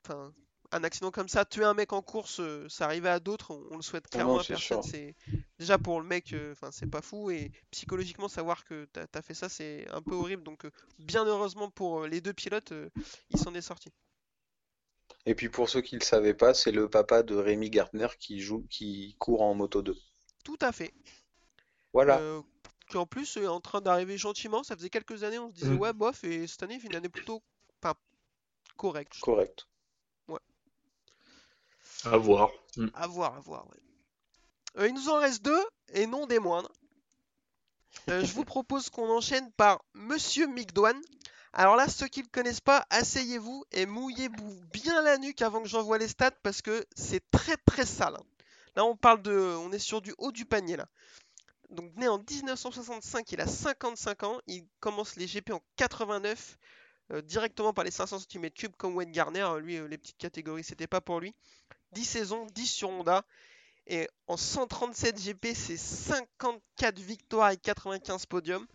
enfin, 0.04 0.32
un 0.72 0.82
accident 0.82 1.12
comme 1.12 1.28
ça, 1.28 1.44
tuer 1.44 1.64
un 1.64 1.74
mec 1.74 1.92
en 1.92 2.02
course, 2.02 2.40
euh, 2.40 2.68
ça 2.68 2.86
arrivait 2.86 3.10
à 3.10 3.20
d'autres, 3.20 3.52
on, 3.52 3.62
on 3.70 3.76
le 3.76 3.82
souhaite 3.82 4.06
Ah 4.06 4.16
clairement 4.16 4.34
non, 4.34 4.40
à 4.40 4.44
personne. 4.44 4.82
C'est 4.82 5.14
déjà 5.60 5.78
pour 5.78 6.00
le 6.00 6.06
mec, 6.08 6.32
euh, 6.32 6.52
c'est 6.72 6.90
pas 6.90 7.02
fou 7.02 7.30
et 7.30 7.52
psychologiquement 7.70 8.26
savoir 8.26 8.64
que 8.64 8.88
t'as, 8.92 9.22
fait 9.22 9.34
ça, 9.34 9.48
c'est 9.48 9.86
un 9.92 10.02
peu 10.02 10.16
horrible. 10.16 10.42
Donc, 10.42 10.64
euh, 10.64 10.72
bien 10.98 11.24
heureusement 11.26 11.70
pour 11.70 12.08
les 12.08 12.20
deux 12.20 12.32
pilotes, 12.32 12.72
il 13.30 13.38
s'en 13.38 13.54
est 13.54 13.60
sorti. 13.60 13.92
Et 15.26 15.34
puis 15.34 15.48
pour 15.48 15.68
ceux 15.68 15.80
qui 15.82 15.96
le 15.96 16.04
savaient 16.04 16.34
pas, 16.34 16.54
c'est 16.54 16.72
le 16.72 16.88
papa 16.88 17.22
de 17.22 17.34
Rémi 17.34 17.70
Gardner 17.70 18.08
qui 18.18 18.40
joue, 18.40 18.66
qui 18.70 19.16
court 19.18 19.42
en 19.42 19.54
Moto 19.54 19.82
2. 19.82 19.94
Tout 20.44 20.58
à 20.60 20.72
fait. 20.72 20.94
Voilà. 21.92 22.18
Euh, 22.18 22.40
qui 22.88 22.96
en 22.96 23.06
plus 23.06 23.36
est 23.36 23.46
en 23.46 23.60
train 23.60 23.80
d'arriver 23.80 24.16
gentiment. 24.16 24.62
Ça 24.62 24.76
faisait 24.76 24.90
quelques 24.90 25.22
années, 25.22 25.38
on 25.38 25.48
se 25.48 25.54
disait 25.54 25.70
Mm. 25.70 25.78
ouais, 25.78 25.92
bof, 25.92 26.24
et 26.24 26.46
cette 26.46 26.62
année, 26.62 26.74
il 26.74 26.80
fait 26.80 26.88
une 26.88 26.96
année 26.96 27.08
plutôt 27.08 27.42
pas 27.80 27.94
correcte. 28.76 29.18
Correct. 29.20 29.66
À 32.04 32.16
voir. 32.16 32.50
Mm. 32.76 32.86
À 32.94 33.06
voir, 33.06 33.34
à 33.36 33.40
voir, 33.40 33.68
ouais. 33.68 33.76
Euh, 34.78 34.88
il 34.88 34.94
nous 34.94 35.08
en 35.08 35.18
reste 35.18 35.42
deux, 35.42 35.64
et 35.92 36.06
non 36.06 36.26
des 36.26 36.38
moindres. 36.38 36.72
Euh, 38.08 38.24
je 38.24 38.32
vous 38.32 38.44
propose 38.44 38.88
qu'on 38.88 39.10
enchaîne 39.10 39.50
par 39.52 39.84
Monsieur 39.94 40.46
Migdoan. 40.46 40.98
Alors 41.52 41.76
là, 41.76 41.88
ceux 41.88 42.06
qui 42.08 42.20
ne 42.20 42.24
le 42.24 42.30
connaissent 42.30 42.60
pas, 42.60 42.86
asseyez-vous 42.90 43.64
et 43.72 43.86
mouillez-vous 43.86 44.60
bien 44.72 45.02
la 45.02 45.18
nuque 45.18 45.42
avant 45.42 45.62
que 45.62 45.68
j'envoie 45.68 45.98
les 45.98 46.08
stats 46.08 46.30
parce 46.42 46.62
que 46.62 46.84
c'est 46.96 47.22
très 47.30 47.56
très 47.56 47.86
sale. 47.86 48.14
hein. 48.16 48.24
Là, 48.76 48.84
on 48.84 48.96
parle 48.96 49.22
de, 49.22 49.32
on 49.32 49.72
est 49.72 49.78
sur 49.80 50.00
du 50.00 50.14
haut 50.18 50.30
du 50.32 50.44
panier 50.46 50.76
là. 50.76 50.86
Donc 51.70 51.94
né 51.96 52.08
en 52.08 52.18
1965, 52.18 53.32
il 53.32 53.40
a 53.40 53.46
55 53.46 54.22
ans. 54.24 54.40
Il 54.46 54.66
commence 54.80 55.16
les 55.16 55.26
GP 55.26 55.50
en 55.52 55.60
89 55.76 56.58
euh, 57.12 57.22
directement 57.22 57.72
par 57.72 57.84
les 57.84 57.90
500 57.90 58.18
cm3 58.18 58.72
comme 58.76 58.96
Wayne 58.96 59.12
Garner. 59.12 59.48
Lui, 59.60 59.76
euh, 59.78 59.88
les 59.88 59.98
petites 59.98 60.18
catégories, 60.18 60.64
c'était 60.64 60.86
pas 60.88 61.00
pour 61.00 61.20
lui. 61.20 61.34
10 61.92 62.04
saisons, 62.04 62.46
10 62.54 62.66
sur 62.66 62.90
Honda. 62.90 63.24
Et 63.86 64.08
en 64.28 64.36
137 64.36 65.20
GP, 65.20 65.48
c'est 65.54 65.76
54 65.76 66.98
victoires 67.00 67.50
et 67.50 67.56
95 67.56 68.26
podiums. 68.26 68.66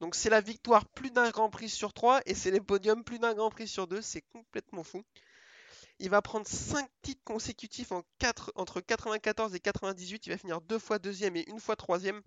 Donc 0.00 0.14
c'est 0.14 0.30
la 0.30 0.40
victoire 0.40 0.86
plus 0.86 1.10
d'un 1.10 1.30
Grand 1.30 1.48
Prix 1.50 1.70
sur 1.70 1.92
3 1.92 2.20
et 2.26 2.34
c'est 2.34 2.50
les 2.50 2.60
podiums 2.60 3.02
plus 3.02 3.18
d'un 3.18 3.34
Grand 3.34 3.50
Prix 3.50 3.68
sur 3.68 3.86
2. 3.86 4.02
C'est 4.02 4.22
complètement 4.22 4.84
fou. 4.84 5.04
Il 5.98 6.10
va 6.10 6.20
prendre 6.20 6.46
5 6.46 6.88
titres 7.00 7.24
consécutifs 7.24 7.92
en 7.92 8.02
4, 8.18 8.52
entre 8.56 8.80
94 8.80 9.54
et 9.54 9.60
98. 9.60 10.26
Il 10.26 10.30
va 10.30 10.38
finir 10.38 10.60
deux 10.60 10.78
fois 10.78 10.98
deuxième 10.98 11.36
et 11.36 11.48
une 11.48 11.60
fois 11.60 11.76
troisième. 11.76 12.20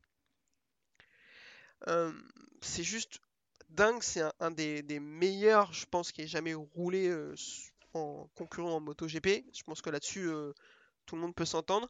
Euh, 1.88 2.12
c'est 2.62 2.84
juste 2.84 3.20
dingue. 3.70 4.02
C'est 4.02 4.24
un, 4.40 4.52
des, 4.52 5.00
meilleurs, 5.00 5.72
je 5.72 5.86
pense, 5.86 6.12
qui 6.12 6.22
ait 6.22 6.28
jamais 6.28 6.56
roulé 6.56 7.08
euh, 7.08 7.36
en 7.94 8.28
concurrent 8.34 8.76
en 8.76 8.80
MotoGP. 8.80 9.46
Je 9.54 9.64
pense 9.64 9.82
que 9.82 9.92
là-dessus, 9.92 10.28
euh, 10.28 10.54
tout 11.06 11.16
le 11.16 11.22
monde 11.22 11.36
peut 11.36 11.46
s'entendre. 11.46 11.90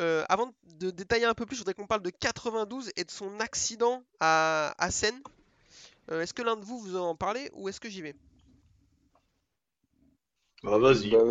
Euh, 0.00 0.24
avant 0.28 0.52
de 0.64 0.90
détailler 0.90 1.24
un 1.24 1.34
peu 1.34 1.46
plus, 1.46 1.56
je 1.56 1.60
voudrais 1.60 1.74
qu'on 1.74 1.86
parle 1.86 2.02
de 2.02 2.10
92 2.10 2.90
et 2.96 3.04
de 3.04 3.10
son 3.10 3.38
accident 3.40 4.02
à, 4.20 4.74
à 4.78 4.90
Seine. 4.90 5.20
Euh, 6.10 6.20
est-ce 6.20 6.34
que 6.34 6.42
l'un 6.42 6.56
de 6.56 6.64
vous 6.64 6.78
vous 6.78 6.96
en 6.96 7.14
parlez 7.14 7.50
ou 7.54 7.68
est-ce 7.68 7.80
que 7.80 7.88
j'y 7.88 8.02
vais? 8.02 8.14
Bah, 10.62 10.78
vas-y. 10.78 11.10
Bah, 11.10 11.22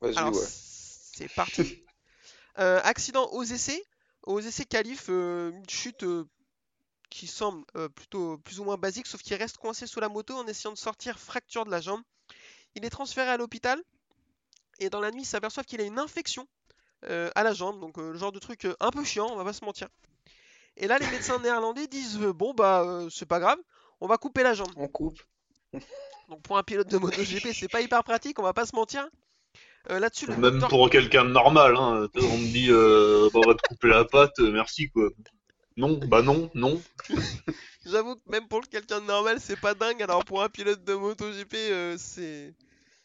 vas-y, 0.00 0.16
Alors, 0.18 0.34
ouais. 0.34 0.46
c'est 0.46 1.32
parti. 1.34 1.84
Euh, 2.58 2.82
accident 2.84 3.30
aux 3.32 3.44
essais. 3.44 3.82
Aux 4.24 4.38
essais 4.38 4.66
qualif, 4.66 5.06
euh, 5.08 5.52
une 5.52 5.70
chute 5.70 6.02
euh, 6.02 6.28
qui 7.08 7.26
semble 7.26 7.64
euh, 7.76 7.88
plutôt 7.88 8.36
plus 8.38 8.60
ou 8.60 8.64
moins 8.64 8.76
basique, 8.76 9.06
sauf 9.06 9.22
qu'il 9.22 9.34
reste 9.36 9.56
coincé 9.56 9.86
sous 9.86 10.00
la 10.00 10.08
moto 10.08 10.34
en 10.34 10.46
essayant 10.46 10.72
de 10.72 10.78
sortir 10.78 11.18
fracture 11.18 11.64
de 11.64 11.70
la 11.70 11.80
jambe. 11.80 12.02
Il 12.74 12.84
est 12.84 12.90
transféré 12.90 13.30
à 13.30 13.38
l'hôpital 13.38 13.82
et 14.78 14.90
dans 14.90 15.00
la 15.00 15.10
nuit, 15.10 15.22
il 15.22 15.26
s'aperçoit 15.26 15.64
qu'il 15.64 15.80
a 15.80 15.84
une 15.84 15.98
infection 15.98 16.46
à 17.34 17.42
la 17.42 17.52
jambe, 17.52 17.80
donc 17.80 17.98
euh, 17.98 18.12
le 18.12 18.18
genre 18.18 18.32
de 18.32 18.38
truc 18.38 18.64
euh, 18.64 18.74
un 18.80 18.90
peu 18.90 19.04
chiant, 19.04 19.28
on 19.30 19.36
va 19.36 19.44
pas 19.44 19.52
se 19.52 19.64
mentir. 19.64 19.88
Et 20.76 20.86
là, 20.86 20.98
les 20.98 21.06
médecins 21.10 21.38
néerlandais 21.42 21.86
disent 21.86 22.18
euh, 22.22 22.32
bon 22.32 22.54
bah 22.54 22.82
euh, 22.82 23.08
c'est 23.10 23.26
pas 23.26 23.40
grave, 23.40 23.58
on 24.00 24.06
va 24.06 24.16
couper 24.18 24.42
la 24.42 24.54
jambe. 24.54 24.72
On 24.76 24.88
coupe. 24.88 25.20
Donc 26.28 26.42
pour 26.42 26.56
un 26.58 26.62
pilote 26.62 26.88
de 26.88 26.98
MotoGP, 26.98 27.52
c'est 27.52 27.68
pas 27.70 27.80
hyper 27.80 28.02
pratique, 28.04 28.38
on 28.38 28.42
va 28.42 28.52
pas 28.54 28.66
se 28.66 28.74
mentir. 28.74 29.06
Euh, 29.90 29.98
Là-dessus, 29.98 30.26
le 30.26 30.34
Même 30.36 30.52
docteur- 30.52 30.68
pour 30.68 30.88
quelqu'un 30.90 31.24
de 31.24 31.30
normal, 31.30 31.74
hein. 31.76 32.06
On 32.14 32.38
me 32.38 32.46
dit, 32.52 32.68
euh, 32.70 33.28
bah, 33.34 33.40
on 33.44 33.48
va 33.48 33.54
te 33.54 33.66
couper 33.68 33.88
la 33.88 34.04
patte, 34.04 34.38
euh, 34.38 34.50
merci 34.52 34.88
quoi. 34.88 35.08
Non, 35.76 35.98
bah 36.06 36.22
non, 36.22 36.50
non. 36.54 36.80
J'avoue 37.86 38.14
que 38.16 38.20
même 38.30 38.46
pour 38.46 38.60
quelqu'un 38.68 39.00
de 39.00 39.06
normal, 39.06 39.38
c'est 39.40 39.58
pas 39.58 39.74
dingue. 39.74 40.02
Alors 40.02 40.24
pour 40.24 40.42
un 40.42 40.48
pilote 40.48 40.84
de 40.84 40.94
MotoGP, 40.94 41.54
euh, 41.54 41.96
c'est 41.98 42.54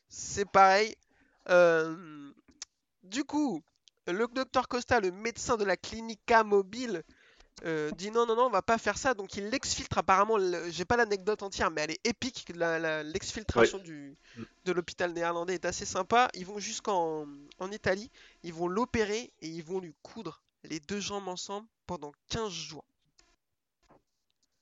c'est 0.09 0.45
pareil. 0.49 0.95
Euh, 1.49 1.95
Du 3.03 3.23
coup, 3.23 3.63
le 4.07 4.27
docteur 4.27 4.67
Costa, 4.67 4.99
le 4.99 5.11
médecin 5.11 5.57
de 5.57 5.63
la 5.65 5.77
Clinica 5.77 6.43
Mobile, 6.43 7.03
euh, 7.65 7.89
dit 7.91 8.11
non, 8.11 8.25
non, 8.27 8.35
non, 8.35 8.45
on 8.45 8.49
va 8.51 8.61
pas 8.61 8.77
faire 8.77 8.97
ça. 8.97 9.13
Donc 9.13 9.35
il 9.35 9.49
l'exfiltre 9.49 9.97
apparemment. 9.97 10.37
le- 10.37 10.69
J'ai 10.69 10.85
pas 10.85 10.95
l'anecdote 10.97 11.41
entière, 11.43 11.71
mais 11.71 11.81
elle 11.81 11.91
est 11.91 12.05
épique. 12.07 12.51
la- 12.55 12.77
la- 12.79 13.03
L'exfiltration 13.03 13.79
du 13.79 14.15
de 14.65 14.71
l'hôpital 14.71 15.11
néerlandais 15.13 15.55
est 15.55 15.65
assez 15.65 15.85
sympa. 15.85 16.29
Ils 16.35 16.45
vont 16.45 16.59
jusqu'en 16.59 17.25
en 17.59 17.71
Italie, 17.71 18.11
ils 18.43 18.53
vont 18.53 18.67
l'opérer 18.67 19.31
et 19.41 19.47
ils 19.47 19.63
vont 19.63 19.79
lui 19.79 19.95
coudre 20.03 20.41
les 20.63 20.79
deux 20.79 20.99
jambes 20.99 21.27
ensemble 21.27 21.67
pendant 21.87 22.11
15 22.29 22.51
jours. 22.51 22.85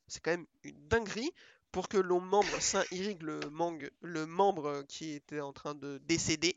C'est 0.07 0.21
quand 0.23 0.31
même 0.31 0.45
une 0.63 0.87
dinguerie 0.87 1.31
pour 1.71 1.89
que 1.89 1.97
l'on 1.97 2.21
membre 2.21 2.61
Saint-Irigue, 2.61 3.23
le, 3.23 3.39
mangue- 3.49 3.91
le 4.01 4.25
membre 4.25 4.83
qui 4.87 5.11
était 5.13 5.41
en 5.41 5.51
train 5.51 5.75
de 5.75 5.97
décéder. 6.07 6.55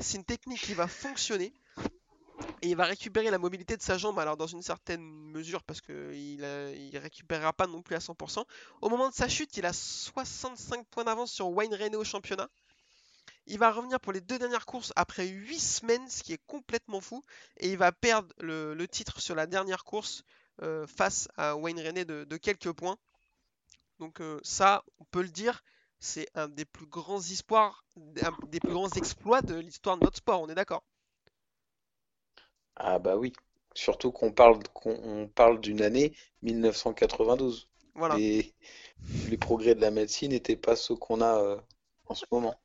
C'est 0.00 0.18
une 0.18 0.24
technique 0.24 0.60
qui 0.60 0.74
va 0.74 0.88
fonctionner 0.88 1.54
et 2.62 2.68
il 2.68 2.76
va 2.76 2.84
récupérer 2.84 3.30
la 3.30 3.38
mobilité 3.38 3.76
de 3.76 3.82
sa 3.82 3.98
jambe, 3.98 4.18
alors 4.20 4.36
dans 4.36 4.46
une 4.46 4.62
certaine 4.62 5.02
mesure, 5.02 5.64
parce 5.64 5.80
qu'il 5.80 6.40
ne 6.40 6.98
récupérera 6.98 7.52
pas 7.52 7.66
non 7.66 7.82
plus 7.82 7.96
à 7.96 7.98
100%. 7.98 8.44
Au 8.80 8.88
moment 8.88 9.10
de 9.10 9.14
sa 9.14 9.28
chute, 9.28 9.56
il 9.56 9.66
a 9.66 9.72
65 9.72 10.86
points 10.86 11.02
d'avance 11.02 11.32
sur 11.32 11.48
Wayne 11.50 11.74
Rainey 11.74 11.96
au 11.96 12.04
championnat. 12.04 12.48
Il 13.46 13.58
va 13.58 13.72
revenir 13.72 13.98
pour 13.98 14.12
les 14.12 14.20
deux 14.20 14.38
dernières 14.38 14.64
courses 14.64 14.92
après 14.94 15.26
8 15.26 15.58
semaines, 15.58 16.08
ce 16.08 16.22
qui 16.22 16.32
est 16.32 16.40
complètement 16.46 17.00
fou. 17.00 17.24
Et 17.56 17.72
il 17.72 17.78
va 17.78 17.90
perdre 17.90 18.32
le, 18.38 18.86
titre 18.86 19.20
sur 19.20 19.34
la 19.34 19.48
dernière 19.48 19.82
course 19.82 20.22
euh, 20.62 20.86
face 20.86 21.26
à 21.36 21.56
Wayne 21.56 21.76
de, 22.04 22.22
de 22.22 22.36
quelques 22.36 22.72
points. 22.72 22.96
Donc 23.98 24.20
euh, 24.20 24.38
ça, 24.44 24.84
on 25.00 25.04
peut 25.06 25.22
le 25.22 25.30
dire, 25.30 25.64
c'est 25.98 26.28
un 26.36 26.48
des 26.48 26.64
plus 26.64 26.86
grands 26.86 27.20
espoirs, 27.20 27.84
un 27.96 28.46
des 28.46 28.60
plus 28.60 28.72
grands 28.72 28.90
exploits 28.90 29.42
de 29.42 29.56
l'histoire 29.56 29.96
de 29.96 30.04
notre 30.04 30.18
sport, 30.18 30.42
on 30.42 30.48
est 30.48 30.54
d'accord. 30.54 30.84
Ah 32.76 32.98
bah 32.98 33.16
oui. 33.16 33.32
Surtout 33.74 34.12
qu'on 34.12 34.32
parle 34.32 34.62
qu'on 34.74 34.98
on 35.02 35.28
parle 35.28 35.60
d'une 35.60 35.82
année 35.82 36.12
1992. 36.42 37.68
Voilà. 37.94 38.16
Et 38.18 38.54
les 39.28 39.36
progrès 39.36 39.74
de 39.74 39.80
la 39.80 39.90
médecine 39.90 40.32
n'étaient 40.32 40.56
pas 40.56 40.76
ceux 40.76 40.96
qu'on 40.96 41.20
a 41.20 41.38
euh, 41.38 41.56
en 42.06 42.14
ce 42.14 42.24
moment. 42.30 42.56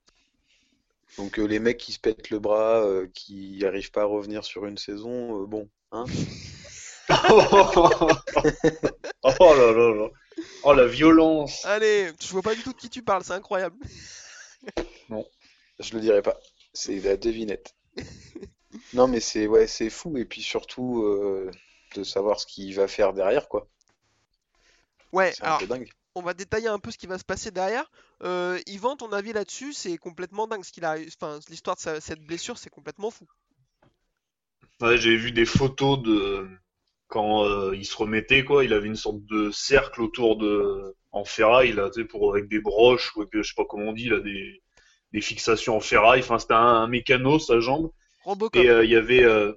Donc 1.17 1.39
euh, 1.39 1.45
les 1.45 1.59
mecs 1.59 1.77
qui 1.77 1.93
se 1.93 1.99
pètent 1.99 2.29
le 2.29 2.39
bras, 2.39 2.83
euh, 2.83 3.07
qui 3.13 3.59
n'arrivent 3.61 3.91
pas 3.91 4.01
à 4.01 4.05
revenir 4.05 4.43
sur 4.43 4.65
une 4.65 4.77
saison, 4.77 5.41
euh, 5.41 5.45
bon, 5.45 5.69
hein. 5.91 6.05
oh 7.09 7.45
là 9.39 9.71
là 9.71 9.95
là. 9.95 10.09
Oh 10.63 10.73
la 10.73 10.85
violence. 10.85 11.65
Allez, 11.65 12.11
je 12.19 12.27
vois 12.27 12.41
pas 12.41 12.53
du 12.53 12.61
tout 12.61 12.73
de 12.73 12.77
qui 12.77 12.89
tu 12.89 13.01
parles, 13.01 13.23
c'est 13.23 13.33
incroyable. 13.33 13.77
Je 15.79 15.93
le 15.93 16.01
dirai 16.01 16.21
pas. 16.21 16.37
C'est 16.73 16.99
la 16.99 17.17
devinette. 17.17 17.73
Non 18.91 19.07
mais 19.07 19.21
c'est 19.21 19.47
ouais, 19.47 19.65
c'est 19.65 19.89
fou 19.89 20.17
et 20.17 20.25
puis 20.25 20.41
surtout 20.41 21.01
euh, 21.03 21.49
de 21.95 22.03
savoir 22.03 22.37
ce 22.39 22.45
qu'il 22.45 22.75
va 22.75 22.89
faire 22.89 23.13
derrière 23.13 23.47
quoi. 23.47 23.69
Ouais, 25.11 25.35
C'est 25.35 25.45
un 25.45 25.51
alors 25.51 25.53
peu 25.53 25.67
dingue. 25.67 25.89
on 26.15 26.21
va 26.21 26.33
détailler 26.33 26.67
un 26.69 26.79
peu 26.79 26.91
ce 26.91 26.97
qui 26.97 27.07
va 27.07 27.17
se 27.17 27.25
passer 27.25 27.51
derrière. 27.51 27.91
Euh, 28.23 28.57
Yvan, 28.67 28.95
ton 28.95 29.11
avis 29.11 29.33
là-dessus, 29.33 29.73
c'est 29.73 29.97
complètement 29.97 30.47
dingue. 30.47 30.63
Ce 30.63 30.71
qu'il 30.71 30.85
a, 30.85 30.95
enfin, 31.19 31.39
l'histoire 31.49 31.75
de 31.75 31.81
sa- 31.81 31.99
cette 32.01 32.23
blessure, 32.23 32.57
c'est 32.57 32.69
complètement 32.69 33.11
fou. 33.11 33.25
Ouais, 34.81 34.97
j'ai 34.97 35.15
vu 35.17 35.31
des 35.31 35.45
photos 35.45 36.01
de 36.01 36.47
quand 37.07 37.45
euh, 37.45 37.75
il 37.75 37.85
se 37.85 37.95
remettait 37.95 38.43
quoi, 38.43 38.63
il 38.65 38.73
avait 38.73 38.87
une 38.87 38.95
sorte 38.95 39.23
de 39.25 39.49
cercle 39.51 40.01
autour 40.01 40.37
de 40.37 40.95
en 41.11 41.25
ferraille 41.25 41.73
là, 41.73 41.89
tu 41.89 42.01
sais, 42.01 42.07
pour 42.07 42.31
avec 42.33 42.47
des 42.49 42.59
broches 42.59 43.15
ou 43.15 43.21
avec, 43.21 43.31
je 43.33 43.43
sais 43.43 43.53
pas 43.55 43.65
comment 43.67 43.89
on 43.89 43.93
dit 43.93 44.09
là, 44.09 44.19
des 44.19 44.61
des 45.13 45.21
fixations 45.21 45.77
en 45.77 45.79
ferraille. 45.79 46.19
Enfin, 46.21 46.39
c'était 46.39 46.53
un, 46.55 46.59
un 46.59 46.87
mécano 46.87 47.39
sa 47.39 47.59
jambe 47.61 47.91
Robocop. 48.27 48.53
et 48.61 48.69
euh, 48.69 48.83
il 48.85 48.91
y 48.91 48.95
avait 48.95 49.23
euh, 49.23 49.53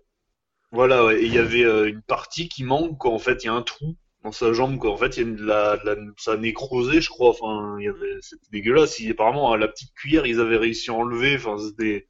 voilà 0.73 1.05
ouais, 1.07 1.23
et 1.23 1.27
il 1.27 1.35
y 1.35 1.39
avait 1.39 1.65
euh, 1.65 1.89
une 1.89 2.03
partie 2.03 2.49
qui 2.49 2.65
manque 2.65 2.99
quoi. 2.99 3.13
En 3.13 3.19
fait, 3.21 3.45
il 3.45 3.47
y 3.47 3.51
a 3.51 3.55
un 3.55 3.63
trou 3.63 3.97
dans 4.25 4.33
sa 4.33 4.53
jambe 4.53 4.79
quoi. 4.79 4.93
En 4.93 4.97
fait, 4.99 5.17
il 5.19 5.29
y 5.29 5.33
a 5.33 5.37
de 5.37 5.45
la, 5.45 5.77
de 5.79 5.87
la 5.91 5.97
ça 6.19 6.33
a 6.35 6.37
nécrosé, 6.39 7.01
je 7.01 7.09
crois. 7.11 7.31
Enfin, 7.31 7.77
avait 7.79 8.19
c'était 8.23 8.47
dégueulasse. 8.53 8.99
Il- 9.01 9.11
apparemment, 9.13 9.53
à 9.53 9.59
la 9.59 9.69
petite 9.69 9.95
cuillère, 9.95 10.27
ils 10.27 10.41
avaient 10.41 10.57
réussi 10.59 10.91
à 10.91 10.95
enlever. 10.95 11.37
Enfin, 11.37 11.59
c'était 11.59 12.09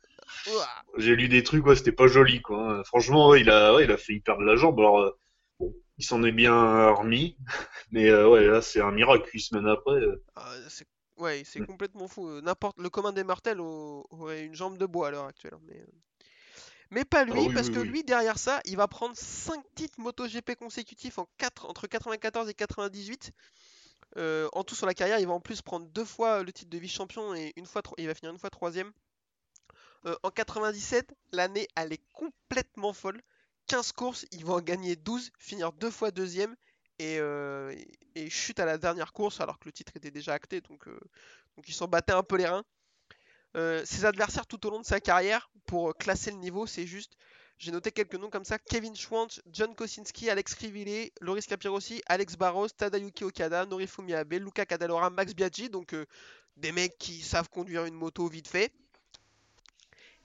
j'ai 0.98 1.16
lu 1.16 1.28
des 1.28 1.42
trucs, 1.42 1.66
ouais, 1.66 1.76
c'était 1.76 1.92
pas 1.92 2.06
joli, 2.06 2.40
quoi. 2.42 2.82
Franchement, 2.84 3.28
ouais, 3.30 3.40
il 3.42 3.50
a, 3.50 3.74
ouais, 3.74 3.84
il 3.84 3.90
a 3.92 3.96
failli 3.96 4.20
perdre 4.20 4.42
la 4.42 4.56
jambe. 4.56 4.78
Alors, 4.78 5.00
euh, 5.00 5.10
bon, 5.58 5.74
il 5.98 6.04
s'en 6.04 6.22
est 6.24 6.32
bien 6.32 6.90
remis, 6.90 7.36
mais 7.92 8.08
euh, 8.08 8.28
ouais, 8.28 8.46
là, 8.46 8.62
c'est 8.62 8.80
un 8.80 8.90
miracle. 8.92 9.28
Huit 9.32 9.40
semaines 9.40 9.68
après, 9.68 9.94
euh, 9.96 10.22
Ah, 10.34 10.54
c'est 10.68 10.86
ouais, 11.18 11.42
c'est 11.44 11.60
Mm. 11.60 11.64
complètement 11.66 12.08
fou. 12.08 12.26
Euh, 12.28 12.40
N'importe 12.40 12.78
le 12.78 12.90
commun 12.90 13.12
des 13.12 13.24
mortels 13.24 13.60
au- 13.60 14.06
aurait 14.10 14.44
une 14.44 14.54
jambe 14.54 14.78
de 14.78 14.86
bois 14.86 15.08
à 15.08 15.10
l'heure 15.10 15.26
actuelle. 15.26 15.54
hein, 15.54 15.60
Mais, 15.66 15.80
euh, 15.80 15.86
mais 16.90 17.04
pas 17.04 17.24
lui, 17.24 17.32
Ah 17.34 17.48
oui, 17.48 17.54
parce 17.54 17.68
oui, 17.68 17.74
que 17.74 17.78
oui. 17.80 17.88
lui, 17.88 18.04
derrière 18.04 18.38
ça, 18.38 18.60
il 18.64 18.76
va 18.76 18.88
prendre 18.88 19.16
5 19.16 19.62
titres 19.74 20.00
MotoGP 20.00 20.54
consécutifs 20.56 21.18
en 21.18 21.28
4, 21.38 21.66
entre 21.66 21.86
94 21.86 22.48
et 22.48 22.54
98. 22.54 23.32
Euh, 24.16 24.48
en 24.52 24.64
tout 24.64 24.74
sur 24.74 24.86
la 24.86 24.94
carrière, 24.94 25.20
il 25.20 25.26
va 25.26 25.32
en 25.34 25.40
plus 25.40 25.62
prendre 25.62 25.86
deux 25.86 26.04
fois 26.04 26.42
le 26.42 26.52
titre 26.52 26.70
de 26.70 26.78
vice-champion 26.78 27.34
et 27.34 27.52
une 27.56 27.66
fois, 27.66 27.82
tro- 27.82 27.94
il 27.98 28.06
va 28.06 28.14
finir 28.14 28.32
une 28.32 28.38
fois 28.38 28.50
troisième. 28.50 28.92
Euh, 30.06 30.16
en 30.22 30.30
97, 30.30 31.14
l'année, 31.32 31.68
elle 31.76 31.92
est 31.92 32.02
complètement 32.12 32.92
folle. 32.92 33.20
15 33.66 33.92
courses, 33.92 34.26
il 34.32 34.44
va 34.44 34.54
en 34.54 34.60
gagner 34.60 34.96
12, 34.96 35.30
finir 35.38 35.72
deux 35.72 35.90
fois 35.90 36.10
deuxième 36.10 36.56
et, 36.98 37.18
euh, 37.20 37.74
et 38.14 38.30
chute 38.30 38.58
à 38.60 38.64
la 38.64 38.78
dernière 38.78 39.12
course 39.12 39.40
alors 39.40 39.58
que 39.58 39.66
le 39.66 39.72
titre 39.72 39.92
était 39.96 40.10
déjà 40.10 40.32
acté. 40.34 40.60
Donc, 40.60 40.88
euh, 40.88 40.98
donc 41.56 41.68
il 41.68 41.74
s'en 41.74 41.86
battait 41.86 42.12
un 42.12 42.22
peu 42.22 42.36
les 42.36 42.46
reins. 42.46 42.64
Euh, 43.56 43.82
ses 43.84 44.04
adversaires 44.04 44.46
tout 44.46 44.64
au 44.66 44.70
long 44.70 44.80
de 44.80 44.86
sa 44.86 45.00
carrière, 45.00 45.50
pour 45.66 45.96
classer 45.96 46.30
le 46.30 46.36
niveau, 46.38 46.66
c'est 46.66 46.86
juste. 46.86 47.16
J'ai 47.58 47.72
noté 47.72 47.92
quelques 47.92 48.14
noms 48.14 48.30
comme 48.30 48.44
ça 48.44 48.58
Kevin 48.58 48.96
Schwantz, 48.96 49.42
John 49.52 49.74
Kosinski, 49.74 50.30
Alex 50.30 50.54
Krivile, 50.54 51.10
Loris 51.20 51.46
Capirossi, 51.46 52.00
Alex 52.06 52.36
Barros, 52.36 52.70
Tadayuki 52.70 53.24
Okada, 53.24 53.66
Norifumi 53.66 54.14
Abe, 54.14 54.32
Luca 54.34 54.64
Cadalora, 54.64 55.10
Max 55.10 55.34
Biaggi. 55.34 55.68
Donc 55.68 55.92
euh, 55.92 56.06
des 56.56 56.72
mecs 56.72 56.96
qui 56.96 57.20
savent 57.20 57.50
conduire 57.50 57.84
une 57.84 57.94
moto 57.94 58.26
vite 58.28 58.48
fait. 58.48 58.72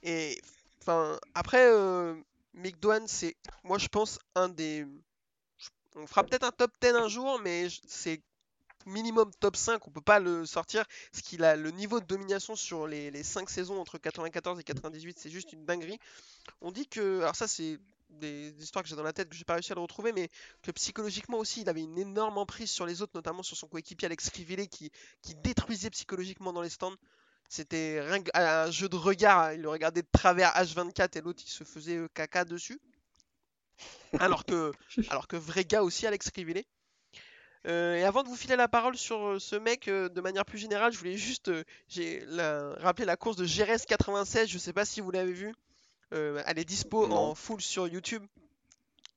Et 0.02 0.40
enfin, 0.80 1.18
après, 1.34 1.70
euh, 1.70 2.14
Mick 2.54 2.80
Dwan, 2.80 3.06
c'est, 3.06 3.36
moi 3.64 3.76
je 3.76 3.88
pense, 3.88 4.18
un 4.34 4.48
des. 4.48 4.86
On 5.94 6.06
fera 6.06 6.24
peut-être 6.24 6.44
un 6.44 6.52
top 6.52 6.72
10 6.80 6.88
un 6.88 7.08
jour, 7.08 7.38
mais 7.40 7.68
c'est 7.86 8.22
minimum 8.86 9.30
top 9.40 9.56
5, 9.56 9.86
on 9.86 9.90
peut 9.90 10.00
pas 10.00 10.18
le 10.20 10.46
sortir. 10.46 10.84
Parce 11.12 11.22
qu'il 11.22 11.44
a 11.44 11.56
le 11.56 11.70
niveau 11.70 12.00
de 12.00 12.06
domination 12.06 12.56
sur 12.56 12.86
les, 12.86 13.10
les 13.10 13.22
5 13.22 13.50
saisons 13.50 13.80
entre 13.80 13.98
94 13.98 14.58
et 14.58 14.62
98, 14.62 15.18
c'est 15.18 15.30
juste 15.30 15.52
une 15.52 15.64
dinguerie. 15.64 15.98
On 16.60 16.70
dit 16.70 16.86
que, 16.86 17.20
alors 17.20 17.36
ça 17.36 17.48
c'est 17.48 17.78
des 18.10 18.54
histoires 18.58 18.82
que 18.82 18.88
j'ai 18.88 18.96
dans 18.96 19.02
la 19.02 19.12
tête 19.12 19.28
que 19.28 19.34
j'ai 19.34 19.44
pas 19.44 19.54
réussi 19.54 19.72
à 19.72 19.74
le 19.74 19.80
retrouver, 19.80 20.12
mais 20.12 20.30
que 20.62 20.70
psychologiquement 20.70 21.38
aussi 21.38 21.62
il 21.62 21.68
avait 21.68 21.82
une 21.82 21.98
énorme 21.98 22.38
emprise 22.38 22.70
sur 22.70 22.86
les 22.86 23.02
autres, 23.02 23.12
notamment 23.14 23.42
sur 23.42 23.56
son 23.56 23.66
coéquipier 23.66 24.06
Alex 24.06 24.30
Krivile 24.30 24.68
qui, 24.68 24.90
qui 25.22 25.34
détruisait 25.34 25.90
psychologiquement 25.90 26.52
dans 26.52 26.62
les 26.62 26.70
stands. 26.70 26.96
C'était 27.48 28.02
qu'un 28.24 28.70
jeu 28.70 28.88
de 28.88 28.96
regard, 28.96 29.52
il 29.52 29.62
le 29.62 29.68
regardait 29.68 30.02
de 30.02 30.08
travers 30.10 30.50
H24 30.54 31.18
et 31.18 31.20
l'autre 31.20 31.42
il 31.44 31.50
se 31.50 31.62
faisait 31.62 31.96
euh, 31.96 32.08
caca 32.12 32.44
dessus. 32.44 32.80
Alors 34.18 34.44
que, 34.44 34.72
alors 35.10 35.28
que 35.28 35.36
vrai 35.36 35.64
gars 35.64 35.82
aussi, 35.82 36.06
Alex 36.06 36.30
Krivile. 36.30 36.64
Euh, 37.66 37.96
et 37.96 38.04
avant 38.04 38.22
de 38.22 38.28
vous 38.28 38.36
filer 38.36 38.54
la 38.56 38.68
parole 38.68 38.96
sur 38.96 39.26
euh, 39.26 39.38
ce 39.40 39.56
mec 39.56 39.88
euh, 39.88 40.08
de 40.08 40.20
manière 40.20 40.44
plus 40.44 40.58
générale, 40.58 40.92
je 40.92 40.98
voulais 40.98 41.16
juste 41.16 41.50
la- 42.28 42.74
rappeler 42.76 43.04
la 43.04 43.16
course 43.16 43.36
de 43.36 43.44
GRS 43.44 43.86
96. 43.88 44.48
Je 44.48 44.58
sais 44.58 44.72
pas 44.72 44.84
si 44.84 45.00
vous 45.00 45.10
l'avez 45.10 45.32
vue. 45.32 45.54
Elle 46.12 46.58
est 46.58 46.64
dispo 46.64 47.08
Non. 47.08 47.16
en 47.16 47.34
full 47.34 47.60
sur 47.60 47.88
YouTube. 47.88 48.24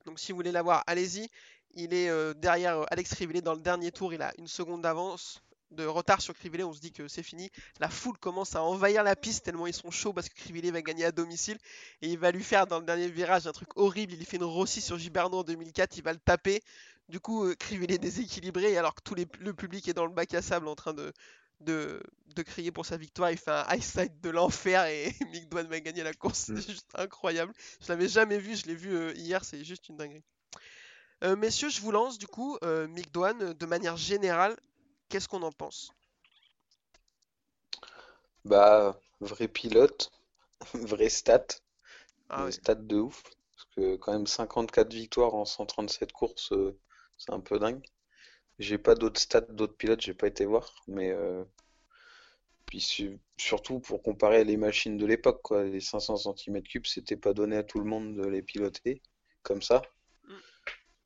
Donc 0.05 0.19
si 0.19 0.31
vous 0.31 0.37
voulez 0.37 0.51
la 0.51 0.63
voir, 0.63 0.83
allez-y. 0.87 1.29
Il 1.75 1.93
est 1.93 2.09
derrière 2.35 2.83
Alex 2.91 3.13
Krivile 3.13 3.43
dans 3.43 3.53
le 3.53 3.59
dernier 3.59 3.91
tour. 3.91 4.11
Il 4.11 4.21
a 4.23 4.33
une 4.39 4.47
seconde 4.47 4.81
d'avance 4.81 5.43
de 5.69 5.85
retard 5.85 6.19
sur 6.19 6.33
Krivile. 6.33 6.63
On 6.65 6.73
se 6.73 6.79
dit 6.79 6.91
que 6.91 7.07
c'est 7.07 7.21
fini. 7.21 7.51
La 7.79 7.89
foule 7.89 8.17
commence 8.17 8.55
à 8.55 8.63
envahir 8.63 9.03
la 9.03 9.15
piste 9.15 9.45
tellement 9.45 9.67
ils 9.67 9.73
sont 9.73 9.91
chauds 9.91 10.13
parce 10.13 10.27
que 10.29 10.33
Krivile 10.35 10.71
va 10.73 10.81
gagner 10.81 11.05
à 11.05 11.11
domicile. 11.11 11.59
Et 12.01 12.07
il 12.09 12.17
va 12.17 12.31
lui 12.31 12.43
faire 12.43 12.65
dans 12.65 12.79
le 12.79 12.85
dernier 12.85 13.07
virage 13.07 13.45
un 13.45 13.51
truc 13.51 13.69
horrible. 13.77 14.13
Il 14.13 14.25
fait 14.25 14.37
une 14.37 14.43
Rossi 14.43 14.81
sur 14.81 14.97
Giberno 14.97 15.37
en 15.37 15.43
2004. 15.43 15.95
Il 15.97 16.03
va 16.03 16.11
le 16.13 16.19
taper. 16.19 16.59
Du 17.09 17.19
coup, 17.19 17.45
euh, 17.45 17.55
Krivile 17.55 17.91
est 17.91 17.97
déséquilibré 17.97 18.77
alors 18.77 18.95
que 18.95 19.01
tout 19.01 19.15
les- 19.15 19.27
le 19.39 19.53
public 19.53 19.87
est 19.89 19.93
dans 19.93 20.05
le 20.05 20.13
bac 20.13 20.33
à 20.33 20.41
sable 20.41 20.67
en 20.67 20.75
train 20.75 20.93
de, 20.93 21.11
de, 21.61 22.01
de 22.35 22.41
crier 22.43 22.71
pour 22.71 22.85
sa 22.85 22.97
victoire. 22.97 23.31
Il 23.31 23.37
fait 23.37 23.51
un 23.51 23.65
high 23.73 23.81
side 23.83 24.21
de 24.21 24.29
l'enfer 24.29 24.85
et 24.85 25.13
Mick 25.31 25.49
Dwan 25.49 25.67
va 25.67 25.79
gagner 25.81 26.03
la 26.03 26.13
course. 26.13 26.51
C'est 26.55 26.61
Mm. 26.61 26.63
juste 26.71 26.89
incroyable. 26.95 27.53
Je 27.81 27.87
l'avais 27.89 28.07
jamais 28.07 28.37
vu, 28.39 28.55
je 28.55 28.65
l'ai 28.67 28.75
vu 28.75 28.95
euh, 28.95 29.13
hier, 29.15 29.43
c'est 29.43 29.63
juste 29.65 29.89
une 29.89 29.97
dinguerie. 29.97 30.23
Euh, 31.23 31.35
messieurs, 31.37 31.69
je 31.69 31.79
vous 31.81 31.91
lance 31.91 32.17
du 32.17 32.27
coup, 32.27 32.57
euh, 32.63 32.87
Mick 32.87 33.11
Dwan, 33.13 33.53
de 33.53 33.65
manière 33.65 33.97
générale, 33.97 34.57
qu'est-ce 35.09 35.27
qu'on 35.29 35.43
en 35.43 35.51
pense? 35.53 35.93
Bah, 38.43 38.99
vrai 39.21 39.47
pilote, 39.47 40.11
vrai 40.73 41.09
stat, 41.09 41.45
Ah 42.29 42.43
ouais. 42.45 42.59
stat 42.59 42.75
de 42.75 42.97
ouf. 42.97 43.23
Parce 43.53 43.65
que 43.75 43.95
quand 43.97 44.13
même 44.13 44.27
54 44.27 44.93
victoires 44.93 45.35
en 45.35 45.45
137 45.45 46.11
courses, 46.11 46.51
euh, 46.53 46.77
c'est 47.19 47.33
un 47.33 47.41
peu 47.41 47.59
dingue. 47.59 47.85
J'ai 48.59 48.77
pas 48.79 48.95
d'autres 48.95 49.21
stats 49.21 49.41
d'autres 49.41 49.77
pilotes, 49.77 50.01
j'ai 50.01 50.13
pas 50.15 50.27
été 50.27 50.45
voir, 50.45 50.75
mais 50.87 51.11
euh, 51.11 51.43
puis 52.65 52.79
su- 52.79 53.19
surtout 53.35 53.81
pour 53.81 54.01
comparer 54.01 54.45
les 54.45 54.55
machines 54.55 54.97
de 54.97 55.05
l'époque, 55.05 55.41
quoi. 55.43 55.65
Les 55.65 55.81
500 55.81 56.15
cm3, 56.15 56.81
c'était 56.85 57.17
pas 57.17 57.33
donné 57.33 57.57
à 57.57 57.63
tout 57.63 57.79
le 57.79 57.85
monde 57.85 58.15
de 58.15 58.25
les 58.25 58.41
piloter 58.41 59.01
comme 59.43 59.61
ça. 59.61 59.81
Mm. 60.29 60.39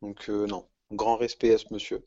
Donc 0.03 0.29
euh, 0.29 0.45
non, 0.45 0.69
grand 0.91 1.17
respect 1.17 1.51
à 1.51 1.57
ce 1.57 1.73
monsieur. 1.73 2.05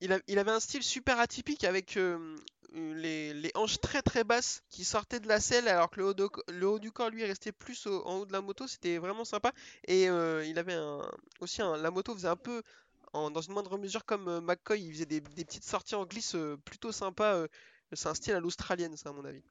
Il, 0.00 0.12
a- 0.12 0.20
il 0.28 0.38
avait 0.38 0.50
un 0.50 0.60
style 0.60 0.82
super 0.82 1.20
atypique 1.20 1.64
avec 1.64 1.96
euh, 1.96 2.36
les, 2.72 3.34
les 3.34 3.50
hanches 3.54 3.80
très 3.80 4.02
très 4.02 4.24
basses 4.24 4.62
qui 4.70 4.84
sortaient 4.84 5.20
de 5.20 5.28
la 5.28 5.40
selle 5.40 5.68
alors 5.68 5.90
que 5.90 6.00
le 6.00 6.06
haut, 6.06 6.14
de- 6.14 6.28
le 6.48 6.66
haut 6.68 6.78
du 6.78 6.90
corps 6.90 7.10
lui 7.10 7.24
restait 7.24 7.52
plus 7.52 7.86
au- 7.86 8.02
en 8.06 8.18
haut 8.20 8.26
de 8.26 8.32
la 8.32 8.40
moto. 8.40 8.66
C'était 8.66 8.98
vraiment 8.98 9.24
sympa. 9.24 9.52
Et 9.86 10.04
il 10.04 10.58
avait 10.58 10.74
un, 10.74 11.00
aussi 11.40 11.62
un, 11.62 11.76
la 11.76 11.90
moto 11.90 12.14
faisait 12.14 12.28
un 12.28 12.36
peu 12.36 12.62
en- 13.12 13.30
dans 13.30 13.40
une 13.40 13.52
moindre 13.54 13.78
mesure 13.78 14.04
comme 14.04 14.28
euh, 14.28 14.40
McCoy. 14.40 14.80
Il 14.82 14.92
faisait 14.92 15.06
des, 15.06 15.20
des 15.20 15.44
petites 15.44 15.64
sorties 15.64 15.94
en 15.94 16.04
glisse 16.06 16.34
euh, 16.34 16.56
plutôt 16.64 16.92
sympa. 16.92 17.34
euh, 17.34 17.48
c'est 17.92 18.08
un 18.08 18.14
style 18.14 18.34
à 18.34 18.40
l'australienne, 18.40 18.96
ça 18.96 19.10
à 19.10 19.12
mon 19.12 19.24
avis. 19.24 19.42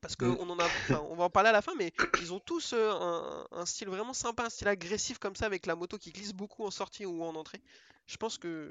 Parce 0.00 0.16
que 0.16 0.24
Mm. 0.24 0.36
on 0.38 0.48
en 0.50 0.58
a, 0.60 0.70
on 0.92 1.16
va 1.16 1.24
en 1.24 1.30
parler 1.30 1.50
à 1.50 1.52
la 1.52 1.62
fin, 1.62 1.74
mais 1.76 1.92
ils 2.18 2.32
ont 2.32 2.40
tous 2.40 2.72
un, 2.74 3.46
un 3.50 3.66
style 3.66 3.88
vraiment 3.88 4.14
sympa, 4.14 4.44
un 4.44 4.50
style 4.50 4.68
agressif 4.68 5.18
comme 5.18 5.36
ça 5.36 5.46
avec 5.46 5.66
la 5.66 5.76
moto 5.76 5.98
qui 5.98 6.12
glisse 6.12 6.32
beaucoup 6.32 6.64
en 6.64 6.70
sortie 6.70 7.06
ou 7.06 7.22
en 7.24 7.34
entrée. 7.36 7.62
Je 8.06 8.16
pense 8.16 8.38
que 8.38 8.70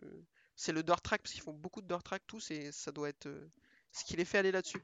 c'est 0.56 0.72
le 0.74 0.84
dirt 0.84 1.02
track 1.02 1.22
parce 1.22 1.34
qu'ils 1.34 1.44
font 1.44 1.54
beaucoup 1.54 1.82
de 1.82 1.88
dirt 1.88 2.04
track 2.04 2.24
tous 2.28 2.52
et 2.52 2.72
ça 2.72 2.92
doit 2.92 3.10
être 3.10 3.28
ce 3.92 4.04
qui 4.06 4.16
les 4.18 4.26
fait 4.26 4.38
aller 4.40 4.52
là-dessus. 4.52 4.84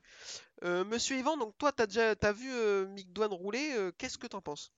Euh, 0.63 0.85
Monsieur 0.85 1.17
Yvan, 1.17 1.37
donc 1.37 1.57
toi 1.57 1.71
t'as 1.71 1.87
déjà 1.87 2.15
t'as 2.15 2.33
vu 2.33 2.51
euh, 2.51 2.87
Mick 2.87 3.13
Dwan 3.13 3.31
rouler, 3.33 3.73
euh, 3.77 3.91
qu'est-ce 3.97 4.17
que 4.17 4.27
t'en 4.27 4.41
penses? 4.41 4.71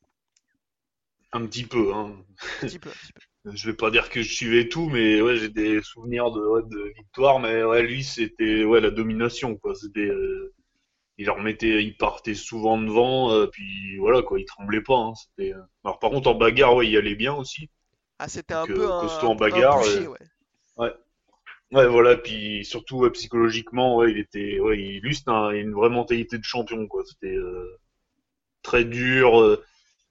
Un 1.34 1.46
petit 1.46 1.66
peu, 1.66 1.94
hein. 1.94 2.16
Un 2.62 2.68
petit 2.68 2.80
peu, 2.80 2.90
un 2.90 2.94
petit 2.94 3.14
peu. 3.14 3.22
Je 3.54 3.70
vais 3.70 3.76
pas 3.76 3.92
dire 3.92 4.10
que 4.10 4.22
je 4.22 4.34
suivais 4.34 4.68
tout, 4.68 4.90
mais 4.90 5.22
ouais, 5.22 5.38
j'ai 5.38 5.48
des 5.48 5.82
souvenirs 5.82 6.32
de, 6.32 6.42
ouais, 6.42 6.64
de 6.64 6.94
victoire, 6.98 7.40
mais 7.40 7.64
ouais, 7.64 7.82
lui, 7.82 8.04
c'était 8.04 8.66
ouais, 8.66 8.82
la 8.82 8.92
domination, 8.92 9.56
quoi. 9.56 9.74
C'était, 9.74 10.02
euh, 10.02 10.54
il 11.18 11.30
remettait, 11.30 11.84
il 11.84 11.96
partait 11.98 12.36
souvent 12.36 12.78
devant, 12.78 13.32
euh, 13.32 13.48
puis 13.48 13.98
voilà, 14.00 14.22
quoi, 14.22 14.40
il 14.40 14.46
tremblait 14.46 14.82
pas. 14.82 14.98
Hein, 14.98 15.14
c'était, 15.16 15.54
euh, 15.54 15.62
Alors 15.86 16.00
par 16.00 16.12
contre, 16.12 16.30
en 16.30 16.36
bagarre, 16.36 16.76
ouais, 16.76 16.88
il 16.90 16.98
allait 16.98 17.16
bien 17.16 17.34
aussi. 17.36 17.70
Ah 18.20 18.28
c'était 18.28 18.54
un 18.56 18.66
peu 18.66 18.84
euh, 18.84 18.92
un, 18.92 19.02
costaud 19.02 19.28
en 19.28 19.36
bagarre, 19.36 19.78
boucher, 19.78 20.08
euh, 20.08 20.10
ouais. 20.78 20.94
Ouais, 21.72 21.88
voilà, 21.88 22.16
puis 22.18 22.64
surtout 22.66 23.00
ouais, 23.00 23.12
psychologiquement, 23.12 23.98
ouais, 23.98 24.12
il 24.12 24.18
était, 24.20 24.60
ouais, 24.60 24.80
il, 24.80 25.02
lui, 25.02 25.16
c'était 25.16 25.32
un- 25.32 25.52
une 25.52 25.74
vraie 25.74 25.90
mentalité 25.90 26.38
de 26.38 26.44
champion, 26.44 26.88
quoi. 26.88 27.04
C'était 27.06 27.36
euh, 27.36 27.78
très 28.64 28.86
dur, 28.86 29.42
euh, 29.42 29.64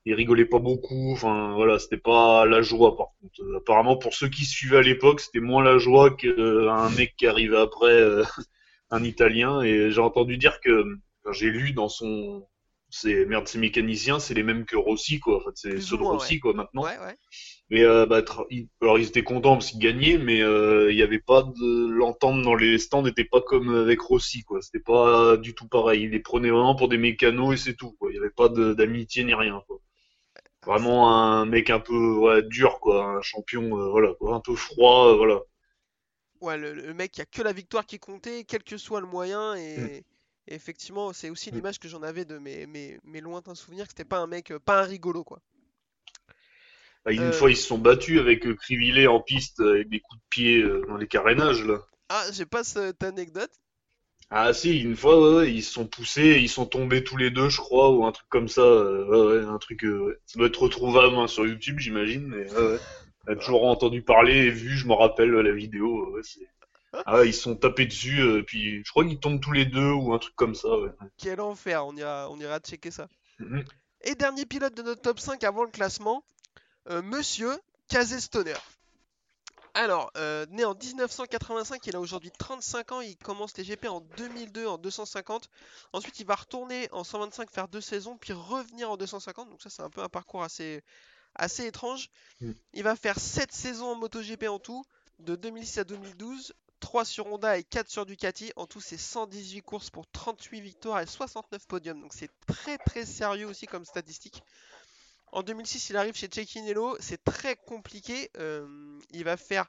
il 0.06 0.14
rigolait 0.14 0.46
pas 0.46 0.58
beaucoup, 0.60 1.12
enfin 1.12 1.54
voilà, 1.54 1.78
c'était 1.78 1.98
pas 1.98 2.46
la 2.46 2.62
joie 2.62 2.96
par 2.96 3.08
contre. 3.20 3.40
Euh, 3.42 3.58
apparemment, 3.58 3.96
pour 3.98 4.14
ceux 4.14 4.28
qui 4.28 4.44
suivaient 4.46 4.78
à 4.78 4.82
l'époque, 4.82 5.20
c'était 5.20 5.40
moins 5.40 5.62
la 5.64 5.78
joie 5.78 6.10
qu'un 6.16 6.90
mec 6.90 7.14
qui 7.16 7.26
arrivait 7.26 7.58
après, 7.58 7.92
euh, 7.92 8.22
un 8.90 9.04
Italien, 9.04 9.62
et 9.62 9.90
j'ai 9.90 10.00
entendu 10.00 10.38
dire 10.38 10.60
que, 10.60 10.82
enfin, 11.24 11.32
j'ai 11.32 11.50
lu 11.50 11.72
dans 11.72 11.88
son, 11.88 12.46
c'est 12.88 13.26
merde, 13.26 13.48
ces 13.48 13.58
mécaniciens, 13.58 14.20
c'est 14.20 14.34
les 14.34 14.44
mêmes 14.44 14.64
que 14.64 14.76
Rossi, 14.76 15.18
quoi. 15.20 15.38
En 15.38 15.40
fait, 15.40 15.50
c'est 15.56 15.80
ceux 15.80 15.96
de 15.96 16.02
Rossi, 16.02 16.38
quoi, 16.40 16.54
maintenant. 16.54 16.82
Ouais, 16.84 16.98
ouais. 17.04 17.16
Mais 17.70 17.82
euh, 17.84 18.06
bah, 18.06 18.22
alors 18.80 18.98
ils 18.98 19.08
étaient 19.08 19.24
contents 19.24 19.54
parce 19.56 19.70
qu'ils 19.72 19.80
gagnaient, 19.80 20.18
mais 20.18 20.40
euh, 20.42 20.92
il 20.92 20.96
y 20.98 21.02
avait 21.02 21.18
pas 21.18 21.42
de 21.42 21.88
l'entente 21.88 22.42
dans 22.42 22.54
les 22.54 22.78
stands 22.78 23.02
n'était 23.02 23.24
pas 23.24 23.40
comme 23.40 23.74
avec 23.74 24.00
Rossi 24.00 24.44
quoi. 24.44 24.62
C'était 24.62 24.78
pas 24.84 25.36
du 25.36 25.54
tout 25.54 25.66
pareil. 25.68 26.04
Ils 26.04 26.10
les 26.10 26.20
prenaient 26.20 26.50
vraiment 26.50 26.76
pour 26.76 26.88
des 26.88 26.98
mécanos 26.98 27.54
et 27.54 27.56
c'est 27.56 27.74
tout 27.74 27.92
quoi. 27.98 28.10
Il 28.12 28.14
y 28.16 28.18
avait 28.18 28.30
pas 28.30 28.48
de- 28.48 28.72
d'amitié 28.74 29.24
ni 29.24 29.34
rien 29.34 29.62
quoi. 29.66 29.78
Vraiment 30.66 31.10
un 31.16 31.46
mec 31.46 31.70
un 31.70 31.80
peu 31.80 31.96
ouais, 32.18 32.42
dur 32.42 32.78
quoi, 32.80 33.06
un 33.06 33.22
champion 33.22 33.62
euh, 33.78 33.88
voilà 33.88 34.12
quoi, 34.18 34.34
un 34.34 34.40
peu 34.40 34.54
froid 34.54 35.12
euh, 35.12 35.16
voilà. 35.16 35.40
Ouais, 36.40 36.56
le, 36.56 36.72
le 36.74 36.94
mec, 36.94 37.16
il 37.16 37.20
y 37.20 37.22
a 37.22 37.26
que 37.26 37.42
la 37.42 37.52
victoire 37.52 37.84
qui 37.86 37.98
comptait, 37.98 38.44
quel 38.44 38.62
que 38.64 38.76
soit 38.78 39.00
le 39.00 39.06
moyen. 39.06 39.54
Et, 39.56 39.62
Mm. 39.76 39.90
et 40.48 40.54
effectivement, 40.54 41.12
c'est 41.12 41.28
aussi 41.30 41.50
Mm. 41.52 41.60
l'image 41.60 41.78
que 41.78 41.88
j'en 41.88 42.02
avais 42.02 42.24
de 42.24 42.38
mes, 42.38 42.66
mes, 42.66 42.98
mes 43.04 43.20
lointains 43.20 43.54
souvenirs, 43.54 43.84
que 43.86 43.90
c'était 43.90 44.04
pas 44.04 44.18
un 44.20 44.26
mec, 44.26 44.50
euh, 44.50 44.58
pas 44.60 44.80
un 44.82 44.84
rigolo, 44.84 45.24
quoi. 45.24 45.40
Bah, 47.06 47.12
une 47.12 47.32
Euh. 47.32 47.32
fois 47.32 47.50
ils 47.50 47.56
se 47.56 47.66
sont 47.68 47.78
battus 47.78 48.20
avec 48.20 48.46
Crivillet 48.56 49.06
en 49.06 49.20
piste 49.20 49.60
avec 49.60 49.88
des 49.88 50.00
coups 50.00 50.20
de 50.20 50.26
pied 50.28 50.62
dans 50.86 50.98
les 50.98 51.08
carénages 51.08 51.64
là. 51.64 51.80
Ah, 52.08 52.26
j'ai 52.32 52.46
pas 52.46 52.64
cette 52.64 53.02
anecdote. 53.04 53.52
Ah 54.30 54.52
si, 54.52 54.80
une 54.80 54.96
fois, 54.96 55.20
ouais, 55.20 55.36
ouais, 55.36 55.52
ils 55.52 55.62
se 55.62 55.72
sont 55.72 55.86
poussés, 55.86 56.38
ils 56.40 56.48
sont 56.48 56.66
tombés 56.66 57.04
tous 57.04 57.16
les 57.16 57.30
deux, 57.30 57.48
je 57.48 57.58
crois, 57.58 57.90
ou 57.90 58.04
un 58.04 58.12
truc 58.12 58.26
comme 58.28 58.48
ça. 58.48 58.60
euh, 58.60 59.06
ouais, 59.06 59.38
ouais, 59.38 59.44
un 59.44 59.58
truc, 59.58 59.84
euh, 59.84 60.06
ouais. 60.06 60.14
ça 60.26 60.38
doit 60.38 60.48
être 60.48 60.60
retrouvable 60.60 61.14
hein, 61.16 61.28
sur 61.28 61.46
YouTube, 61.46 61.78
j'imagine. 61.78 62.26
Mais 62.26 62.50
ouais, 62.52 62.72
ouais. 62.72 62.78
On 63.28 63.32
a 63.32 63.36
toujours 63.36 63.66
entendu 63.66 64.02
parler 64.02 64.34
et 64.34 64.50
vu, 64.50 64.76
je 64.76 64.86
me 64.86 64.94
rappelle 64.94 65.30
la 65.30 65.52
vidéo. 65.52 66.12
Ouais, 66.12 66.22
c'est... 66.22 66.48
Ah, 67.04 67.24
ils 67.24 67.34
se 67.34 67.42
sont 67.42 67.56
tapés 67.56 67.84
dessus, 67.84 68.20
euh, 68.20 68.42
puis 68.42 68.82
je 68.82 68.90
crois 68.90 69.04
qu'ils 69.04 69.20
tombent 69.20 69.40
tous 69.40 69.52
les 69.52 69.66
deux 69.66 69.90
ou 69.90 70.14
un 70.14 70.18
truc 70.18 70.34
comme 70.34 70.54
ça. 70.54 70.68
Ouais. 70.78 70.88
Quel 71.18 71.40
enfer, 71.42 71.84
on 71.84 71.94
ira, 71.94 72.28
on 72.30 72.38
ira 72.40 72.58
checker 72.58 72.90
ça. 72.90 73.08
Mhm. 73.38 73.64
Et 74.02 74.14
dernier 74.14 74.46
pilote 74.46 74.74
de 74.74 74.82
notre 74.82 75.02
top 75.02 75.20
5 75.20 75.44
avant 75.44 75.64
le 75.64 75.70
classement, 75.70 76.24
euh, 76.88 77.02
Monsieur 77.02 77.50
Casey 77.88 78.20
Stoner. 78.20 78.54
Alors, 79.76 80.10
euh, 80.16 80.46
né 80.48 80.64
en 80.64 80.74
1985, 80.74 81.86
il 81.86 81.96
a 81.96 82.00
aujourd'hui 82.00 82.30
35 82.30 82.92
ans, 82.92 83.00
il 83.02 83.14
commence 83.18 83.54
les 83.58 83.62
GP 83.62 83.84
en 83.84 84.00
2002 84.00 84.66
en 84.66 84.78
250. 84.78 85.50
Ensuite, 85.92 86.18
il 86.18 86.24
va 86.24 86.34
retourner 86.34 86.88
en 86.92 87.04
125 87.04 87.50
faire 87.50 87.68
deux 87.68 87.82
saisons, 87.82 88.16
puis 88.16 88.32
revenir 88.32 88.90
en 88.90 88.96
250. 88.96 89.50
Donc 89.50 89.60
ça, 89.60 89.68
c'est 89.68 89.82
un 89.82 89.90
peu 89.90 90.00
un 90.00 90.08
parcours 90.08 90.42
assez, 90.42 90.82
assez 91.34 91.66
étrange. 91.66 92.08
Mm. 92.40 92.52
Il 92.72 92.84
va 92.84 92.96
faire 92.96 93.20
7 93.20 93.52
saisons 93.52 93.88
en 93.88 93.94
MotoGP 93.96 94.44
en 94.48 94.58
tout, 94.58 94.82
de 95.18 95.36
2006 95.36 95.80
à 95.80 95.84
2012. 95.84 96.54
3 96.80 97.04
sur 97.04 97.26
Honda 97.26 97.58
et 97.58 97.64
4 97.64 97.90
sur 97.90 98.06
Ducati. 98.06 98.52
En 98.56 98.66
tout, 98.66 98.80
c'est 98.80 98.96
118 98.96 99.60
courses 99.60 99.90
pour 99.90 100.10
38 100.10 100.60
victoires 100.62 101.00
et 101.00 101.06
69 101.06 101.66
podiums. 101.66 102.00
Donc 102.00 102.14
c'est 102.14 102.30
très 102.46 102.78
très 102.78 103.04
sérieux 103.04 103.46
aussi 103.46 103.66
comme 103.66 103.84
statistique. 103.84 104.42
En 105.32 105.42
2006, 105.42 105.90
il 105.90 105.96
arrive 105.96 106.14
chez 106.14 106.28
Cecchinello. 106.32 106.96
C'est 107.00 107.22
très 107.22 107.56
compliqué. 107.56 108.30
Euh, 108.38 108.98
il 109.10 109.24
va 109.24 109.36
finir 109.36 109.66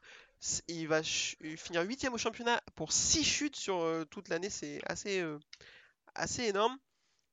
8 1.84 2.10
au 2.12 2.18
championnat 2.18 2.62
pour 2.76 2.91
6 2.91 3.24
chutes 3.24 3.55
sur 3.55 3.82
euh, 3.82 4.05
toute 4.05 4.30
l'année. 4.30 4.49
C'est 4.49 4.80
assez, 4.86 5.20
euh, 5.20 5.39
énorme. 6.39 6.78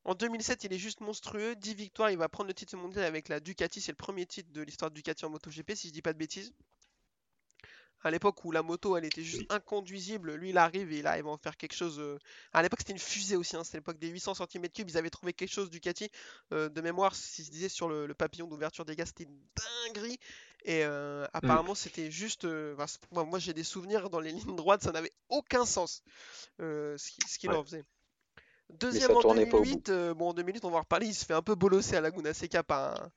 En 0.05 0.15
2007, 0.15 0.65
il 0.65 0.73
est 0.73 0.79
juste 0.79 1.01
monstrueux. 1.01 1.55
10 1.57 1.75
victoires. 1.75 2.11
Il 2.11 2.19
va 2.19 2.29
prendre 2.29 2.49
le 2.49 2.55
titre 2.55 2.77
mondial 2.77 3.05
avec 3.05 3.29
la 3.29 3.41
Ducati. 3.41 3.81
C'est 3.81 3.93
le 3.93 3.97
premier 3.97 4.27
titre 4.27 4.53
de 4.53 4.63
l'histoire 4.63 4.91
de 4.91 4.97
Ducati 4.97 5.25
en 5.25 5.31
MotoGP, 5.31 5.75
si 5.75 5.89
je 5.89 5.93
dis 5.93 6.03
pas 6.03 6.13
de 6.13 6.19
bêtises. 6.19 6.53
À 8.05 8.11
l'époque 8.11 8.45
où 8.45 8.53
la 8.53 8.63
moto 8.63 8.97
elle 8.97 9.05
était 9.07 9.23
juste 9.23 9.41
Oui. 9.43 9.47
inconduisible, 9.51 10.35
lui 10.35 10.51
il 10.51 10.59
arrive 10.59 10.93
et 10.93 10.99
il 10.99 11.07
arrive 11.07 11.27
à 11.27 11.31
en 11.31 11.37
faire 11.39 11.57
quelque 11.57 11.75
chose. 11.75 11.99
euh, 11.99 12.19
À 12.53 12.63
l'époque 12.63 12.81
c'était 12.81 12.93
une 12.93 12.99
fusée 12.99 13.37
aussi, 13.37 13.57
hein, 13.57 13.65
c'était 13.65 13.79
l'époque 13.79 13.99
des 13.99 14.09
800 14.09 14.35
cm3. 14.35 14.85
Ils 14.89 14.97
avaient 14.99 15.11
trouvé 15.11 15.33
quelque 15.33 15.53
chose 15.53 15.71
Ducati 15.71 16.11
euh, 16.53 16.69
de 16.69 16.81
mémoire, 16.81 17.15
s'il 17.15 17.45
se 17.45 17.51
disait 17.51 17.69
sur 17.69 17.89
le, 17.89 18.07
le 18.07 18.15
papillon 18.15 18.47
d'ouverture 18.47 18.85
des 18.85 18.95
gaz, 18.97 19.09
c'était 19.09 19.25
une 19.25 19.41
dinguerie. 19.87 20.19
Et 20.65 20.85
euh, 20.85 21.27
apparemment 21.33 21.75
c'était 21.75 22.11
juste. 22.11 22.45
euh, 22.45 22.75
enfin, 22.79 23.25
moi, 23.25 23.39
j'ai 23.39 23.53
des 23.55 23.65
souvenirs 23.65 24.11
dans 24.11 24.21
les 24.21 24.33
lignes 24.33 24.57
droites, 24.57 24.83
ça 24.83 24.93
n'avait 24.93 25.13
aucun 25.29 25.65
sens 25.67 26.03
ce 26.59 27.11
qu'il 27.11 27.27
ce 27.29 27.39
qu'il 27.39 27.51
Ouais. 27.51 27.57
en 27.57 27.65
faisait. 27.65 27.85
Deuxième 28.71 29.11
en 29.17 29.21
tournait 29.21 29.47
pas 29.47 29.59
au 29.59 29.65
bout. 29.67 29.83
2008, 29.83 29.89
euh, 29.91 30.15
bon 30.15 30.31
en 30.31 30.35
2008 30.35 30.65
on 30.65 30.71
va 30.71 30.79
en 30.79 30.81
reparler, 30.81 31.07
il 31.07 31.15
se 31.15 31.25
fait 31.25 31.35
un 31.35 31.43
peu 31.43 31.55
bolosser 31.55 31.97
à 31.97 32.01
Laguna 32.01 32.33
Seca 32.35 32.63
par 32.63 33.01
un, 33.03 33.13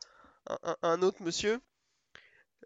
un- 0.50 0.60
un- 0.64 0.78
un 0.82 1.02
autre 1.02 1.22
monsieur. 1.24 1.60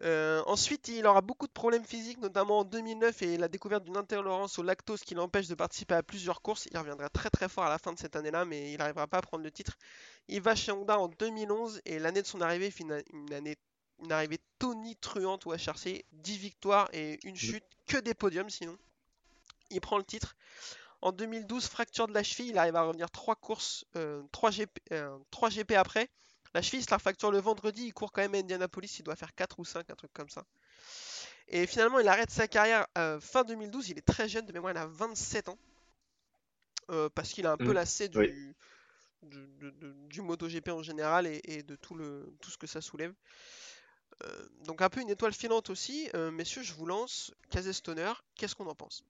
Euh, 0.04 0.42
ensuite, 0.46 0.88
il 0.88 1.06
aura 1.06 1.20
beaucoup 1.20 1.46
de 1.46 1.52
problèmes 1.52 1.84
physiques, 1.84 2.18
notamment 2.18 2.60
en 2.60 2.64
2009 2.64 3.22
et 3.22 3.36
la 3.36 3.48
découverte 3.48 3.84
d'une 3.84 3.96
intolérance 3.96 4.58
au 4.58 4.62
lactose 4.62 5.02
qui 5.02 5.14
l'empêche 5.14 5.46
de 5.46 5.54
participer 5.54 5.94
à 5.94 6.02
plusieurs 6.02 6.42
courses. 6.42 6.66
Il 6.72 6.78
reviendra 6.78 7.08
très 7.08 7.30
très 7.30 7.48
fort 7.48 7.64
à 7.64 7.68
la 7.68 7.78
fin 7.78 7.92
de 7.92 7.98
cette 7.98 8.16
année-là, 8.16 8.44
mais 8.44 8.72
il 8.72 8.78
n'arrivera 8.78 9.06
pas 9.06 9.18
à 9.18 9.22
prendre 9.22 9.44
le 9.44 9.50
titre. 9.52 9.78
Il 10.26 10.40
va 10.40 10.56
chez 10.56 10.72
Honda 10.72 10.98
en 10.98 11.08
2011 11.08 11.82
et 11.84 12.00
l'année 12.00 12.22
de 12.22 12.26
son 12.26 12.40
arrivée 12.40 12.70
fait 12.72 12.82
une, 12.82 13.02
une 13.12 13.32
année, 13.32 13.56
une 14.02 14.10
arrivée 14.10 14.40
tonitruante 14.58 15.46
au 15.46 15.54
HRC, 15.54 16.04
10 16.12 16.36
victoires 16.38 16.88
et 16.92 17.20
une 17.24 17.36
chute, 17.36 17.64
que 17.86 17.98
des 17.98 18.14
podiums 18.14 18.50
sinon. 18.50 18.76
Il 19.70 19.80
prend 19.80 19.98
le 19.98 20.04
titre. 20.04 20.34
En 21.00 21.12
2012, 21.12 21.66
fracture 21.66 22.08
de 22.08 22.14
la 22.14 22.22
cheville, 22.22 22.50
il 22.50 22.58
arrive 22.58 22.76
à 22.76 22.82
revenir 22.82 23.10
3 23.10 23.36
courses, 23.36 23.84
euh, 23.96 24.22
3, 24.32 24.50
GP, 24.50 24.80
euh, 24.92 25.16
3 25.30 25.50
GP 25.50 25.72
après. 25.72 26.08
La 26.54 26.62
cheville, 26.62 26.80
il 26.80 26.84
se 26.84 26.90
la 26.90 26.98
fracture 26.98 27.30
le 27.30 27.38
vendredi, 27.40 27.86
il 27.86 27.94
court 27.94 28.12
quand 28.12 28.22
même 28.22 28.34
à 28.34 28.38
Indianapolis, 28.38 28.98
il 28.98 29.02
doit 29.04 29.16
faire 29.16 29.34
4 29.34 29.58
ou 29.58 29.64
5, 29.64 29.88
un 29.90 29.94
truc 29.94 30.12
comme 30.12 30.28
ça. 30.28 30.44
Et 31.48 31.66
finalement, 31.66 31.98
il 32.00 32.08
arrête 32.08 32.30
sa 32.30 32.48
carrière 32.48 32.86
euh, 32.98 33.20
fin 33.20 33.44
2012, 33.44 33.90
il 33.90 33.98
est 33.98 34.06
très 34.06 34.28
jeune, 34.28 34.46
de 34.46 34.52
mémoire, 34.52 34.72
il 34.72 34.78
a 34.78 34.86
27 34.86 35.48
ans. 35.48 35.58
Euh, 36.90 37.08
parce 37.14 37.30
qu'il 37.32 37.46
a 37.46 37.52
un 37.52 37.56
peu 37.58 37.72
Mm, 37.72 37.72
lassé 37.72 38.08
du, 38.08 38.18
oui. 38.18 38.32
du, 39.22 40.20
MotoGP 40.22 40.68
en 40.70 40.82
général 40.82 41.26
et, 41.26 41.40
et 41.44 41.62
de 41.62 41.76
tout, 41.76 41.94
le, 41.94 42.34
tout 42.40 42.50
ce 42.50 42.58
que 42.58 42.66
ça 42.66 42.80
soulève. 42.80 43.14
Euh, 44.24 44.48
donc 44.64 44.82
un 44.82 44.88
peu 44.88 45.00
une 45.00 45.10
étoile 45.10 45.32
filante 45.32 45.70
aussi. 45.70 46.08
Euh, 46.14 46.30
messieurs, 46.30 46.62
je 46.62 46.72
vous 46.74 46.86
lance. 46.86 47.32
Stoner, 47.72 48.12
qu'est-ce 48.36 48.54
qu'on 48.54 48.66
en 48.66 48.74
pense? 48.74 49.04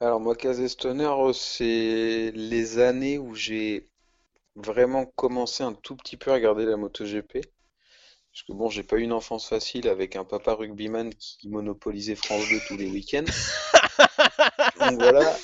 Alors 0.00 0.18
moi, 0.20 0.34
Stoner, 0.68 1.32
c'est 1.34 2.32
les 2.34 2.78
années 2.78 3.18
où 3.18 3.34
j'ai 3.34 3.88
vraiment 4.58 5.06
commencé 5.06 5.62
un 5.64 5.72
tout 5.74 5.96
petit 5.96 6.16
peu 6.16 6.30
à 6.30 6.34
regarder 6.34 6.64
la 6.66 6.76
MotoGP. 6.76 7.40
Parce 8.32 8.44
que 8.46 8.52
bon, 8.52 8.70
j'ai 8.70 8.84
pas 8.84 8.96
eu 8.96 9.02
une 9.02 9.12
enfance 9.12 9.48
facile 9.48 9.88
avec 9.88 10.16
un 10.16 10.24
papa 10.24 10.54
rugbyman 10.54 11.12
qui 11.14 11.48
monopolisait 11.48 12.16
France 12.16 12.48
2 12.50 12.60
tous 12.68 12.76
les 12.76 12.88
week-ends. 12.88 13.24
Donc 14.80 14.98
voilà. 14.98 15.36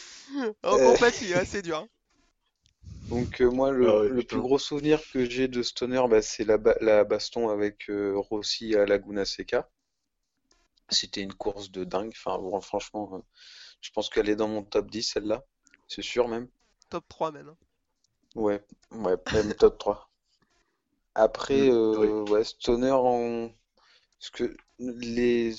En 0.63 0.79
Euh. 0.79 0.95
hein, 1.35 1.45
c'est 1.47 1.63
dur. 1.63 1.79
hein. 1.79 1.89
Donc 3.09 3.41
euh, 3.41 3.49
moi, 3.51 3.71
le, 3.71 3.87
Ah 3.87 3.99
ouais, 4.01 4.09
le 4.11 4.23
putain. 4.23 4.27
plus 4.27 4.43
gros 4.43 4.59
souvenir 4.59 5.01
que 5.11 5.25
j'ai 5.25 5.49
de 5.49 5.63
Stoner, 5.63 6.03
bah, 6.07 6.21
c'est 6.21 6.45
la, 6.45 6.59
ba- 6.59 6.77
la 6.83 7.05
baston 7.05 7.49
avec 7.49 7.89
euh, 7.89 8.13
Rossi 8.19 8.75
à 8.77 8.85
Laguna 8.85 9.25
Seca. 9.25 9.71
C'était 10.89 11.21
une 11.21 11.35
course 11.35 11.71
de 11.71 11.85
dingue. 11.85 12.15
Enfin, 12.17 12.39
bon, 12.39 12.59
franchement, 12.63 13.11
euh, 13.17 13.19
je 13.83 13.91
pense 13.93 14.09
qu'elle 14.11 14.31
est 14.31 14.37
dans 14.37 14.49
mon 14.49 14.63
top 14.65 14.91
10, 14.91 15.03
celle-là. 15.03 15.45
C'est 15.89 16.03
sûr 16.03 16.29
même. 16.29 16.49
Top 16.89 17.07
3 17.09 17.31
même. 17.31 17.55
Ouais, 18.37 18.65
ouais, 18.93 19.17
même 19.33 19.55
top 19.55 19.77
3. 19.79 20.09
Après, 21.17 21.69
Mm, 21.71 21.71
euh, 21.71 22.23
ouais, 22.25 22.45
Stoner 22.45 22.93
en... 22.93 23.51
Parce 24.21 24.31
que 24.33 24.57
les... 24.79 25.55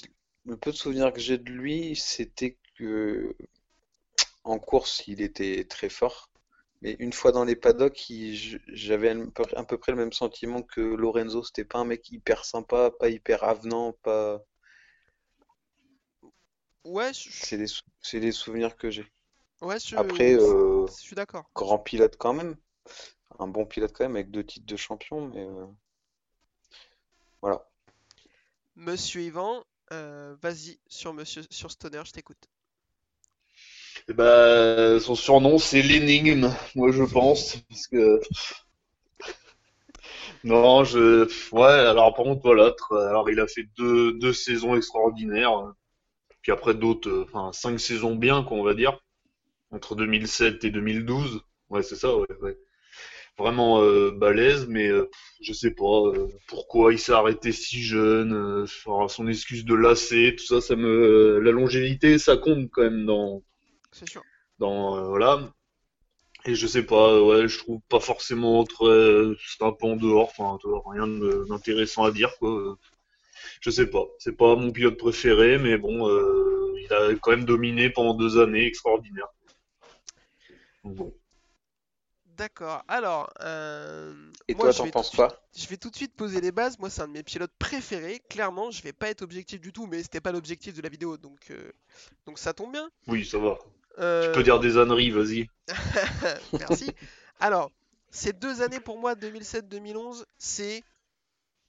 le 0.45 0.57
peu 0.57 0.71
de 0.71 0.77
souvenirs 0.77 1.13
que 1.13 1.19
j'ai 1.21 1.37
de 1.39 1.51
lui, 1.51 1.95
c'était 1.97 2.57
que 2.77 3.35
en 4.45 4.59
course, 4.59 5.03
il 5.07 5.21
était 5.21 5.65
très 5.65 5.89
fort. 5.89 6.29
Mais 6.81 6.95
une 6.99 7.11
fois 7.11 7.31
dans 7.33 7.43
les 7.43 7.55
paddocks, 7.57 8.09
il- 8.09 8.61
j'avais 8.67 9.09
un 9.09 9.29
peu, 9.29 9.43
à 9.55 9.63
peu 9.65 9.77
près 9.77 9.91
le 9.91 9.97
même 9.97 10.13
sentiment 10.13 10.61
que 10.61 10.79
Lorenzo. 10.81 11.43
C'était 11.43 11.65
pas 11.65 11.79
un 11.79 11.85
mec 11.85 12.09
hyper 12.11 12.45
sympa, 12.45 12.91
pas 12.91 13.09
hyper 13.09 13.43
avenant, 13.43 13.93
pas... 14.03 14.41
Ouais, 16.85 17.11
je, 17.13 17.29
C'est 17.39 17.55
les, 17.55 17.67
sou- 17.67 17.83
c'est 18.01 18.19
les 18.19 18.33
souvenirs 18.33 18.75
que 18.75 18.89
j'ai. 18.89 19.05
ouais, 19.61 19.79
je- 19.79 19.95
Après, 19.95 20.33
euh, 20.35 20.87
je 20.97 21.03
suis 21.03 21.15
d'accord. 21.15 21.51
grand 21.55 21.79
pilote 21.79 22.17
quand 22.17 22.33
même. 22.33 22.57
Un 23.39 23.47
bon 23.47 23.65
pilote 23.65 23.93
quand 23.93 24.03
même, 24.05 24.15
avec 24.17 24.31
deux 24.31 24.43
titres 24.43 24.65
de 24.65 24.75
champion, 24.75 25.27
mais... 25.27 25.45
euh, 25.45 25.67
Voilà. 27.41 27.65
Monsieur 28.77 29.21
Yvan, 29.23 29.65
euh, 29.91 30.37
vas-y 30.41 30.79
sur 30.87 31.13
Monsieur 31.13 31.41
sur 31.51 31.69
Stoner, 31.71 32.03
je 32.05 32.13
t'écoute. 32.13 32.47
Eh 34.07 34.13
ben, 34.13 34.99
son 34.99 35.15
surnom, 35.15 35.57
c'est 35.57 35.81
l'énigme, 35.81 36.49
moi 36.75 36.91
je 36.91 37.03
pense, 37.03 37.57
parce 37.69 37.87
que 37.87 38.19
non, 40.43 40.83
je 40.83 41.25
ouais. 41.53 41.63
Alors 41.65 42.13
par 42.13 42.25
contre, 42.25 42.41
voilà. 42.43 42.69
tr- 42.71 43.07
Alors 43.09 43.29
il 43.29 43.39
a 43.39 43.47
fait 43.47 43.65
deux 43.77 44.13
deux 44.13 44.33
saisons 44.33 44.75
extraordinaires, 44.75 45.73
puis 46.43 46.53
après 46.53 46.75
d'autres, 46.75 47.09
euh, 47.09 47.25
enfin 47.25 47.51
cinq 47.53 47.79
saisons 47.79 48.15
bien, 48.15 48.43
quoi, 48.43 48.57
on 48.57 48.63
va 48.63 48.73
dire, 48.75 48.99
entre 49.71 49.95
2007 49.95 50.63
et 50.65 50.71
2012. 50.71 51.41
Ouais, 51.69 51.83
c'est 51.83 51.95
ça, 51.97 52.15
ouais, 52.17 52.27
ouais. 52.41 52.57
Vraiment 53.37 53.81
euh, 53.81 54.11
balèze, 54.11 54.65
mais 54.67 54.87
euh, 54.87 55.09
je 55.41 55.51
sais 55.51 55.71
pas 55.71 55.83
euh, 56.07 56.27
pourquoi 56.47 56.93
il 56.93 56.99
s'est 56.99 57.11
arrêté 57.11 57.51
si 57.51 57.81
jeune. 57.81 58.33
euh, 58.33 59.07
son 59.09 59.27
excuse 59.27 59.65
de 59.65 59.75
lasser, 59.75 60.35
tout 60.37 60.45
ça, 60.45 60.61
ça 60.61 60.75
me, 60.77 61.39
la 61.39 61.51
longévité, 61.51 62.17
ça 62.17 62.37
compte 62.37 62.69
quand 62.71 62.83
même 62.83 63.05
dans 63.05 63.43
C'est 63.91 64.07
sûr. 64.09 64.23
dans 64.59 64.97
euh, 64.97 65.07
voilà 65.09 65.51
et 66.45 66.55
je 66.55 66.67
sais 66.67 66.83
pas 66.85 67.21
ouais 67.23 67.47
je 67.47 67.57
trouve 67.57 67.81
pas 67.89 67.99
forcément 67.99 68.63
très 68.63 68.85
c'est 69.47 69.63
un 69.63 69.71
peu 69.71 69.87
en 69.87 69.95
dehors 69.95 70.29
enfin 70.37 70.57
tu 70.61 70.67
vois, 70.67 70.83
rien 70.87 71.07
d'intéressant 71.07 72.03
à 72.03 72.11
dire 72.11 72.37
quoi 72.39 72.77
je 73.61 73.69
sais 73.69 73.87
pas 73.87 74.05
c'est 74.19 74.37
pas 74.37 74.55
mon 74.55 74.71
pilote 74.71 74.97
préféré 74.97 75.57
mais 75.57 75.77
bon 75.77 76.07
euh, 76.07 76.73
il 76.83 76.93
a 76.93 77.15
quand 77.15 77.31
même 77.31 77.45
dominé 77.45 77.89
pendant 77.89 78.13
deux 78.13 78.39
années 78.39 78.65
extraordinaire 78.65 79.27
bon 80.83 81.13
D'accord. 82.37 82.83
Alors, 82.87 83.29
euh, 83.41 84.13
Et 84.47 84.55
moi, 84.55 84.63
toi, 84.65 84.71
je 84.71 84.77
t'en 84.77 84.83
vais 84.85 84.89
tout 84.89 84.93
penses 84.93 85.05
de 85.11 85.15
suite- 85.15 85.27
pas? 85.27 85.41
Je 85.55 85.67
vais 85.67 85.77
tout 85.77 85.89
de 85.89 85.95
suite 85.95 86.13
poser 86.15 86.41
les 86.41 86.51
bases. 86.51 86.77
Moi, 86.79 86.89
c'est 86.89 87.01
un 87.01 87.07
de 87.07 87.13
mes 87.13 87.23
pilotes 87.23 87.53
préférés. 87.57 88.21
Clairement, 88.29 88.71
je 88.71 88.81
vais 88.83 88.91
pas 88.93 89.09
être 89.09 89.21
objectif 89.21 89.61
du 89.61 89.71
tout, 89.71 89.87
mais 89.87 90.03
c'était 90.03 90.19
pas 90.21 90.31
l'objectif 90.33 90.73
de 90.73 90.81
la 90.81 90.89
vidéo, 90.89 91.17
donc 91.17 91.49
euh, 91.51 91.71
donc 92.25 92.37
ça 92.39 92.53
tombe 92.53 92.71
bien. 92.73 92.89
oui 93.07 93.25
ça 93.25 93.37
va 93.37 93.57
tu 93.57 94.01
Euh, 94.01 94.33
peux 94.33 94.43
dire 94.43 94.59
des 94.59 94.77
âneries 94.77 95.11
vas-y 95.11 95.47
Merci. 96.59 96.93
Alors, 97.39 97.71
ces 98.11 98.33
deux 98.33 98.61
années 98.61 98.79
pour 98.81 98.99
moi, 98.99 99.15
2007-2011, 99.15 100.25
c'est 100.37 100.83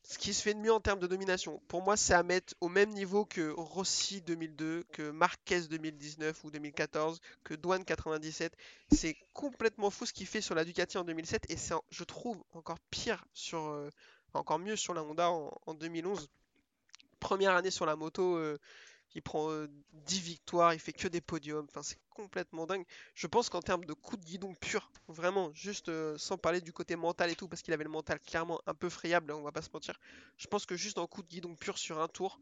ce 0.09 0.19
qui 0.19 0.33
se 0.33 0.41
fait 0.43 0.55
de 0.55 0.61
mieux 0.61 0.73
en 0.73 0.81
termes 0.81 1.01
de 1.01 1.09
domination. 1.09 1.61
Pour 1.67 1.83
moi, 1.83 1.97
c'est 1.97 2.15
à 2.15 2.23
mettre 2.23 2.55
au 2.61 2.69
même 2.69 2.91
niveau 2.91 3.25
que 3.25 3.51
Rossi 3.51 4.21
2002, 4.21 4.85
que 4.93 5.11
Marquez 5.11 5.63
2019 5.63 6.45
ou 6.45 6.51
2014, 6.53 7.21
que 7.43 7.55
Douane 7.55 7.85
97. 7.85 8.57
C'est 8.93 9.17
complètement 9.33 9.91
fou 9.91 10.07
ce 10.07 10.13
qu'il 10.13 10.27
fait 10.29 10.41
sur 10.41 10.55
la 10.55 10.65
Ducati 10.65 10.97
en 10.97 11.03
2007 11.03 11.51
et 11.51 11.57
c'est, 11.57 11.75
je 11.91 12.05
trouve, 12.05 12.41
encore 12.53 12.79
pire 12.91 13.25
sur, 13.35 13.67
euh, 13.67 13.91
encore 14.33 14.61
mieux 14.61 14.77
sur 14.77 14.95
la 14.95 15.03
Honda 15.03 15.29
en, 15.29 15.51
en 15.67 15.75
2011. 15.75 16.29
Première 17.19 17.57
année 17.57 17.73
sur 17.73 17.85
la 17.85 17.97
moto, 17.97 18.37
euh, 18.37 18.59
il 19.15 19.23
prend 19.23 19.51
euh, 19.51 19.69
10 19.93 20.21
victoires, 20.21 20.75
il 20.75 20.81
fait 20.81 20.93
que 20.93 21.09
des 21.09 21.21
podiums. 21.21 21.67
Enfin, 21.69 21.83
c'est 21.83 21.99
complètement 22.11 22.67
dingue. 22.67 22.85
Je 23.15 23.27
pense 23.27 23.49
qu'en 23.49 23.63
termes 23.63 23.85
de 23.85 23.93
coup 23.93 24.17
de 24.17 24.25
guidon 24.25 24.55
pur, 24.55 24.91
vraiment, 25.09 25.53
juste 25.55 25.89
euh, 25.89 26.17
sans 26.19 26.39
parler 26.39 26.61
du 26.61 26.73
côté 26.73 26.97
mental 26.97 27.31
et 27.31 27.37
tout, 27.37 27.49
parce 27.49 27.63
qu'il 27.63 27.75
avait 27.75 27.85
le 27.85 27.91
mental 27.91 28.21
clairement 28.21 28.61
un 28.67 28.75
peu 28.75 28.89
friable, 28.89 29.31
hein, 29.33 29.37
on 29.37 29.43
va 29.43 29.53
pas 29.53 29.63
se 29.63 29.71
mentir. 29.73 29.99
Je 30.37 30.47
pense 30.47 30.67
que 30.67 30.77
juste 30.77 30.99
en 30.99 31.07
coup 31.07 31.23
de 31.23 31.29
guidon 31.29 31.55
pur 31.55 31.79
sur 31.79 32.01
un 32.01 32.09
tour, 32.09 32.41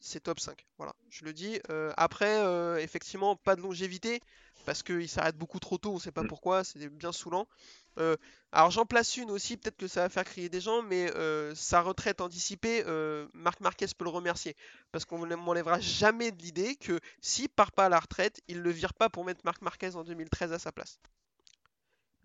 c'est 0.00 0.20
top 0.20 0.40
5. 0.40 0.66
Voilà, 0.78 0.94
je 1.10 1.24
le 1.24 1.32
dis. 1.32 1.60
Euh, 1.70 1.92
après, 1.96 2.40
euh, 2.40 2.76
effectivement, 2.78 3.36
pas 3.36 3.56
de 3.56 3.60
longévité, 3.60 4.20
parce 4.64 4.82
qu'il 4.82 5.08
s'arrête 5.08 5.36
beaucoup 5.36 5.58
trop 5.60 5.78
tôt, 5.78 5.92
on 5.92 5.98
sait 5.98 6.12
pas 6.12 6.22
Mm. 6.22 6.28
pourquoi, 6.28 6.64
c'est 6.64 6.88
bien 6.88 7.12
saoulant. 7.12 7.46
Euh, 7.98 8.16
alors 8.52 8.70
j'en 8.70 8.86
place 8.86 9.16
une 9.16 9.30
aussi, 9.30 9.56
peut-être 9.56 9.76
que 9.76 9.88
ça 9.88 10.02
va 10.02 10.08
faire 10.08 10.24
crier 10.24 10.48
des 10.48 10.60
gens, 10.60 10.82
mais 10.82 11.10
sa 11.54 11.80
retraite 11.80 12.20
anticipée, 12.20 12.84
Marc 13.34 13.60
Marquez 13.60 13.86
peut 13.96 14.04
le 14.04 14.10
remercier. 14.10 14.56
Parce 14.92 15.04
qu'on 15.04 15.26
ne 15.26 15.34
m'enlèvera 15.36 15.80
jamais 15.80 16.30
de 16.30 16.42
l'idée 16.42 16.76
que 16.76 17.00
s'il 17.20 17.48
part 17.48 17.72
pas 17.72 17.86
à 17.86 17.88
la 17.88 18.00
retraite, 18.00 18.40
il 18.48 18.60
le 18.60 18.70
vire 18.70 18.94
pas 18.94 19.08
pour 19.08 19.24
mettre 19.24 19.40
Marc 19.44 19.62
Marquez 19.62 19.96
en 19.96 20.04
2013 20.04 20.52
à 20.52 20.58
sa 20.58 20.72
place. 20.72 21.00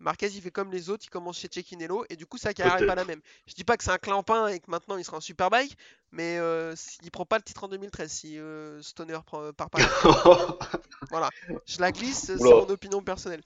Marquez 0.00 0.26
il 0.28 0.42
fait 0.42 0.50
comme 0.50 0.72
les 0.72 0.90
autres, 0.90 1.04
il 1.06 1.10
commence 1.10 1.38
chez 1.38 1.48
Cecchinello 1.52 2.04
et 2.10 2.16
du 2.16 2.26
coup 2.26 2.36
sa 2.38 2.52
carrière 2.52 2.76
est 2.82 2.86
pas 2.86 2.94
la 2.94 3.04
même. 3.04 3.20
Je 3.46 3.54
dis 3.54 3.64
pas 3.64 3.76
que 3.76 3.84
c'est 3.84 3.90
un 3.90 3.98
clampin 3.98 4.48
et 4.48 4.60
que 4.60 4.70
maintenant 4.70 4.96
il 4.96 5.04
sera 5.04 5.16
en 5.16 5.20
superbike, 5.20 5.76
mais 6.10 6.38
euh, 6.38 6.74
il 7.02 7.10
prend 7.10 7.24
pas 7.24 7.36
le 7.38 7.42
titre 7.44 7.64
en 7.64 7.68
2013 7.68 8.10
si 8.10 8.38
euh, 8.38 8.82
Stoner 8.82 9.18
prend- 9.24 9.52
part 9.52 9.70
pas. 9.70 9.78
là. 9.78 9.88
Voilà, 11.10 11.30
je 11.66 11.80
la 11.80 11.92
glisse, 11.92 12.24
c'est 12.36 12.40
Oula. 12.40 12.56
mon 12.56 12.70
opinion 12.70 13.02
personnelle. 13.02 13.42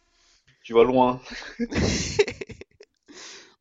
Tu 0.63 0.73
vas 0.73 0.85
loin. 0.85 1.21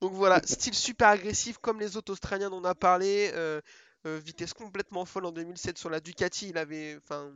Donc 0.02 0.14
voilà, 0.14 0.40
style 0.46 0.76
super 0.76 1.08
agressif 1.10 1.58
comme 1.58 1.80
les 1.80 1.98
autres 1.98 2.12
Australiens 2.14 2.50
dont 2.50 2.62
on 2.62 2.66
a 2.66 2.76
parlé, 2.76 3.32
euh, 3.34 3.62
euh, 4.06 4.20
vitesse 4.24 4.54
complètement 4.54 5.06
folle 5.06 5.26
en 5.26 5.32
2007 5.32 5.78
sur 5.78 5.90
la 5.90 6.00
Ducati, 6.00 6.50
il 6.50 6.58
avait 6.58 6.98
enfin 6.98 7.34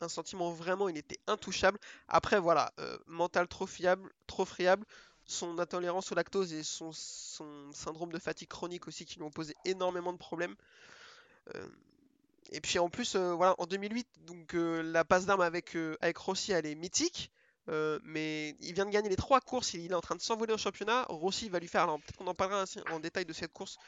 un 0.00 0.08
sentiment 0.08 0.50
vraiment, 0.50 0.88
il 0.88 0.96
était 0.96 1.18
intouchable. 1.26 1.78
Après 2.08 2.38
voilà, 2.38 2.72
euh, 2.78 2.98
mental 3.06 3.48
trop 3.48 3.66
fiable, 3.66 4.10
trop 4.26 4.44
friable, 4.44 4.86
son 5.24 5.58
intolérance 5.58 6.12
au 6.12 6.14
lactose 6.14 6.52
et 6.52 6.62
son, 6.62 6.92
syndrome 7.72 8.12
de 8.12 8.18
fatigue 8.18 8.48
chronique 8.48 8.88
aussi 8.88 9.04
qui 9.04 9.16
lui 9.16 9.24
ont 9.24 9.30
posé 9.30 9.54
énormément 9.64 10.12
de 10.12 10.18
problèmes. 10.18 10.54
Euh, 11.54 11.66
et 12.50 12.60
puis 12.60 12.78
en 12.78 12.90
plus, 12.90 13.14
euh, 13.14 13.32
voilà, 13.32 13.54
en 13.58 13.66
2008, 13.66 14.06
donc 14.26 14.52
la 14.54 15.04
passe 15.04 15.26
d'armes 15.26 15.40
avec, 15.40 15.76
avec 16.00 16.16
Rossi, 16.16 16.52
elle 16.52 16.66
est 16.66 16.74
mythique. 16.74 17.30
mais 17.68 18.56
il 18.60 18.74
vient 18.74 18.86
de 18.86 18.90
gagner 18.90 19.08
les 19.08 19.16
trois 19.16 19.40
courses, 19.40 19.74
il 19.74 19.90
est 19.90 19.94
en 19.94 20.00
train 20.00 20.16
de 20.16 20.20
s'envoler 20.20 20.52
au 20.52 20.58
championnat. 20.58 21.04
Rossi 21.08 21.48
va 21.48 21.60
lui 21.60 21.68
faire, 21.68 21.84
alors 21.84 21.98
peut-être 22.00 22.16
qu'on 22.16 22.26
en 22.26 22.34
parlera 22.34 22.64
en 22.90 23.00
détail 23.00 23.24
de 23.24 23.32
cette 23.32 23.52
course 23.52 23.78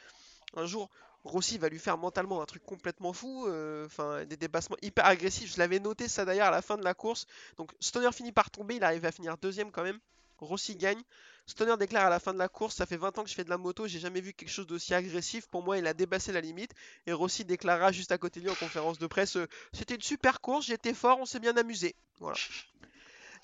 un 0.55 0.65
jour. 0.65 0.89
Rossi 1.25 1.57
va 1.57 1.69
lui 1.69 1.79
faire 1.79 1.97
mentalement 1.97 2.41
un 2.41 2.45
truc 2.45 2.63
complètement 2.63 3.11
fou, 3.11 3.47
euh, 3.47 3.87
enfin 3.87 4.25
des 4.25 4.37
dépassements 4.37 4.77
hyper 4.83 5.05
agressifs. 5.05 5.53
Je 5.53 5.59
l'avais 5.59 5.79
noté 5.79 6.07
ça 6.07 6.23
d'ailleurs 6.23 6.47
à 6.47 6.51
la 6.51 6.61
fin 6.61 6.77
de 6.77 6.83
la 6.83 6.93
course. 6.93 7.25
Donc 7.57 7.71
Stoner 7.79 8.11
finit 8.13 8.31
par 8.31 8.51
tomber, 8.51 8.75
il 8.75 8.83
arrive 8.83 9.05
à 9.05 9.11
finir 9.11 9.37
deuxième 9.37 9.71
quand 9.71 9.83
même. 9.83 9.99
Rossi 10.37 10.75
gagne. 10.75 11.01
Stoner 11.47 11.77
déclare 11.77 12.05
à 12.05 12.09
la 12.09 12.19
fin 12.19 12.33
de 12.33 12.37
la 12.37 12.47
course, 12.47 12.75
ça 12.75 12.85
fait 12.85 12.97
20 12.97 13.17
ans 13.17 13.23
que 13.23 13.29
je 13.29 13.35
fais 13.35 13.43
de 13.43 13.49
la 13.49 13.57
moto, 13.57 13.87
j'ai 13.87 13.99
jamais 13.99 14.21
vu 14.21 14.33
quelque 14.33 14.49
chose 14.49 14.67
d'aussi 14.67 14.93
agressif. 14.93 15.47
Pour 15.47 15.63
moi, 15.63 15.77
il 15.77 15.87
a 15.87 15.93
dépassé 15.93 16.31
la 16.31 16.41
limite. 16.41 16.73
Et 17.07 17.13
Rossi 17.13 17.43
déclara 17.45 17.91
juste 17.91 18.11
à 18.11 18.17
côté 18.17 18.39
de 18.39 18.45
lui 18.45 18.51
en 18.51 18.55
conférence 18.55 18.99
de 18.99 19.07
presse, 19.07 19.37
euh, 19.37 19.47
c'était 19.73 19.95
une 19.95 20.01
super 20.01 20.41
course, 20.41 20.65
j'étais 20.65 20.93
fort, 20.93 21.19
on 21.19 21.25
s'est 21.25 21.39
bien 21.39 21.55
amusé. 21.57 21.95
Voilà. 22.19 22.37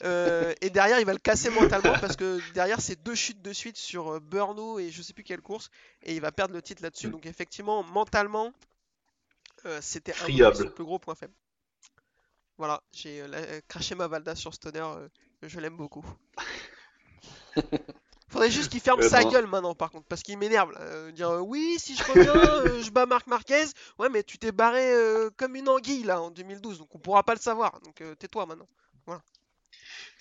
Euh, 0.04 0.54
et 0.62 0.70
derrière, 0.70 1.00
il 1.00 1.06
va 1.06 1.14
le 1.14 1.20
casser 1.20 1.50
mentalement 1.50 1.94
parce 2.00 2.16
que 2.16 2.40
derrière, 2.54 2.82
c'est 2.82 3.02
deux 3.02 3.16
chutes 3.16 3.42
de 3.42 3.54
suite 3.54 3.78
sur 3.78 4.14
euh, 4.14 4.20
Brno 4.20 4.80
et 4.80 4.90
je 4.90 5.02
sais 5.02 5.14
plus 5.14 5.24
quelle 5.24 5.42
course. 5.42 5.70
Et 6.04 6.16
il 6.16 6.22
va 6.22 6.32
perdre 6.32 6.54
le 6.54 6.62
titre 6.62 6.82
là-dessus. 6.84 7.08
Mm. 7.08 7.12
Donc, 7.12 7.26
effectivement, 7.26 7.84
mentalement, 7.84 8.54
euh, 9.66 9.80
c'était 9.82 10.14
un 10.14 10.54
son 10.54 10.70
plus 10.70 10.84
gros 10.84 11.00
point 11.00 11.16
faible. 11.16 11.34
Voilà, 12.58 12.82
j'ai 12.92 13.22
euh, 13.22 13.62
craché 13.68 13.96
ma 13.96 14.08
Valda 14.08 14.36
sur 14.36 14.54
Stoner. 14.54 14.86
je 15.42 15.60
l'aime 15.60 15.78
beaucoup. 15.78 16.06
Faudrait 18.30 18.52
juste 18.52 18.72
qu'il 18.72 18.80
ferme 18.80 19.02
sa 19.02 19.26
gueule 19.26 19.46
maintenant, 19.46 19.76
par 19.76 19.92
contre, 19.92 20.08
parce 20.08 20.24
qu'il 20.24 20.38
m'énerve. 20.38 20.72
dire 21.12 21.32
oui, 21.46 21.76
si 21.80 21.96
je 21.98 22.04
reviens, 22.04 22.34
je 22.82 22.90
bats 22.90 23.06
Marc 23.06 23.28
Marquez. 23.28 23.66
Ouais, 24.00 24.08
mais 24.10 24.24
tu 24.24 24.38
t'es 24.38 24.54
barré 24.54 24.90
comme 25.36 25.56
une 25.58 25.68
anguille 25.68 26.04
là 26.04 26.22
en 26.22 26.32
2012, 26.32 26.80
donc 26.80 26.96
on 26.96 27.00
pourra 27.00 27.24
pas 27.24 27.34
le 27.34 27.42
savoir. 27.42 27.82
Donc 27.82 28.02
tais-toi 28.20 28.46
maintenant. 28.46 28.70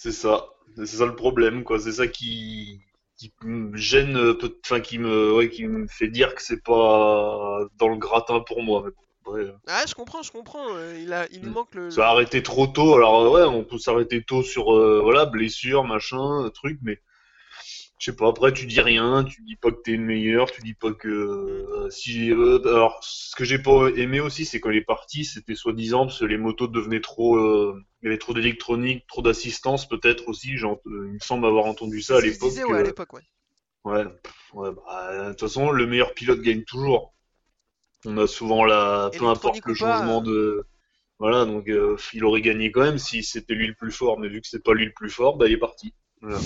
C'est 0.02 0.12
ça. 0.12 0.46
C'est 0.76 0.86
ça 0.86 1.04
le 1.04 1.14
problème, 1.14 1.62
quoi. 1.62 1.78
C'est 1.78 1.92
ça 1.92 2.08
qui, 2.08 2.80
qui 3.18 3.30
me 3.44 3.76
gêne, 3.76 4.16
euh, 4.16 4.38
enfin, 4.64 4.80
qui 4.80 4.98
me, 4.98 5.34
ouais, 5.34 5.50
qui 5.50 5.66
me 5.66 5.86
fait 5.88 6.08
dire 6.08 6.34
que 6.34 6.42
c'est 6.42 6.62
pas 6.62 7.60
dans 7.76 7.88
le 7.88 7.98
gratin 7.98 8.40
pour 8.40 8.62
moi. 8.62 8.84
Ouais. 9.26 9.52
Ah, 9.66 9.84
je 9.86 9.94
comprends, 9.94 10.22
je 10.22 10.32
comprends. 10.32 10.74
euh, 10.74 10.98
il 10.98 11.12
a, 11.12 11.26
il 11.30 11.44
Mm. 11.44 11.52
manque 11.52 11.74
le. 11.74 11.90
Ça 11.90 12.06
a 12.08 12.10
arrêté 12.12 12.42
trop 12.42 12.66
tôt. 12.66 12.94
Alors, 12.94 13.20
euh, 13.20 13.30
ouais, 13.30 13.42
on 13.58 13.62
peut 13.62 13.76
s'arrêter 13.76 14.22
tôt 14.22 14.42
sur, 14.42 14.74
euh, 14.74 15.00
voilà, 15.02 15.26
blessure, 15.26 15.84
machin, 15.84 16.44
euh, 16.46 16.48
truc, 16.48 16.78
mais 16.82 16.98
je 18.00 18.06
sais 18.10 18.16
pas. 18.16 18.28
Après, 18.28 18.52
tu 18.52 18.66
dis 18.66 18.80
rien, 18.80 19.24
tu 19.24 19.42
dis 19.42 19.56
pas 19.56 19.70
que 19.70 19.82
t'es 19.82 19.92
le 19.92 19.98
meilleur, 20.02 20.50
tu 20.50 20.62
dis 20.62 20.72
pas 20.74 20.92
que 20.92 21.08
euh, 21.08 21.90
si. 21.90 22.32
euh, 22.32 22.58
alors, 22.64 22.98
ce 23.02 23.36
que 23.36 23.44
j'ai 23.44 23.58
pas 23.58 23.88
aimé 23.94 24.20
aussi, 24.20 24.46
c'est 24.46 24.58
quand 24.58 24.70
il 24.70 24.78
est 24.78 24.84
parti, 24.84 25.24
c'était 25.26 25.54
soi-disant 25.54 26.06
parce 26.06 26.18
que 26.20 26.24
les 26.24 26.38
motos 26.38 26.66
devenaient 26.66 27.02
trop, 27.02 27.36
euh, 27.36 27.78
il 28.02 28.06
y 28.06 28.08
avait 28.08 28.18
trop 28.18 28.32
d'électronique, 28.32 29.06
trop 29.06 29.20
d'assistance, 29.20 29.86
peut-être 29.86 30.28
aussi. 30.28 30.56
Genre, 30.56 30.80
euh, 30.86 31.08
il 31.08 31.14
me 31.14 31.18
semble 31.20 31.46
avoir 31.46 31.66
entendu 31.66 32.00
ça 32.00 32.16
à 32.16 32.20
l'époque. 32.22 32.52
ouais, 32.54 32.72
à 32.72 32.80
euh, 32.80 32.84
l'époque, 32.84 33.12
ouais. 33.12 33.22
Ouais, 33.84 34.04
ouais, 34.54 34.70
bah, 34.72 35.24
de 35.26 35.30
toute 35.30 35.40
façon, 35.40 35.70
le 35.70 35.86
meilleur 35.86 36.14
pilote 36.14 36.40
gagne 36.40 36.64
toujours. 36.64 37.14
On 38.06 38.16
a 38.16 38.26
souvent 38.26 38.64
la, 38.64 39.10
peu 39.16 39.26
importe 39.26 39.60
le 39.66 39.74
pas, 39.74 39.78
changement 39.78 40.22
de, 40.22 40.64
voilà, 41.18 41.44
donc 41.44 41.68
euh, 41.68 41.98
il 42.14 42.24
aurait 42.24 42.40
gagné 42.40 42.72
quand 42.72 42.80
même 42.80 42.96
si 42.98 43.22
c'était 43.22 43.54
lui 43.54 43.66
le 43.66 43.74
plus 43.74 43.92
fort, 43.92 44.18
mais 44.18 44.28
vu 44.28 44.40
que 44.40 44.48
c'est 44.48 44.64
pas 44.64 44.72
lui 44.72 44.86
le 44.86 44.92
plus 44.92 45.10
fort, 45.10 45.36
bah 45.36 45.48
il 45.48 45.52
est 45.52 45.58
parti. 45.58 45.92
Voilà. 46.20 46.44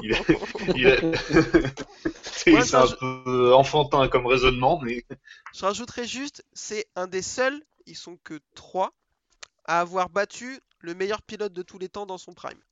Il 0.00 0.12
est, 0.12 0.16
il 0.74 0.88
est... 0.88 1.04
c'est 2.22 2.52
Ouais, 2.52 2.64
un 2.74 2.86
je- 2.86 2.94
peu 3.00 3.54
enfantin 3.54 4.08
comme 4.08 4.26
raisonnement, 4.26 4.80
mais 4.82 5.04
Je 5.52 5.64
rajouterais 5.64 6.04
juste, 6.04 6.44
c'est 6.52 6.88
un 6.96 7.06
des 7.06 7.22
seuls, 7.22 7.64
ils 7.86 7.96
sont 7.96 8.16
que 8.18 8.40
trois, 8.56 8.92
à 9.64 9.80
avoir 9.80 10.10
battu 10.10 10.60
le 10.80 10.94
meilleur 10.94 11.22
pilote 11.22 11.52
de 11.52 11.62
tous 11.62 11.78
les 11.78 11.88
temps 11.88 12.06
dans 12.06 12.18
son 12.18 12.34
prime. 12.34 12.62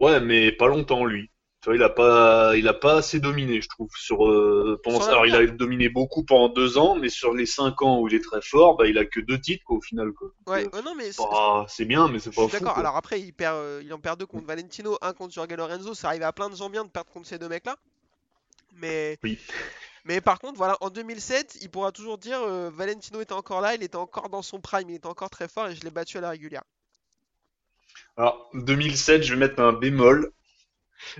ouais, 0.00 0.20
mais 0.20 0.52
pas 0.52 0.68
longtemps 0.68 1.04
lui. 1.04 1.30
Tu 1.64 1.70
vois, 1.70 1.76
il 1.76 1.82
a 1.82 1.88
pas, 1.88 2.54
il 2.58 2.68
a 2.68 2.74
pas 2.74 2.96
assez 2.96 3.20
dominé, 3.20 3.62
je 3.62 3.70
trouve. 3.70 3.88
Sur, 3.96 4.28
euh, 4.28 4.78
pendant 4.84 5.00
Sur 5.00 5.08
alors, 5.08 5.24
il 5.24 5.34
a 5.34 5.46
dominé 5.46 5.88
beaucoup 5.88 6.22
pendant 6.22 6.50
deux 6.50 6.76
ans, 6.76 6.94
mais 6.94 7.08
sur 7.08 7.32
les 7.32 7.46
cinq 7.46 7.80
ans 7.80 8.00
où 8.00 8.06
il 8.08 8.14
est 8.14 8.20
très 8.20 8.42
fort, 8.42 8.76
bah 8.76 8.86
il 8.86 8.98
a 8.98 9.06
que 9.06 9.18
deux 9.18 9.40
titres 9.40 9.64
quoi, 9.64 9.78
au 9.78 9.80
final. 9.80 10.12
Quoi. 10.12 10.28
Ouais, 10.46 10.66
euh, 10.66 10.68
ouais, 10.76 10.82
non, 10.82 10.94
mais 10.94 11.10
c'est- 11.10 11.22
bah, 11.22 11.64
c'est 11.66 11.86
bien, 11.86 12.06
mais 12.08 12.18
c'est 12.18 12.34
pas 12.34 12.46
d'accord. 12.48 12.76
Alors 12.76 12.96
après, 12.96 13.18
il 13.18 13.32
perd, 13.32 13.56
euh, 13.56 13.80
il 13.82 13.90
en 13.94 13.98
perd 13.98 14.20
deux 14.20 14.26
contre 14.26 14.46
Valentino, 14.46 14.98
un 15.00 15.14
contre 15.14 15.32
Jorge 15.32 15.54
Lorenzo. 15.56 15.94
Ça 15.94 16.08
arrive 16.08 16.24
à 16.24 16.34
plein 16.34 16.50
de 16.50 16.54
gens 16.54 16.68
bien 16.68 16.84
de 16.84 16.90
perdre 16.90 17.10
contre 17.10 17.28
ces 17.28 17.38
deux 17.38 17.48
mecs-là. 17.48 17.76
Mais, 18.74 19.18
Oui. 19.24 19.38
mais 20.04 20.20
par 20.20 20.40
contre, 20.40 20.58
voilà, 20.58 20.76
en 20.82 20.90
2007, 20.90 21.56
il 21.62 21.70
pourra 21.70 21.92
toujours 21.92 22.18
dire 22.18 22.42
euh, 22.42 22.68
Valentino 22.68 23.22
était 23.22 23.32
encore 23.32 23.62
là, 23.62 23.74
il 23.74 23.82
était 23.82 23.96
encore 23.96 24.28
dans 24.28 24.42
son 24.42 24.60
prime, 24.60 24.90
il 24.90 24.96
était 24.96 25.06
encore 25.06 25.30
très 25.30 25.48
fort 25.48 25.68
et 25.68 25.74
je 25.74 25.80
l'ai 25.80 25.90
battu 25.90 26.18
à 26.18 26.20
la 26.20 26.28
régulière. 26.28 26.64
Alors, 28.18 28.50
2007, 28.52 29.22
je 29.22 29.32
vais 29.32 29.40
mettre 29.40 29.62
un 29.62 29.72
bémol. 29.72 30.30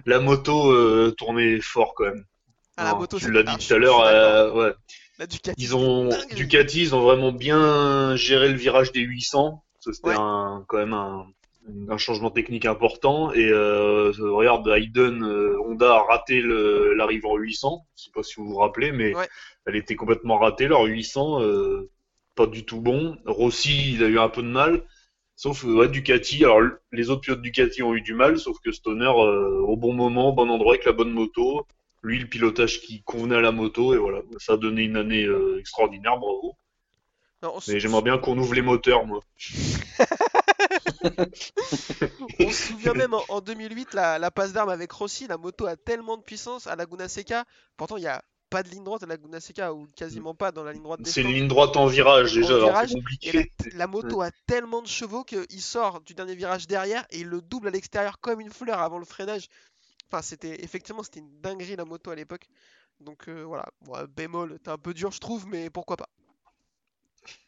La 0.06 0.20
moto 0.20 0.70
euh, 0.72 1.14
tournait 1.16 1.60
fort 1.60 1.94
quand 1.94 2.04
même. 2.04 2.24
Ah, 2.76 2.84
la 2.84 2.90
Non, 2.92 2.98
moto, 2.98 3.18
tu 3.18 3.30
l'as 3.30 3.42
dit 3.42 3.66
tout 3.66 3.74
à 3.74 3.78
l'heure, 3.78 4.00
euh, 4.00 4.52
ouais. 4.52 4.72
La 5.18 5.26
Ducati, 5.26 5.62
Ils 5.62 5.76
ont. 5.76 6.08
Ducati, 6.34 6.80
ils 6.82 6.94
ont 6.94 7.00
vraiment 7.02 7.30
bien 7.32 8.16
géré 8.16 8.48
le 8.48 8.56
virage 8.56 8.90
des 8.92 9.00
800. 9.00 9.62
Ça, 9.78 9.92
C'était 9.92 10.08
Ouais. 10.08 10.16
un, 10.18 10.64
quand 10.66 10.78
même 10.78 10.92
un, 10.92 11.26
un 11.88 11.98
changement 11.98 12.30
technique 12.30 12.66
important. 12.66 13.32
Et 13.32 13.48
euh, 13.48 14.12
regarde, 14.18 14.66
Hayden, 14.68 15.22
euh, 15.22 15.56
Honda 15.64 15.94
a 15.94 16.02
raté 16.02 16.42
l'arrivée 16.42 17.28
en 17.28 17.36
800. 17.36 17.86
Je 17.96 18.04
sais 18.04 18.10
pas 18.12 18.22
si 18.24 18.34
vous 18.36 18.46
vous 18.48 18.56
rappelez, 18.56 18.90
mais 18.90 19.14
Ouais. 19.14 19.28
elle 19.66 19.76
était 19.76 19.94
complètement 19.94 20.38
ratée 20.38 20.66
leur 20.66 20.82
800. 20.82 21.42
euh, 21.42 21.90
pas 22.34 22.46
du 22.48 22.64
tout 22.64 22.80
bon. 22.80 23.16
Rossi, 23.26 23.92
il 23.92 24.02
a 24.02 24.08
eu 24.08 24.18
un 24.18 24.28
peu 24.28 24.42
de 24.42 24.48
mal. 24.48 24.82
Sauf 25.36 25.64
euh, 25.64 25.74
ouais, 25.74 25.88
Ducati. 25.88 26.44
Alors 26.44 26.60
les 26.92 27.10
autres 27.10 27.22
pilotes 27.22 27.42
Ducati 27.42 27.82
ont 27.82 27.94
eu 27.94 28.00
du 28.00 28.14
mal, 28.14 28.38
sauf 28.38 28.58
que 28.60 28.72
Stoner, 28.72 29.06
euh, 29.06 29.60
au 29.60 29.76
bon 29.76 29.92
moment, 29.92 30.30
au 30.30 30.32
bon 30.32 30.48
endroit, 30.50 30.74
avec 30.74 30.84
la 30.84 30.92
bonne 30.92 31.10
moto. 31.10 31.66
Lui, 32.02 32.18
le 32.18 32.26
pilotage 32.26 32.82
qui 32.82 33.02
convenait 33.02 33.36
à 33.36 33.40
la 33.40 33.50
moto, 33.50 33.94
et 33.94 33.96
voilà, 33.96 34.20
ça 34.38 34.52
a 34.52 34.56
donné 34.58 34.82
une 34.82 34.96
année 34.96 35.24
euh, 35.24 35.58
extraordinaire, 35.58 36.18
bravo. 36.18 36.54
Non, 37.42 37.54
Mais 37.66 37.80
j'aimerais 37.80 38.02
bien 38.02 38.18
qu'on 38.18 38.36
ouvre 38.36 38.54
les 38.54 38.62
moteurs, 38.62 39.06
moi. 39.06 39.20
On 42.40 42.50
se 42.50 42.68
souvient 42.68 42.94
même 42.94 43.14
en, 43.14 43.22
en 43.28 43.40
2008, 43.40 43.94
la, 43.94 44.18
la 44.18 44.30
passe 44.30 44.52
d'armes 44.52 44.70
avec 44.70 44.92
Rossi, 44.92 45.26
la 45.26 45.38
moto 45.38 45.66
a 45.66 45.76
tellement 45.76 46.16
de 46.16 46.22
puissance 46.22 46.66
à 46.66 46.76
Laguna 46.76 47.08
Seca. 47.08 47.44
Pourtant, 47.76 47.96
il 47.96 48.02
n'y 48.02 48.06
a 48.06 48.22
pas 48.54 48.62
de 48.62 48.68
ligne 48.70 48.84
droite 48.84 49.02
à 49.02 49.06
Laguna 49.06 49.40
Seca, 49.40 49.74
ou 49.74 49.88
quasiment 49.96 50.32
pas 50.32 50.52
dans 50.52 50.62
la 50.62 50.72
ligne 50.72 50.84
droite 50.84 51.00
C'est 51.04 51.22
une 51.22 51.32
ligne 51.32 51.48
droite 51.48 51.76
en 51.76 51.86
virage, 51.86 52.34
déjà, 52.34 52.56
virage, 52.56 52.92
la, 53.32 53.42
la 53.72 53.86
moto 53.88 54.22
a 54.22 54.30
tellement 54.46 54.80
de 54.80 54.86
chevaux 54.86 55.24
qu'il 55.24 55.60
sort 55.60 56.00
du 56.02 56.14
dernier 56.14 56.36
virage 56.36 56.68
derrière 56.68 57.04
et 57.10 57.20
il 57.20 57.26
le 57.26 57.42
double 57.42 57.66
à 57.66 57.70
l'extérieur 57.72 58.20
comme 58.20 58.40
une 58.40 58.50
fleur 58.50 58.78
avant 58.78 58.98
le 58.98 59.04
freinage. 59.04 59.48
Enfin, 60.08 60.22
c'était 60.22 60.62
effectivement 60.62 61.02
c'était 61.02 61.18
une 61.18 61.40
dinguerie 61.40 61.74
la 61.74 61.84
moto 61.84 62.12
à 62.12 62.14
l'époque. 62.14 62.46
Donc 63.00 63.28
euh, 63.28 63.42
voilà, 63.42 63.66
Bon, 63.80 63.94
bémol, 64.16 64.60
t'es 64.62 64.70
un 64.70 64.78
peu 64.78 64.94
dur 64.94 65.10
je 65.10 65.18
trouve, 65.18 65.48
mais 65.48 65.68
pourquoi 65.68 65.96
pas. 65.96 66.08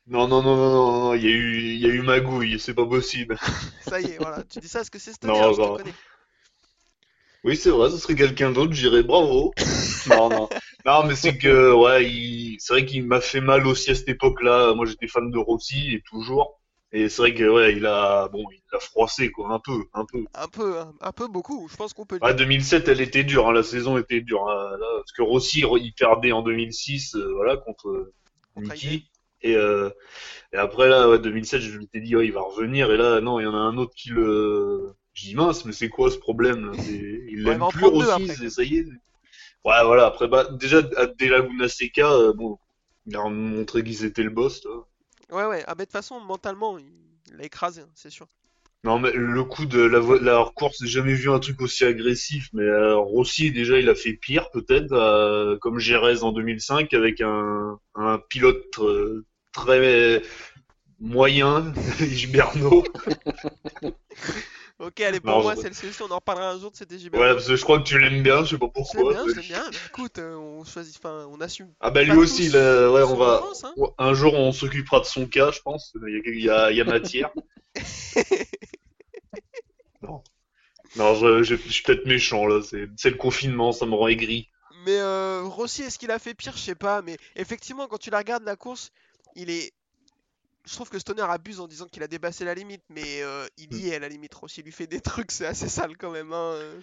Non, 0.09 0.27
non, 0.27 0.43
non, 0.43 0.57
non, 0.57 0.71
non, 0.71 1.01
non, 1.05 1.15
il 1.15 1.23
y 1.23 1.29
a 1.29 1.31
eu, 1.31 1.59
il 1.59 1.79
y 1.79 1.87
a 1.87 1.89
eu 1.89 2.03
magouille, 2.03 2.59
c'est 2.59 2.75
pas 2.75 2.87
possible. 2.87 3.39
Ça 3.89 4.01
y 4.01 4.07
est, 4.07 4.19
voilà. 4.19 4.43
Tu 4.43 4.59
dis 4.59 4.69
ça 4.69 4.81
parce 4.81 4.91
que 4.91 4.99
c'est 4.99 5.23
Non, 5.23 5.35
Stoner, 5.35 5.53
je 5.55 5.57
te 5.57 5.61
non. 5.61 5.77
connais. 5.77 5.95
Oui, 7.45 7.57
c'est 7.57 7.71
vrai, 7.71 7.91
ce 7.91 7.99
serait 7.99 8.17
quelqu'un 8.17 8.51
d'autre, 8.51 8.73
j'irais 8.73 9.05
bravo. 9.05 9.53
Non, 10.09 10.29
non. 10.31 10.49
Non, 10.87 11.05
mais 11.05 11.17
c'est 11.17 11.37
que, 11.37 11.73
ouais, 11.75 12.09
il... 12.09 12.57
c'est 12.61 12.73
vrai 12.73 12.87
qu'il 12.87 13.05
m'a 13.05 13.21
fait 13.21 13.41
mal 13.41 13.67
aussi 13.67 13.91
à 13.91 13.95
cette 13.95 14.09
époque-là. 14.09 14.75
Moi, 14.75 14.87
j'étais 14.87 15.09
fan 15.09 15.31
de 15.31 15.39
Rossi, 15.39 15.95
et 15.95 16.03
toujours. 16.09 16.61
Et 16.93 17.09
c'est 17.09 17.23
vrai 17.23 17.35
que, 17.35 17.45
ouais, 17.45 17.75
il 17.77 17.85
a, 17.85 18.29
bon, 18.29 18.45
il 18.53 18.63
a 18.77 18.79
froissé, 18.79 19.31
quoi, 19.33 19.53
un 19.53 19.59
peu, 19.59 19.85
un 19.93 20.05
peu. 20.05 20.25
Un 20.35 20.47
peu, 20.47 20.79
hein, 20.79 20.93
un 21.01 21.13
peu 21.13 21.27
beaucoup. 21.27 21.67
Je 21.69 21.77
pense 21.77 21.93
qu'on 21.93 22.07
peut 22.07 22.19
Ah, 22.23 22.29
dire. 22.29 22.37
2007, 22.37 22.89
elle 22.89 23.01
était 23.01 23.25
dure, 23.25 23.49
hein, 23.49 23.53
la 23.53 23.65
saison 23.65 23.99
était 23.99 24.21
dure. 24.21 24.49
hein, 24.49 24.77
là, 24.79 24.87
parce 24.99 25.13
que 25.13 25.23
Rossi, 25.23 25.65
il 25.81 25.93
perdait 25.93 26.33
en 26.33 26.43
2006, 26.43 27.17
euh, 27.17 27.33
voilà, 27.35 27.57
contre 27.57 28.13
Contre 28.55 28.73
Niki. 28.73 29.11
Et, 29.43 29.55
euh, 29.57 29.91
et 30.53 30.57
après, 30.57 30.89
là, 30.89 31.09
ouais, 31.11 31.19
2007, 31.19 31.61
je 31.61 31.79
m'étais 31.79 32.01
dit, 32.01 32.15
ouais, 32.17 32.27
il 32.27 32.33
va 32.33 32.41
revenir. 32.43 32.91
Et 32.93 32.97
là, 32.97 33.21
non, 33.21 33.41
il 33.41 33.43
y 33.43 33.47
en 33.47 33.55
a 33.55 33.59
un 33.59 33.77
autre 33.77 33.93
qui 33.97 34.11
le. 34.11 34.93
J'ai 35.13 35.31
dit, 35.31 35.35
mince, 35.35 35.65
mais 35.65 35.73
c'est 35.73 35.89
quoi 35.89 36.11
ce 36.11 36.19
problème? 36.19 36.71
Là 36.77 36.83
Il 36.87 37.43
l'aime 37.43 37.65
plus, 37.71 37.87
Rossi, 37.87 38.51
ça 38.51 38.63
y 38.63 38.77
est. 38.77 38.87
Ouais, 39.67 39.83
voilà, 39.85 40.07
après, 40.07 40.29
bah, 40.29 40.47
déjà, 40.53 40.79
à 40.97 41.07
De 41.07 41.27
Laguna 41.27 41.69
Seca, 41.69 42.13
euh, 42.13 42.33
bon, 42.33 42.57
il 43.05 43.17
a 43.17 43.29
montré 43.29 43.83
qu'ils 43.83 44.05
étaient 44.05 44.23
le 44.23 44.31
boss, 44.31 44.61
toi. 44.61 44.87
Ouais, 45.33 45.45
ouais. 45.45 45.65
Ah, 45.67 45.75
bah, 45.75 45.83
de 45.83 45.87
toute 45.87 45.93
façon, 45.93 46.21
mentalement, 46.21 46.79
il 46.79 46.87
l'a 47.37 47.47
écrasé, 47.47 47.81
hein, 47.81 47.89
c'est 47.97 48.11
sûr. 48.11 48.29
Non, 48.85 49.01
mais 49.01 49.11
le 49.11 49.43
coup 49.43 49.67
de 49.67 49.81
la, 49.81 49.99
la 50.21 50.49
course, 50.55 50.77
j'ai 50.83 50.87
jamais 50.87 51.15
vu 51.15 51.29
un 51.33 51.41
truc 51.41 51.61
aussi 51.61 51.85
agressif. 51.85 52.49
Mais 52.53 52.63
euh, 52.63 52.95
Rossi, 52.97 53.51
déjà, 53.51 53.81
il 53.81 53.89
a 53.89 53.97
fait 53.97 54.13
pire, 54.13 54.49
peut-être, 54.53 54.93
euh, 54.93 55.59
comme 55.59 55.81
Jerez 55.81 56.23
en 56.23 56.31
2005, 56.31 56.95
avec 56.95 57.21
un, 57.21 57.81
un 57.97 58.19
pilote 58.29 58.79
euh, 58.79 59.25
très 59.53 60.23
moyen, 61.01 61.75
Gilberno. 61.99 62.85
Ok, 64.79 65.01
allez, 65.01 65.21
pour 65.21 65.31
Non, 65.31 65.43
moi, 65.43 65.55
je- 65.55 65.63
c'est 65.63 65.69
le 65.69 65.75
solution. 65.75 66.05
On 66.07 66.11
en 66.11 66.17
reparlera 66.17 66.51
un 66.51 66.59
jour 66.59 66.71
de 66.71 66.95
EJB. 66.95 67.17
Ouais, 67.17 67.33
parce 67.33 67.47
que 67.47 67.57
je 67.57 67.63
crois 67.63 67.79
que 67.79 67.85
tu 67.85 67.99
l'aimes 67.99 68.23
bien, 68.23 68.45
je 68.45 68.51
sais 68.51 68.59
pas 68.59 68.67
Je 68.67 68.97
l'aime 68.97 69.05
pourquoi. 69.05 69.09
bien, 69.09 69.29
je 69.29 69.35
l'aime 69.37 69.49
bien. 69.49 69.71
mais 69.73 69.79
écoute, 69.87 70.19
euh, 70.19 70.37
on 70.37 70.65
choisit, 70.65 70.97
enfin, 70.99 71.27
on 71.31 71.41
assume. 71.41 71.73
Ah 71.81 71.91
bah 71.91 72.03
lui 72.03 72.17
aussi, 72.17 72.55
a- 72.57 72.91
ouais, 72.91 73.03
on 73.03 73.17
va. 73.17 73.43
hein. 73.65 73.75
Un 73.99 74.15
jour, 74.15 74.35
on 74.35 74.53
s'occupera 74.53 75.01
de 75.01 75.05
son 75.07 75.27
cas, 75.27 75.51
je 75.51 75.61
pense. 75.61 75.93
Il 76.07 76.41
y 76.43 76.51
a, 76.51 76.71
il 76.71 76.77
y 76.79 76.85
matière. 76.85 77.31
non, 80.03 80.23
non 80.97 81.15
je, 81.17 81.45
je- 81.45 81.57
je 81.57 81.71
suis 81.73 81.85
peut-être 81.85 82.07
méchant 82.07 82.47
là. 82.47 82.63
C'est 82.63 82.89
c'est 82.97 83.11
le 83.11 83.17
confinement, 83.17 83.73
ça 83.73 83.87
me 83.87 83.95
rend 83.95 84.09
aigri. 84.09 84.49
Mais 84.85 84.99
euh, 84.99 85.43
Rossi, 85.45 85.83
est-ce 85.83 85.99
qu'il 85.99 86.11
a 86.11 86.19
fait 86.19 86.35
pire? 86.35 86.53
Je 86.57 86.63
sais 86.63 86.75
pas. 86.75 87.03
Mais 87.03 87.17
effectivement, 87.37 87.87
quand 87.89 87.99
tu 87.99 88.11
la 88.11 88.19
regardes 88.19 88.45
la 88.45 88.57
course, 88.57 88.91
il 89.35 89.51
est. 89.51 89.73
Je 90.67 90.75
trouve 90.75 90.89
que 90.91 90.99
Stoner 90.99 91.23
abuse 91.23 91.61
en 91.61 91.69
disant 91.69 91.87
qu'il 91.87 92.03
a 92.03 92.09
dépassé 92.09 92.45
la 92.45 92.55
limite, 92.55 92.83
mais 92.91 93.23
euh, 93.23 93.47
il 93.57 93.69
Hmm. 93.71 93.77
y 93.77 93.89
est 93.89 93.97
à 93.97 93.99
la 94.01 94.09
limite. 94.09 94.35
Rossi 94.35 94.63
lui 94.63 94.73
fait 94.73 94.87
des 94.87 95.01
trucs, 95.25 95.31
c'est 95.33 95.47
assez 95.47 95.69
sale 95.69 95.97
quand 95.97 96.11
même. 96.11 96.33
Hein. 96.33 96.83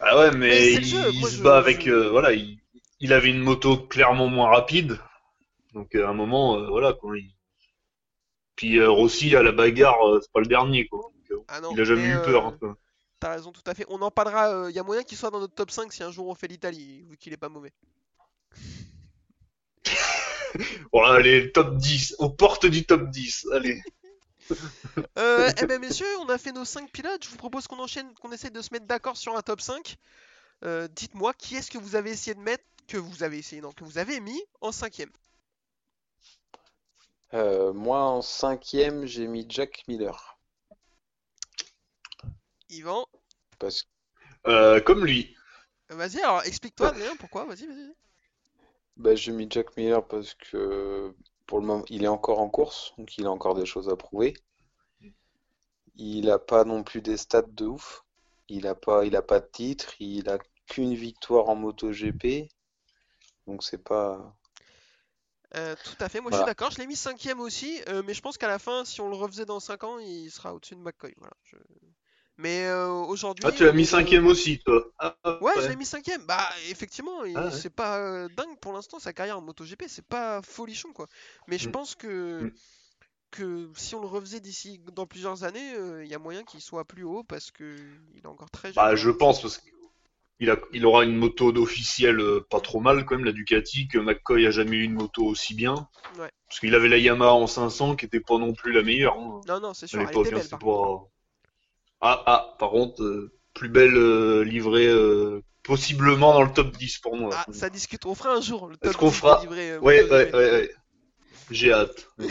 Ah 0.00 0.18
ouais, 0.18 0.30
mais, 0.36 0.72
il, 0.74 0.84
jeu, 0.84 1.10
il 1.12 1.20
moi, 1.20 1.30
se 1.30 1.36
je- 1.36 1.42
bat 1.42 1.58
avec. 1.58 1.86
euh, 1.86 2.08
voilà, 2.10 2.32
il, 2.32 2.58
il 3.00 3.12
avait 3.12 3.30
une 3.30 3.40
moto 3.40 3.76
clairement 3.76 4.28
moins 4.28 4.48
rapide. 4.50 4.98
Donc 5.74 5.94
euh, 5.94 6.06
à 6.06 6.10
un 6.10 6.14
moment, 6.14 6.58
euh, 6.58 6.68
voilà 6.68 6.92
quoi. 6.94 7.18
il- 7.18 7.34
Puis 8.54 8.84
Rossi 8.84 9.34
à 9.36 9.42
la 9.42 9.52
bagarre, 9.52 9.96
c'est 10.20 10.30
pas 10.32 10.40
le 10.40 10.46
dernier 10.46 10.86
quoi. 10.88 11.10
Donc, 11.30 11.46
Ah 11.48 11.60
non, 11.60 11.72
il 11.72 11.80
a 11.80 11.84
jamais 11.84 12.02
mais, 12.02 12.08
eu 12.08 12.22
peur. 12.22 12.46
hein. 12.46 12.76
T'as 13.20 13.30
raison, 13.32 13.52
tout 13.52 13.62
à 13.66 13.74
fait. 13.74 13.84
On 13.88 14.00
en 14.02 14.10
parlera. 14.10 14.70
Il 14.70 14.76
y 14.76 14.78
a 14.78 14.82
moyen 14.82 15.02
qu'il 15.02 15.16
soit 15.18 15.30
dans 15.30 15.40
notre 15.40 15.54
top 15.54 15.70
5 15.70 15.92
si 15.92 16.02
un 16.02 16.10
jour 16.10 16.28
on 16.28 16.34
fait 16.34 16.48
l'Italie, 16.48 17.02
vu 17.04 17.16
qu'il 17.16 17.32
est 17.32 17.36
pas 17.38 17.48
mauvais. 17.48 17.72
Voilà, 20.92 21.14
allez, 21.18 21.52
top 21.52 21.76
10, 21.76 22.16
aux 22.18 22.30
portes 22.30 22.66
du 22.66 22.84
top 22.86 23.10
10. 23.10 23.46
Allez. 23.52 23.82
Euh, 25.18 25.50
eh 25.58 25.64
ben 25.66 25.80
messieurs, 25.80 26.06
on 26.20 26.28
a 26.28 26.38
fait 26.38 26.52
nos 26.52 26.64
5 26.64 26.90
pilotes. 26.90 27.24
Je 27.24 27.28
vous 27.30 27.36
propose 27.36 27.66
qu'on 27.66 27.78
enchaîne, 27.78 28.12
qu'on 28.14 28.32
essaie 28.32 28.50
de 28.50 28.62
se 28.62 28.72
mettre 28.72 28.86
d'accord 28.86 29.16
sur 29.16 29.36
un 29.36 29.42
top 29.42 29.60
5. 29.60 29.96
Euh, 30.64 30.88
Dites-moi, 30.88 31.34
qui 31.34 31.56
est-ce 31.56 31.70
que 31.70 31.78
vous 31.78 31.96
avez 31.96 32.10
essayé 32.12 32.34
de 32.34 32.40
mettre, 32.40 32.64
que 32.88 32.96
vous 32.98 33.22
avez 33.22 33.38
essayé, 33.38 33.60
non, 33.62 33.72
que 33.72 33.84
vous 33.84 33.98
avez 33.98 34.20
mis 34.20 34.42
en 34.60 34.72
cinquième? 34.72 35.10
Euh, 37.34 37.72
moi, 37.72 38.00
en 38.00 38.20
cinquième, 38.20 39.06
j'ai 39.06 39.28
mis 39.28 39.46
Jack 39.48 39.84
Miller. 39.86 40.40
Yvan, 42.68 43.06
Parce 43.58 43.82
que 43.82 43.88
Euh, 44.48 44.80
comme 44.80 45.04
lui. 45.04 45.36
vas-y, 45.88 46.20
alors 46.20 46.44
explique-toi, 46.44 46.88
Adrien, 46.88 47.16
pourquoi? 47.16 47.44
Vas-y, 47.44 47.66
vas-y. 47.66 47.92
Bah, 48.98 49.14
j'ai 49.14 49.32
mis 49.32 49.46
Jack 49.50 49.76
Miller 49.76 50.06
parce 50.06 50.34
que 50.34 51.14
pour 51.46 51.60
le 51.60 51.66
moment, 51.66 51.84
il 51.88 52.04
est 52.04 52.08
encore 52.08 52.40
en 52.40 52.50
course, 52.50 52.92
donc 52.98 53.16
il 53.18 53.26
a 53.26 53.30
encore 53.30 53.54
des 53.54 53.66
choses 53.66 53.88
à 53.88 53.96
prouver. 53.96 54.34
Il 55.96 56.30
a 56.30 56.38
pas 56.38 56.62
non 56.62 56.84
plus 56.84 57.02
des 57.02 57.16
stats 57.16 57.42
de 57.42 57.66
ouf. 57.66 58.04
Il 58.48 58.68
a 58.68 58.76
pas, 58.76 59.04
il 59.04 59.16
a 59.16 59.22
pas 59.22 59.40
de 59.40 59.48
titre. 59.50 59.94
Il 59.98 60.28
a 60.28 60.38
qu'une 60.68 60.94
victoire 60.94 61.48
en 61.48 61.56
MotoGP. 61.56 62.48
Donc 63.46 63.64
c'est 63.64 63.84
pas. 63.84 64.36
Euh, 65.56 65.74
tout 65.84 65.96
à 66.00 66.08
fait, 66.08 66.20
moi 66.20 66.30
je 66.32 66.36
suis 66.36 66.44
d'accord, 66.44 66.70
je 66.70 66.78
l'ai 66.78 66.86
mis 66.86 66.96
cinquième 66.96 67.40
aussi, 67.40 67.80
euh, 67.88 68.02
mais 68.04 68.14
je 68.14 68.20
pense 68.20 68.36
qu'à 68.36 68.48
la 68.48 68.58
fin, 68.58 68.84
si 68.84 69.00
on 69.00 69.08
le 69.08 69.16
refaisait 69.16 69.44
dans 69.46 69.60
5 69.60 69.84
ans, 69.84 69.98
il 69.98 70.30
sera 70.30 70.52
au-dessus 70.54 70.74
de 70.74 70.80
McCoy. 70.80 71.14
Voilà, 71.18 71.34
je- 71.44 71.56
Mais 72.38 72.64
euh, 72.66 72.88
aujourd'hui. 72.90 73.44
Ah, 73.46 73.52
tu 73.52 73.64
l'as 73.64 73.72
mis 73.72 73.82
euh, 73.82 73.86
cinquième 73.86 74.26
aussi, 74.26 74.58
toi. 74.60 74.84
Ah, 74.98 75.16
Ouais, 75.40 75.52
je 75.62 75.68
l'ai 75.68 75.76
mis 75.76 75.86
cinquième. 75.86 76.24
Bah, 76.26 76.48
effectivement, 76.70 77.20
Ah 77.34 77.44
ouais. 77.46 77.50
c'est 77.50 77.70
pas 77.70 77.98
euh, 77.98 78.28
dingue 78.28 78.58
pour 78.60 78.72
l'instant 78.72 78.98
sa 78.98 79.12
carrière 79.12 79.38
en 79.38 79.42
MotoGP, 79.42 79.84
c'est 79.88 80.04
pas 80.06 80.42
folichon 80.42 80.92
quoi. 80.92 81.08
Mais 81.46 81.58
je 81.58 81.68
Mm. 81.68 81.72
pense 81.72 81.94
que 81.94 82.44
Mm. 82.44 82.50
que 83.30 83.70
si 83.76 83.94
on 83.94 84.00
le 84.00 84.06
refaisait 84.06 84.40
d'ici 84.40 84.80
dans 84.92 85.06
plusieurs 85.06 85.44
années, 85.44 85.74
euh, 85.74 86.04
il 86.04 86.10
y 86.10 86.14
a 86.14 86.18
moyen 86.18 86.44
qu'il 86.44 86.60
soit 86.60 86.84
plus 86.84 87.04
haut 87.04 87.24
parce 87.24 87.50
que 87.50 87.76
il 88.14 88.20
est 88.22 88.26
encore 88.26 88.50
très 88.50 88.72
jeune. 88.72 88.74
Bah, 88.74 88.90
hein. 88.92 88.96
je 88.96 89.10
pense, 89.10 89.40
parce 89.42 89.58
qu'il 90.38 90.50
a, 90.50 90.56
il 90.72 90.86
aura 90.86 91.04
une 91.04 91.16
moto 91.16 91.52
d'officiel 91.52 92.20
euh, 92.20 92.46
pas 92.50 92.60
trop 92.60 92.80
mal, 92.80 93.04
quand 93.06 93.16
même, 93.16 93.24
la 93.24 93.32
Ducati, 93.32 93.88
que 93.88 93.98
McCoy 93.98 94.46
a 94.46 94.50
jamais 94.50 94.76
eu 94.76 94.82
une 94.84 94.94
moto 94.94 95.24
aussi 95.24 95.54
bien. 95.54 95.88
Ouais. 96.18 96.30
Parce 96.48 96.60
qu'il 96.60 96.74
avait 96.74 96.88
la 96.88 96.98
Yamaha 96.98 97.32
en 97.34 97.46
500, 97.46 97.96
qui 97.96 98.06
était 98.06 98.20
pas 98.20 98.38
non 98.38 98.54
plus 98.54 98.72
la 98.72 98.82
meilleure, 98.82 99.18
hein, 99.18 99.40
Non, 99.48 99.60
non, 99.60 99.74
c'est 99.74 99.86
sûr, 99.86 100.00
à 100.00 100.02
elle 100.02 100.08
l'époque. 100.08 100.26
était 100.26 100.34
hein, 100.34 100.38
belle 100.38 100.48
c'est 100.48 100.50
par 100.50 100.58
contre. 100.60 100.82
pas... 100.82 101.08
Ah, 102.00 102.22
ah, 102.26 102.56
par 102.58 102.70
contre, 102.70 103.02
euh, 103.02 103.32
plus 103.54 103.68
belle 103.68 103.96
euh, 103.96 104.42
livrée, 104.42 104.86
euh, 104.86 105.42
possiblement 105.62 106.34
dans 106.34 106.42
le 106.42 106.52
top 106.52 106.76
10 106.76 106.98
pour 106.98 107.16
moi. 107.16 107.30
Ah, 107.34 107.46
ça 107.52 107.70
discute, 107.70 108.04
on 108.06 108.14
fera 108.14 108.34
un 108.34 108.40
jour 108.40 108.68
le 108.68 108.76
top 108.76 108.90
Est-ce 108.90 108.98
qu'on 108.98 109.08
10 109.08 109.12
des 109.12 109.18
fera 109.18 109.40
livrets, 109.40 109.70
euh, 109.72 109.80
Ouais, 109.80 110.02
ouais, 110.02 110.32
ouais, 110.32 110.50
ouais. 110.50 110.74
J'ai 111.50 111.72
hâte. 111.72 112.08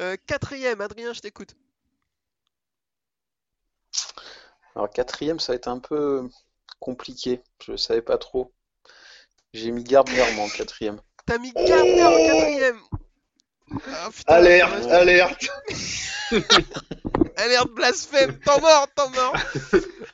Euh, 0.00 0.16
quatrième, 0.26 0.80
Adrien, 0.80 1.12
je 1.12 1.20
t'écoute. 1.20 1.54
Alors 4.74 4.88
quatrième, 4.88 5.38
ça 5.38 5.52
va 5.52 5.56
être 5.56 5.68
un 5.68 5.80
peu 5.80 6.30
compliqué. 6.80 7.42
Je 7.62 7.76
savais 7.76 8.00
pas 8.00 8.16
trop. 8.16 8.54
J'ai 9.52 9.70
mis 9.70 9.84
Gardner 9.84 10.24
moi 10.34 10.46
en 10.46 10.48
quatrième. 10.48 10.98
T'as 11.26 11.36
mis 11.36 11.52
Gardner 11.52 12.04
en 12.04 12.16
quatrième. 12.26 12.80
Ah, 13.86 14.08
putain, 14.10 14.34
Alerte, 14.34 15.46
ouais. 16.30 16.40
alerte 17.42 17.62
Alerte 17.62 17.70
blasphème, 17.74 18.38
t'en 18.40 18.60
mort, 18.60 18.86
t'en 18.94 19.10
mort. 19.10 19.34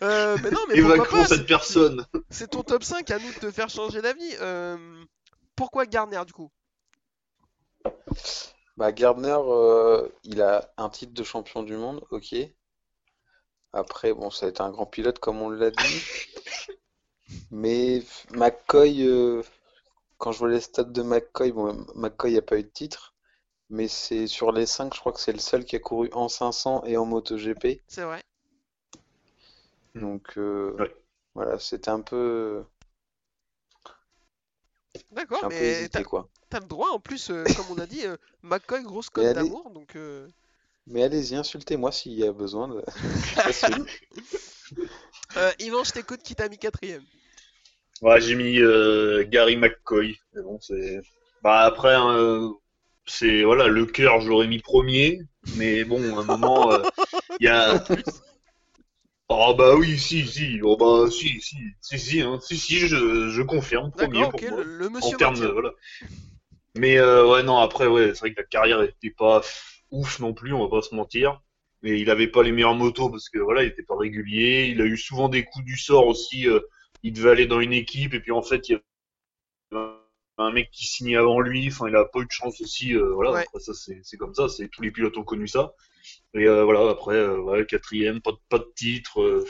Euh, 0.00 0.36
mais 0.44 0.52
non, 0.52 0.60
mais 0.68 0.76
pourquoi 0.80 0.94
Évacuons 0.94 1.16
pas, 1.22 1.26
cette 1.26 1.38
c'est- 1.38 1.44
personne. 1.46 2.06
C'est 2.30 2.50
ton 2.50 2.62
top 2.62 2.84
5, 2.84 3.10
à 3.10 3.18
nous 3.18 3.32
de 3.32 3.38
te 3.40 3.50
faire 3.50 3.68
changer 3.68 4.00
d'avis. 4.00 4.32
Euh, 4.40 4.76
pourquoi 5.56 5.86
Gardner 5.86 6.20
du 6.24 6.32
coup? 6.32 6.52
Bah 8.76 8.92
Gardner, 8.92 9.36
euh, 9.40 10.08
il 10.22 10.40
a 10.40 10.70
un 10.76 10.88
titre 10.88 11.12
de 11.14 11.24
champion 11.24 11.64
du 11.64 11.76
monde, 11.76 12.04
ok. 12.12 12.32
Après, 13.72 14.12
bon, 14.12 14.30
ça 14.30 14.46
a 14.46 14.48
été 14.50 14.60
un 14.60 14.70
grand 14.70 14.86
pilote 14.86 15.18
comme 15.18 15.42
on 15.42 15.50
l'a 15.50 15.72
dit. 15.72 16.02
Mais 17.50 18.04
McCoy, 18.30 19.04
euh, 19.04 19.42
quand 20.18 20.30
je 20.30 20.38
vois 20.38 20.48
les 20.48 20.60
stats 20.60 20.84
de 20.84 21.02
McCoy, 21.02 21.50
bon, 21.50 21.84
McCoy 21.96 22.34
n'a 22.34 22.42
pas 22.42 22.56
eu 22.56 22.62
de 22.62 22.68
titre. 22.68 23.14
Mais 23.70 23.88
c'est 23.88 24.26
sur 24.26 24.52
les 24.52 24.66
5, 24.66 24.94
je 24.94 25.00
crois 25.00 25.12
que 25.12 25.20
c'est 25.20 25.32
le 25.32 25.38
seul 25.38 25.64
qui 25.64 25.76
a 25.76 25.78
couru 25.78 26.10
en 26.12 26.28
500 26.28 26.84
et 26.84 26.96
en 26.98 27.06
MotoGP. 27.06 27.80
C'est 27.86 28.02
vrai. 28.02 28.20
Donc 29.94 30.38
euh, 30.38 30.76
voilà, 31.34 31.58
c'était 31.58 31.90
un 31.90 32.00
peu, 32.00 32.64
D'accord, 35.10 35.40
peu 35.40 35.48
mais 35.48 35.56
hésité 35.64 35.88
t'as 35.88 36.04
quoi. 36.04 36.28
t'as 36.48 36.60
le 36.60 36.66
droit 36.66 36.90
en 36.90 37.00
plus, 37.00 37.30
euh, 37.30 37.50
comme 37.56 37.66
on 37.70 37.78
a 37.78 37.86
dit, 37.86 38.06
euh, 38.06 38.16
McCoy, 38.42 38.82
grosse 38.82 39.10
cote 39.10 39.32
allez. 39.32 39.34
d'amour, 39.34 39.70
donc. 39.70 39.96
euh, 39.96 40.28
Mais 40.86 41.04
allez-y, 41.04 41.36
insultez-moi 41.36 41.92
s'il 41.92 42.14
y 42.14 42.24
a 42.24 42.32
besoin 42.32 42.68
de. 42.68 42.82
Euh, 45.36 45.52
Yvan, 45.58 45.84
je 45.84 45.92
t'écoute, 45.92 46.22
qui 46.22 46.34
t'a 46.34 46.48
mis 46.48 46.58
quatrième 46.58 47.04
Ouais, 48.02 48.20
j'ai 48.20 48.34
mis 48.34 48.58
euh, 48.60 49.24
Gary 49.28 49.56
McCoy. 49.56 50.18
Mais 50.32 50.42
bon, 50.42 50.58
c'est. 50.60 51.00
Bah 51.42 51.60
après, 51.60 51.94
hein, 51.94 52.54
c'est 53.08 53.42
voilà, 53.42 53.66
le 53.68 53.86
cœur, 53.86 54.20
je 54.20 54.28
l'aurais 54.28 54.46
mis 54.48 54.60
premier, 54.60 55.20
mais 55.56 55.84
bon, 55.84 56.16
à 56.18 56.20
un 56.22 56.24
moment, 56.24 56.72
euh, 56.72 56.82
il 57.40 57.46
y 57.46 57.48
a. 57.48 57.84
Oh 59.30 59.54
bah 59.56 59.74
oui, 59.76 59.98
si, 59.98 60.26
si, 60.26 60.60
oh 60.62 60.76
bah 60.76 61.10
si, 61.10 61.40
si, 61.40 61.56
si, 61.82 61.98
si, 61.98 62.20
hein, 62.22 62.38
si, 62.40 62.56
si, 62.56 62.78
je, 62.78 63.28
je 63.28 63.42
confirme, 63.42 63.90
premier 63.90 64.26
pour 64.30 64.40
moi. 64.50 64.64
le, 64.64 64.88
le 64.88 65.04
En 65.04 65.10
termes 65.12 65.38
de, 65.38 65.46
voilà. 65.48 65.72
Mais 66.74 66.98
euh, 66.98 67.26
ouais, 67.28 67.42
non, 67.42 67.58
après, 67.58 67.86
ouais, 67.86 68.08
c'est 68.14 68.20
vrai 68.20 68.32
que 68.34 68.40
la 68.40 68.46
carrière 68.46 68.82
était 68.82 69.10
pas 69.10 69.42
ouf 69.90 70.18
non 70.20 70.32
plus, 70.34 70.52
on 70.54 70.66
va 70.66 70.70
pas 70.70 70.82
se 70.82 70.94
mentir. 70.94 71.42
Mais 71.82 72.00
il 72.00 72.10
avait 72.10 72.26
pas 72.28 72.42
les 72.42 72.52
meilleures 72.52 72.74
motos 72.74 73.10
parce 73.10 73.28
que 73.28 73.38
voilà, 73.38 73.62
il 73.62 73.68
était 73.68 73.82
pas 73.84 73.96
régulier. 73.96 74.68
Il 74.70 74.80
a 74.80 74.84
eu 74.84 74.96
souvent 74.96 75.28
des 75.28 75.44
coups 75.44 75.64
du 75.64 75.76
sort 75.76 76.06
aussi. 76.06 76.48
euh, 76.48 76.60
il 77.02 77.12
devait 77.12 77.30
aller 77.30 77.46
dans 77.46 77.60
une 77.60 77.72
équipe 77.72 78.14
et 78.14 78.20
puis 78.20 78.32
en 78.32 78.42
fait, 78.42 78.68
il 78.68 78.72
y 78.72 78.74
avait 79.76 79.86
un 80.44 80.52
mec 80.52 80.70
qui 80.70 80.86
signait 80.86 81.16
avant 81.16 81.40
lui. 81.40 81.68
Enfin, 81.68 81.88
il 81.88 81.96
a 81.96 82.04
pas 82.04 82.20
eu 82.20 82.26
de 82.26 82.30
chance 82.30 82.60
aussi. 82.60 82.94
euh, 82.94 83.12
voilà, 83.14 83.32
Ouais. 83.32 83.40
après, 83.40 83.60
ça 83.60 83.72
c'est 83.74 84.16
comme 84.16 84.34
ça. 84.34 84.48
C'est 84.48 84.68
tous 84.68 84.82
les 84.82 84.90
pilotes 84.90 85.16
ont 85.18 85.24
connu 85.24 85.48
ça. 85.48 85.74
Et 86.34 86.46
euh, 86.48 86.64
voilà, 86.64 86.88
après, 86.90 87.16
euh, 87.16 87.38
ouais, 87.40 87.66
quatrième, 87.66 88.20
pas 88.22 88.32
de, 88.32 88.38
pas 88.48 88.58
de 88.58 88.72
titre, 88.76 89.44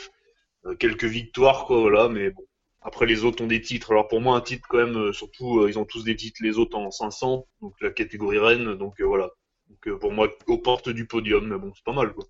quelques 0.79 1.05
victoires 1.05 1.65
quoi, 1.65 1.79
voilà. 1.81 2.09
Mais 2.09 2.31
bon, 2.31 2.43
après 2.81 3.05
les 3.05 3.23
autres 3.23 3.43
ont 3.43 3.47
des 3.47 3.61
titres. 3.61 3.91
Alors 3.91 4.07
pour 4.07 4.21
moi, 4.21 4.37
un 4.37 4.41
titre 4.41 4.67
quand 4.69 4.77
même, 4.85 5.13
surtout, 5.13 5.67
ils 5.67 5.79
ont 5.79 5.85
tous 5.85 6.03
des 6.03 6.15
titres. 6.15 6.41
Les 6.43 6.57
autres 6.57 6.77
en 6.77 6.91
500, 6.91 7.47
donc 7.61 7.73
la 7.81 7.91
catégorie 7.91 8.39
reine. 8.39 8.75
Donc 8.75 9.01
voilà. 9.01 9.29
Donc 9.69 9.99
pour 9.99 10.11
moi, 10.11 10.29
aux 10.47 10.57
portes 10.57 10.89
du 10.89 11.05
podium, 11.07 11.47
mais 11.47 11.57
bon, 11.57 11.71
c'est 11.75 11.83
pas 11.83 11.93
mal 11.93 12.13
quoi. 12.13 12.25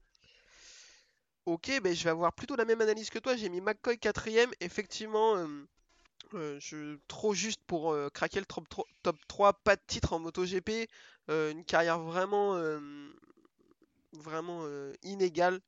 Ok, 1.46 1.72
ben 1.84 1.96
je 1.96 2.04
vais 2.04 2.10
avoir 2.12 2.34
plutôt 2.34 2.56
la 2.56 2.66
même 2.66 2.82
analyse 2.82 3.10
que 3.10 3.20
toi. 3.20 3.36
J'ai 3.36 3.50
mis 3.50 3.62
McCoy 3.62 3.98
quatrième. 3.98 4.52
Effectivement, 4.60 5.36
euh, 6.34 6.60
je, 6.60 6.98
trop 7.08 7.34
juste 7.34 7.62
pour 7.68 7.92
euh, 7.92 8.10
craquer 8.10 8.40
le 8.40 8.46
top, 8.46 8.68
tro- 8.70 8.88
top 9.04 9.18
3. 9.28 9.54
Pas 9.54 9.76
de 9.76 9.82
titre 9.88 10.14
en 10.14 10.20
MotoGP. 10.20 10.88
euh, 11.30 11.52
une 11.52 11.66
carrière 11.66 12.00
vraiment, 12.00 12.56
euh, 12.56 12.80
vraiment 14.14 14.66
inégale. 15.04 15.60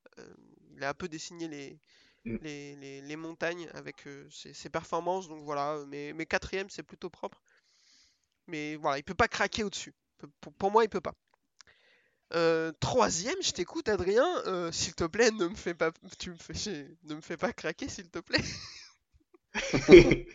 Il 0.75 0.83
a 0.83 0.89
un 0.89 0.93
peu 0.93 1.07
dessiné 1.07 1.47
les, 1.47 1.79
Mm. 2.25 2.37
les, 2.41 2.75
les- 2.77 3.01
les 3.01 3.15
montagnes 3.17 3.69
avec 3.73 4.05
ses, 4.31 4.53
ses 4.53 4.69
performances. 4.69 5.27
Donc 5.29 5.43
voilà, 5.43 5.83
mais, 5.87 6.13
mais 6.13 6.25
quatrième, 6.27 6.69
c'est 6.69 6.83
plutôt 6.83 7.09
propre. 7.09 7.41
Mais 8.47 8.75
voilà, 8.75 8.99
il 8.99 9.03
peut 9.03 9.15
pas 9.15 9.27
craquer 9.27 9.63
au-dessus. 9.63 9.93
Pour, 10.41 10.53
pour 10.53 10.71
moi, 10.71 10.83
il 10.83 10.89
peut 10.89 11.01
pas. 11.01 11.15
Troisième, 12.79 13.41
je 13.41 13.51
t'écoute, 13.51 13.87
Adrien. 13.89 14.25
S'il 14.71 14.95
te 14.95 15.03
plaît, 15.05 15.31
ne 15.31 15.47
me 15.47 15.55
fais 15.55 15.73
pas, 15.73 15.91
tu 16.19 16.31
me 16.31 16.35
fais, 16.35 16.87
ne 17.03 17.15
me 17.15 17.21
fais 17.21 17.37
pas 17.37 17.53
craquer, 17.53 17.87
s'il 17.89 18.09
te 18.09 18.19
plaît. 18.19 18.41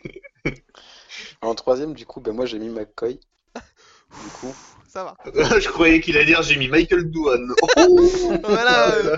En 1.42 1.54
troisième, 1.54 1.94
du 1.94 2.06
coup, 2.06 2.20
ben 2.20 2.32
moi 2.34 2.46
j'ai 2.46 2.58
mis 2.58 2.68
McCoy. 2.68 3.20
Du 3.54 4.30
coup, 4.40 4.52
Ça 4.88 5.04
va. 5.04 5.16
je 5.60 5.68
croyais 5.68 6.00
qu'il 6.00 6.16
allait 6.16 6.26
dire 6.26 6.42
j'ai 6.42 6.56
mis 6.56 6.68
Michael 6.68 7.10
Douane. 7.10 7.52
Oh 7.62 8.32
Voilà, 8.42 8.94
euh, 8.94 9.16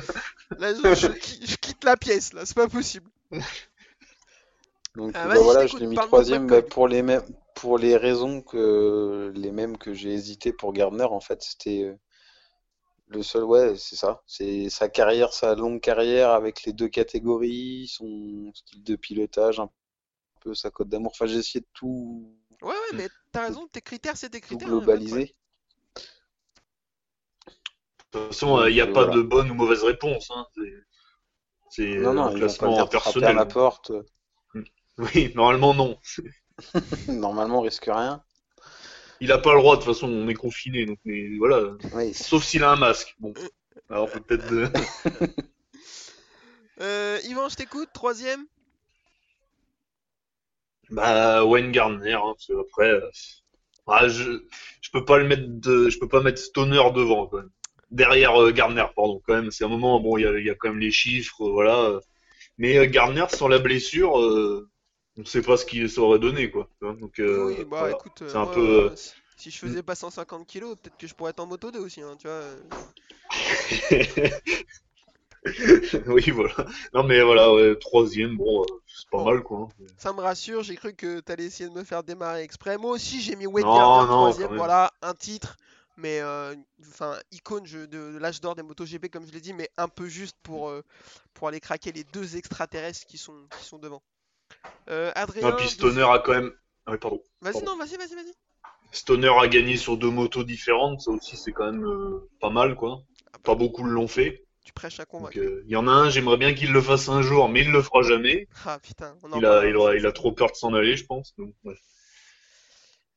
là, 0.59 0.75
je, 0.75 0.95
je 0.95 1.07
qui- 1.09 1.47
je 1.47 1.57
quitte 1.57 1.85
la 1.85 1.97
pièce, 1.97 2.33
là, 2.33 2.45
c'est 2.45 2.57
pas 2.57 2.69
possible. 2.69 3.09
donc 4.97 5.13
Ah, 5.15 5.29
bah, 5.29 5.39
voilà, 5.41 5.67
je 5.67 5.77
l'ai 5.79 5.87
mis 5.87 5.97
troisième 5.97 6.47
bah, 6.47 6.63
pour 6.63 6.89
les 6.89 7.03
mêmes 7.03 7.23
pour 7.55 7.79
les 7.79 7.97
raisons 7.97 8.41
que 8.41 9.33
les 9.35 9.51
mêmes 9.51 9.77
que 9.77 9.93
j'ai 9.93 10.13
hésité 10.13 10.53
pour 10.53 10.73
Gardner. 10.73 11.05
En 11.05 11.21
fait, 11.21 11.43
c'était 11.43 11.83
euh, 11.85 11.95
le 13.09 13.23
seul, 13.23 13.45
ouais, 13.45 13.75
c'est 13.77 13.97
ça. 13.97 14.23
C'est 14.27 14.69
sa 14.71 14.89
carrière, 14.89 15.33
sa 15.33 15.55
longue 15.55 15.81
carrière 15.81 16.31
avec 16.31 16.65
les 16.65 16.73
deux 16.73 16.89
catégories, 16.89 17.89
son 17.89 18.53
style 18.55 18.85
de 18.85 18.97
pilotage, 18.97 19.59
un 19.61 19.71
peu 20.49 20.55
sa 20.55 20.71
cote 20.71 20.89
d'amour. 20.89 21.13
Enfin, 21.15 21.27
j'ai 21.27 21.37
essayé 21.39 21.61
de 21.61 21.67
tout, 21.75 22.35
Ouais, 22.63 22.69
ouais, 22.71 22.97
mais 22.97 23.09
t'as 23.33 23.43
raison, 23.47 23.69
tes 23.69 23.81
critères, 23.83 24.17
c'est 24.17 24.31
tes 24.31 24.41
tout 24.41 24.47
critères. 24.57 24.69
de 24.69 24.75
problème. 24.81 24.99
globaliser. 25.05 25.35
De 28.13 28.19
toute 28.19 28.29
façon, 28.33 28.65
il 28.67 28.75
n'y 28.75 28.81
a 28.81 28.87
pas 28.87 29.05
voilà. 29.05 29.15
de 29.17 29.23
bonne 29.23 29.51
ou 29.51 29.55
mauvaise 29.55 29.85
réponse. 29.85 30.29
Hein. 30.35 30.47
C'est- 31.71 31.99
non, 31.99 32.19
un 32.23 32.35
classement 32.35 32.75
frapper 32.75 32.97
à 32.97 33.01
personnel. 33.03 33.37
la 33.37 33.47
porte. 33.47 33.93
Oui, 34.99 35.31
normalement 35.37 35.75
non. 35.75 35.97
Normalement, 37.09 37.59
on 37.61 37.63
risque 37.63 37.85
rien. 37.85 38.21
Il 39.21 39.31
a 39.31 39.39
pas 39.39 39.55
le 39.55 39.61
droit, 39.61 39.77
de 39.77 39.83
toute 39.85 39.95
façon, 39.95 40.09
on 40.09 40.27
est 40.29 40.35
confiné. 40.35 40.87
Donc, 40.87 40.99
mais 41.05 41.37
voilà. 41.39 41.77
Oui, 41.93 42.13
Sauf 42.15 42.43
s'il 42.43 42.65
a 42.65 42.73
un 42.73 42.77
masque. 42.77 43.15
Bon. 43.21 43.33
Alors 43.91 44.11
peut-être. 44.11 44.49
de- 44.51 44.69
Euh, 46.81 47.19
Yvan, 47.25 47.49
je 47.49 47.55
t'écoute, 47.57 47.89
troisième. 47.93 48.45
Bah, 50.91 51.45
Wayne 51.45 51.73
Gardner. 51.73 52.15
Hein, 52.15 52.35
parce 52.35 52.47
que 52.47 52.61
après, 52.61 52.91
euh, 52.91 53.11
ah, 53.87 54.09
je 54.09 54.45
je 54.81 54.91
peux 54.91 55.05
pas 55.05 55.19
le 55.19 55.27
mettre 55.27 55.45
de, 55.47 55.91
je 55.91 55.99
peux 55.99 56.09
pas 56.09 56.23
mettre 56.23 56.39
Stoner 56.39 56.83
devant 56.95 57.27
quand 57.27 57.39
même. 57.39 57.51
Derrière 57.91 58.41
euh, 58.41 58.53
Gardner, 58.53 58.85
pardon. 58.95 59.23
Quand 59.27 59.35
même, 59.35 59.51
c'est 59.51 59.65
un 59.65 59.69
moment. 59.69 60.01
Bon, 60.01 60.17
il 60.19 60.23
y 60.23 60.27
a, 60.27 60.39
y 60.39 60.51
a 60.51 60.55
quand 60.55 60.69
même 60.71 60.79
les 60.81 60.91
chiffres, 60.91 61.43
euh, 61.47 61.53
voilà. 61.53 62.01
Mais 62.59 62.89
Gardner 62.89 63.27
sans 63.31 63.49
la 63.49 63.59
blessure, 63.59 64.15
on 65.19 65.25
sait 65.25 65.43
pas 65.43 65.57
ce 65.57 65.65
qu'il 65.67 65.91
ça 65.91 66.01
aurait 66.01 66.19
donné 66.19 66.51
quoi. 66.51 66.69
Donc 66.81 67.19
euh, 67.19 67.47
oui, 67.47 67.65
bah 67.65 67.79
voilà. 67.81 67.95
écoute, 67.97 68.23
C'est 68.27 68.37
un 68.37 68.45
moi, 68.45 68.55
peu, 68.55 68.93
si, 68.97 69.13
si 69.37 69.51
je 69.51 69.59
faisais 69.59 69.83
pas 69.83 69.95
150 69.95 70.47
kilos, 70.47 70.77
peut-être 70.81 70.97
que 70.97 71.07
je 71.07 71.15
pourrais 71.15 71.31
être 71.31 71.41
en 71.41 71.47
moto 71.47 71.71
2 71.71 71.79
aussi, 71.81 72.03
hein, 72.03 72.17
tu 72.21 72.29
vois. 72.29 72.43
oui, 76.07 76.31
voilà. 76.31 76.55
Non, 76.95 77.05
mais 77.05 77.21
voilà, 77.23 77.53
ouais, 77.53 77.77
troisième, 77.77 78.37
bon, 78.37 78.63
euh, 78.63 78.67
c'est 78.87 79.09
pas 79.11 79.19
Bon. 79.19 79.25
mal, 79.25 79.43
quoi. 79.43 79.59
hein. 79.81 79.85
Ça 79.97 80.13
me 80.13 80.21
rassure, 80.21 80.63
j'ai 80.63 80.77
cru 80.77 80.95
que 80.95 81.21
t'allais 81.21 81.47
essayer 81.47 81.69
de 81.71 81.75
me 81.75 81.85
faire 81.85 82.05
démarrer 82.05 82.43
exprès. 82.43 82.79
Moi 82.79 82.93
aussi, 82.93 83.21
j'ai 83.23 83.37
mis 83.37 83.47
Wade 83.47 83.71
Gardner 83.71 84.05
troisième, 84.09 84.53
voilà, 84.55 84.93
un 85.03 85.15
titre, 85.15 85.57
mais 85.97 86.21
euh, 86.21 86.55
enfin 86.91 87.19
icône 87.33 87.67
je- 87.67 87.81
de, 87.81 88.13
de 88.13 88.19
l'âge 88.19 88.41
d'or 88.41 88.55
des 88.57 88.63
MotoGP 88.63 89.09
comme 89.11 89.27
je 89.27 89.33
l'ai 89.33 89.41
dit, 89.41 89.53
mais 89.55 89.71
un 89.77 89.89
peu 89.89 90.09
juste 90.09 90.37
pour 90.43 90.69
euh, 90.71 90.83
pour 91.35 91.49
aller 91.49 91.61
craquer 91.61 91.93
les 91.93 92.05
deux 92.05 92.37
extraterrestres 92.37 93.07
qui 93.07 93.19
sont 93.19 93.49
qui 93.55 93.65
sont 93.65 93.79
devant. 93.79 94.03
Euh, 94.91 95.13
Adrien, 95.17 95.49
Non, 95.49 95.53
puis 95.57 95.69
Stoner 95.69 96.03
a 96.03 96.21
quand 96.21 96.31
même. 96.33 96.53
Ah 96.87 96.93
oui, 96.93 96.99
pardon. 96.99 97.21
vas-y 97.41 97.63
non, 97.65 97.77
vas-y, 97.77 97.97
vas-y, 97.97 98.15
vas-y. 98.15 98.35
Stoner 98.93 99.33
a 99.41 99.49
gagné 99.49 99.79
sur 99.79 99.97
deux 99.97 100.11
motos 100.11 100.45
différentes, 100.45 101.01
ça 101.01 101.11
aussi, 101.11 101.39
c'est 101.39 101.53
quand 101.53 101.73
même 101.73 101.87
pas 102.39 102.51
mal, 102.51 102.75
quoi. 102.77 103.03
Ah 103.33 103.39
bah, 103.39 103.53
Pas 103.53 103.55
beaucoup 103.55 103.83
l'ont 103.83 104.09
fait. 104.09 104.45
Tu 104.69 104.73
prêches 104.75 105.01
à 105.01 105.07
convaincre. 105.07 105.39
euh, 105.39 105.63
il 105.65 105.71
y 105.71 105.77
en 105.77 105.89
a 105.89 105.91
un, 105.91 106.11
j'aimerais 106.11 106.37
bien 106.37 106.53
qu'il 106.53 106.73
le 106.73 106.83
fasse 106.83 107.09
un 107.09 107.23
jour, 107.23 107.49
mais 107.49 107.63
il 107.63 107.71
le 107.71 107.81
fera 107.81 108.03
jamais. 108.03 108.47
Ah 108.67 108.79
putain, 108.79 109.17
on 109.23 109.33
en 109.33 109.39
Il 109.39 109.47
a, 109.47 109.49
parlera 109.49 109.67
il 109.67 109.77
aura- 109.77 109.91
aussi. 109.93 109.99
il 110.01 110.07
a 110.07 110.13
trop 110.13 110.31
peur 110.33 110.51
de 110.51 110.57
s'en 110.57 110.75
aller, 110.75 110.95
je 110.95 111.07
pense. 111.07 111.35
Donc, 111.39 111.55
ouais. 111.65 111.79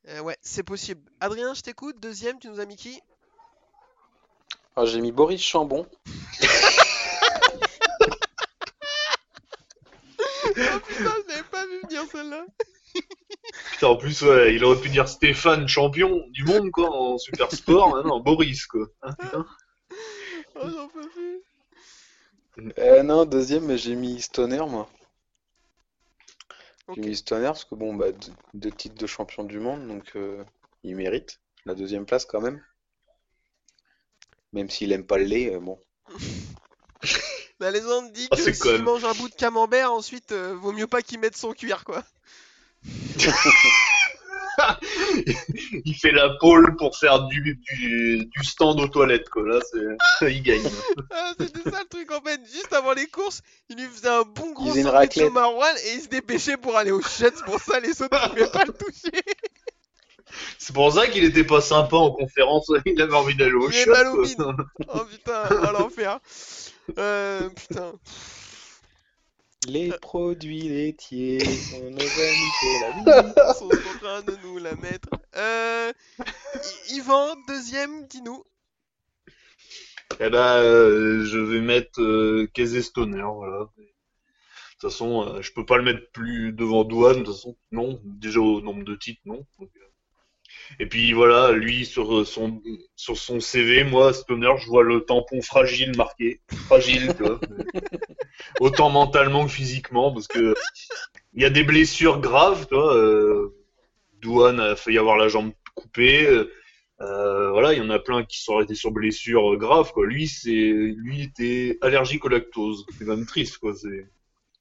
Euh, 0.07 0.21
ouais, 0.21 0.37
c'est 0.41 0.63
possible. 0.63 1.01
Adrien, 1.19 1.53
je 1.53 1.59
t'écoute. 1.61 1.99
Deuxième, 1.99 2.39
tu 2.39 2.47
nous 2.47 2.61
as 2.61 2.65
mis 2.65 2.77
qui? 2.77 3.01
Ah, 4.77 4.85
j'ai 4.85 5.01
mis 5.01 5.11
Boris 5.11 5.41
Chambon. 5.41 5.85
Oh 10.43 10.79
putain, 10.87 11.11
je 11.23 11.27
l'avais 11.29 11.43
pas 11.49 11.65
vu 11.65 11.81
venir 11.83 12.03
celle-là. 12.11 12.45
Putain, 13.73 13.87
en 13.87 13.95
plus, 13.97 14.21
ouais, 14.21 14.55
il 14.55 14.63
aurait 14.63 14.79
pu 14.81 14.89
dire 14.89 15.07
Stéphane, 15.07 15.67
champion 15.67 16.23
du 16.29 16.43
monde, 16.43 16.71
quoi, 16.71 16.89
en 16.89 17.17
super 17.17 17.51
sport. 17.51 17.97
Ah 17.97 18.07
non, 18.07 18.19
Boris, 18.19 18.65
quoi. 18.65 18.87
Hein, 19.01 19.13
putain. 19.19 19.45
Oh, 20.55 20.67
j'en 20.69 20.87
peux 20.89 21.07
plus. 21.09 21.41
Euh, 22.77 23.03
non, 23.03 23.25
deuxième, 23.25 23.65
mais 23.65 23.77
j'ai 23.77 23.95
mis 23.95 24.21
Stoner, 24.21 24.63
moi. 24.67 24.89
Ok. 26.87 26.95
J'ai 26.97 27.09
mis 27.09 27.15
Stoner 27.15 27.45
parce 27.45 27.65
que 27.65 27.75
bon, 27.75 27.93
bah, 27.95 28.11
deux, 28.11 28.31
deux 28.53 28.71
titres 28.71 28.95
de 28.95 29.07
champion 29.07 29.43
du 29.43 29.59
monde, 29.59 29.87
donc 29.87 30.11
euh, 30.15 30.43
il 30.83 30.95
mérite 30.95 31.39
la 31.65 31.73
deuxième 31.75 32.05
place 32.05 32.25
quand 32.25 32.41
même. 32.41 32.63
Même 34.53 34.69
s'il 34.69 34.91
aime 34.91 35.05
pas 35.05 35.17
le 35.17 35.23
lait, 35.25 35.55
euh, 35.55 35.59
bon. 35.59 35.79
La 37.59 37.71
légende 37.71 38.11
dit 38.11 38.27
Ah, 38.31 38.35
que 38.35 38.41
c'est 38.41 38.51
quand 38.53 38.63
s'il 38.69 38.71
même- 38.73 38.83
mange 38.83 39.05
un 39.05 39.13
bout 39.13 39.29
de 39.29 39.35
camembert, 39.35 39.91
ensuite, 39.93 40.31
euh, 40.31 40.55
vaut 40.55 40.71
mieux 40.71 40.87
pas 40.87 41.01
qu'il 41.01 41.19
mette 41.19 41.37
son 41.37 41.53
cuir, 41.53 41.83
quoi. 41.85 42.03
il 45.85 45.95
fait 45.95 46.11
la 46.11 46.29
pole 46.39 46.75
pour 46.77 46.97
faire 46.97 47.23
du, 47.25 47.59
du, 47.61 48.25
du 48.25 48.43
stand 48.43 48.79
aux 48.79 48.87
toilettes, 48.87 49.29
quoi. 49.29 49.43
Là, 49.47 49.59
c'est, 49.71 50.31
il 50.33 50.43
gagne. 50.43 50.61
Ah, 51.11 51.33
c'était 51.39 51.69
ça 51.69 51.79
le 51.81 51.87
truc, 51.87 52.11
en 52.11 52.21
fait. 52.21 52.41
Juste 52.51 52.73
avant 52.73 52.93
les 52.93 53.07
courses, 53.07 53.41
il 53.69 53.77
lui 53.77 53.85
faisait 53.85 54.09
un 54.09 54.23
bon 54.23 54.51
gros 54.53 54.73
sandwich 54.73 55.17
au 55.17 55.29
maroilles 55.31 55.77
et 55.85 55.95
il 55.95 56.01
se 56.01 56.07
dépêchait 56.07 56.57
pour 56.57 56.77
aller 56.77 56.91
au 56.91 57.01
chiottes. 57.01 57.35
C'est 57.37 57.45
pour 57.45 57.59
ça 57.59 57.79
les 57.79 58.01
autres 58.01 58.21
ne 58.23 58.29
pouvaient 58.29 58.51
pas 58.51 58.65
le 58.65 58.73
toucher. 58.73 59.23
C'est 60.57 60.73
pour 60.73 60.93
ça 60.93 61.07
qu'il 61.07 61.25
était 61.25 61.43
pas 61.43 61.59
sympa 61.59 61.97
en 61.97 62.11
conférence. 62.11 62.71
Il 62.85 63.01
avait 63.01 63.13
envie 63.13 63.35
d'aller 63.35 63.53
au 63.53 63.67
bide. 63.67 63.89
Oh 64.87 65.01
putain, 65.09 65.43
oh 65.49 65.71
l'enfer. 65.73 66.19
Euh, 66.97 67.49
putain. 67.49 67.93
Les 69.67 69.91
produits 70.01 70.69
laitiers, 70.69 71.37
niqué 71.37 71.91
la 72.81 72.91
vie. 72.91 73.03
Ils 73.05 73.53
sont 73.55 73.65
en 73.65 73.97
train 73.99 74.21
de 74.23 74.35
nous 74.43 74.57
la 74.57 74.75
mettre. 74.75 75.09
Euh, 75.35 75.93
Yvan, 76.89 77.35
deuxième, 77.47 78.07
dis-nous. 78.07 78.43
Eh 80.19 80.29
ben, 80.29 80.57
euh, 80.57 81.23
je 81.25 81.37
vais 81.37 81.61
mettre 81.61 82.01
euh, 82.01 82.49
Casey 82.53 82.81
Stoner, 82.81 83.23
voilà. 83.35 83.69
De 83.77 83.83
toute 84.79 84.81
façon, 84.81 85.27
euh, 85.27 85.41
je 85.41 85.53
peux 85.53 85.65
pas 85.65 85.77
le 85.77 85.83
mettre 85.83 86.11
plus 86.11 86.53
devant 86.53 86.83
Douane, 86.83 87.19
de 87.19 87.23
toute 87.23 87.35
façon, 87.35 87.55
non. 87.71 88.01
Déjà 88.03 88.39
au 88.39 88.61
nombre 88.61 88.83
de 88.83 88.95
titres, 88.95 89.21
non. 89.25 89.45
Donc, 89.59 89.69
euh. 89.77 89.90
Et 90.79 90.85
puis 90.85 91.13
voilà, 91.13 91.51
lui 91.51 91.85
sur 91.85 92.13
euh, 92.13 92.25
son 92.25 92.61
sur 92.95 93.17
son 93.17 93.39
CV, 93.39 93.83
moi 93.83 94.13
Stoner, 94.13 94.53
je 94.59 94.67
vois 94.67 94.83
le 94.83 95.01
tampon 95.01 95.41
fragile 95.41 95.95
marqué, 95.95 96.41
fragile, 96.67 97.13
tu 97.17 97.23
vois. 97.23 97.39
Autant 98.59 98.89
mentalement 98.89 99.45
que 99.45 99.51
physiquement, 99.51 100.13
parce 100.13 100.27
que 100.27 100.55
il 101.33 101.41
y 101.41 101.45
a 101.45 101.49
des 101.49 101.63
blessures 101.63 102.19
graves, 102.19 102.67
tu 102.67 102.75
vois. 102.75 102.95
Euh, 102.95 103.55
Douane 104.21 104.59
a 104.59 104.75
failli 104.75 104.99
avoir 104.99 105.17
la 105.17 105.27
jambe 105.27 105.51
coupé. 105.75 106.27
Euh, 107.01 107.51
voilà, 107.51 107.73
il 107.73 107.79
y 107.79 107.81
en 107.81 107.89
a 107.89 107.97
plein 107.97 108.23
qui 108.23 108.41
sont 108.41 108.55
arrêtés 108.55 108.75
sur 108.75 108.91
blessure 108.91 109.57
grave, 109.57 109.91
quoi. 109.91 110.05
Lui, 110.05 110.27
c'est, 110.27 110.49
lui 110.51 111.23
était 111.23 111.77
allergique 111.81 112.25
au 112.25 112.27
lactose. 112.27 112.85
C'est 112.97 113.05
quand 113.05 113.15
même 113.15 113.25
triste, 113.25 113.57
quoi. 113.57 113.73
C'est, 113.73 114.07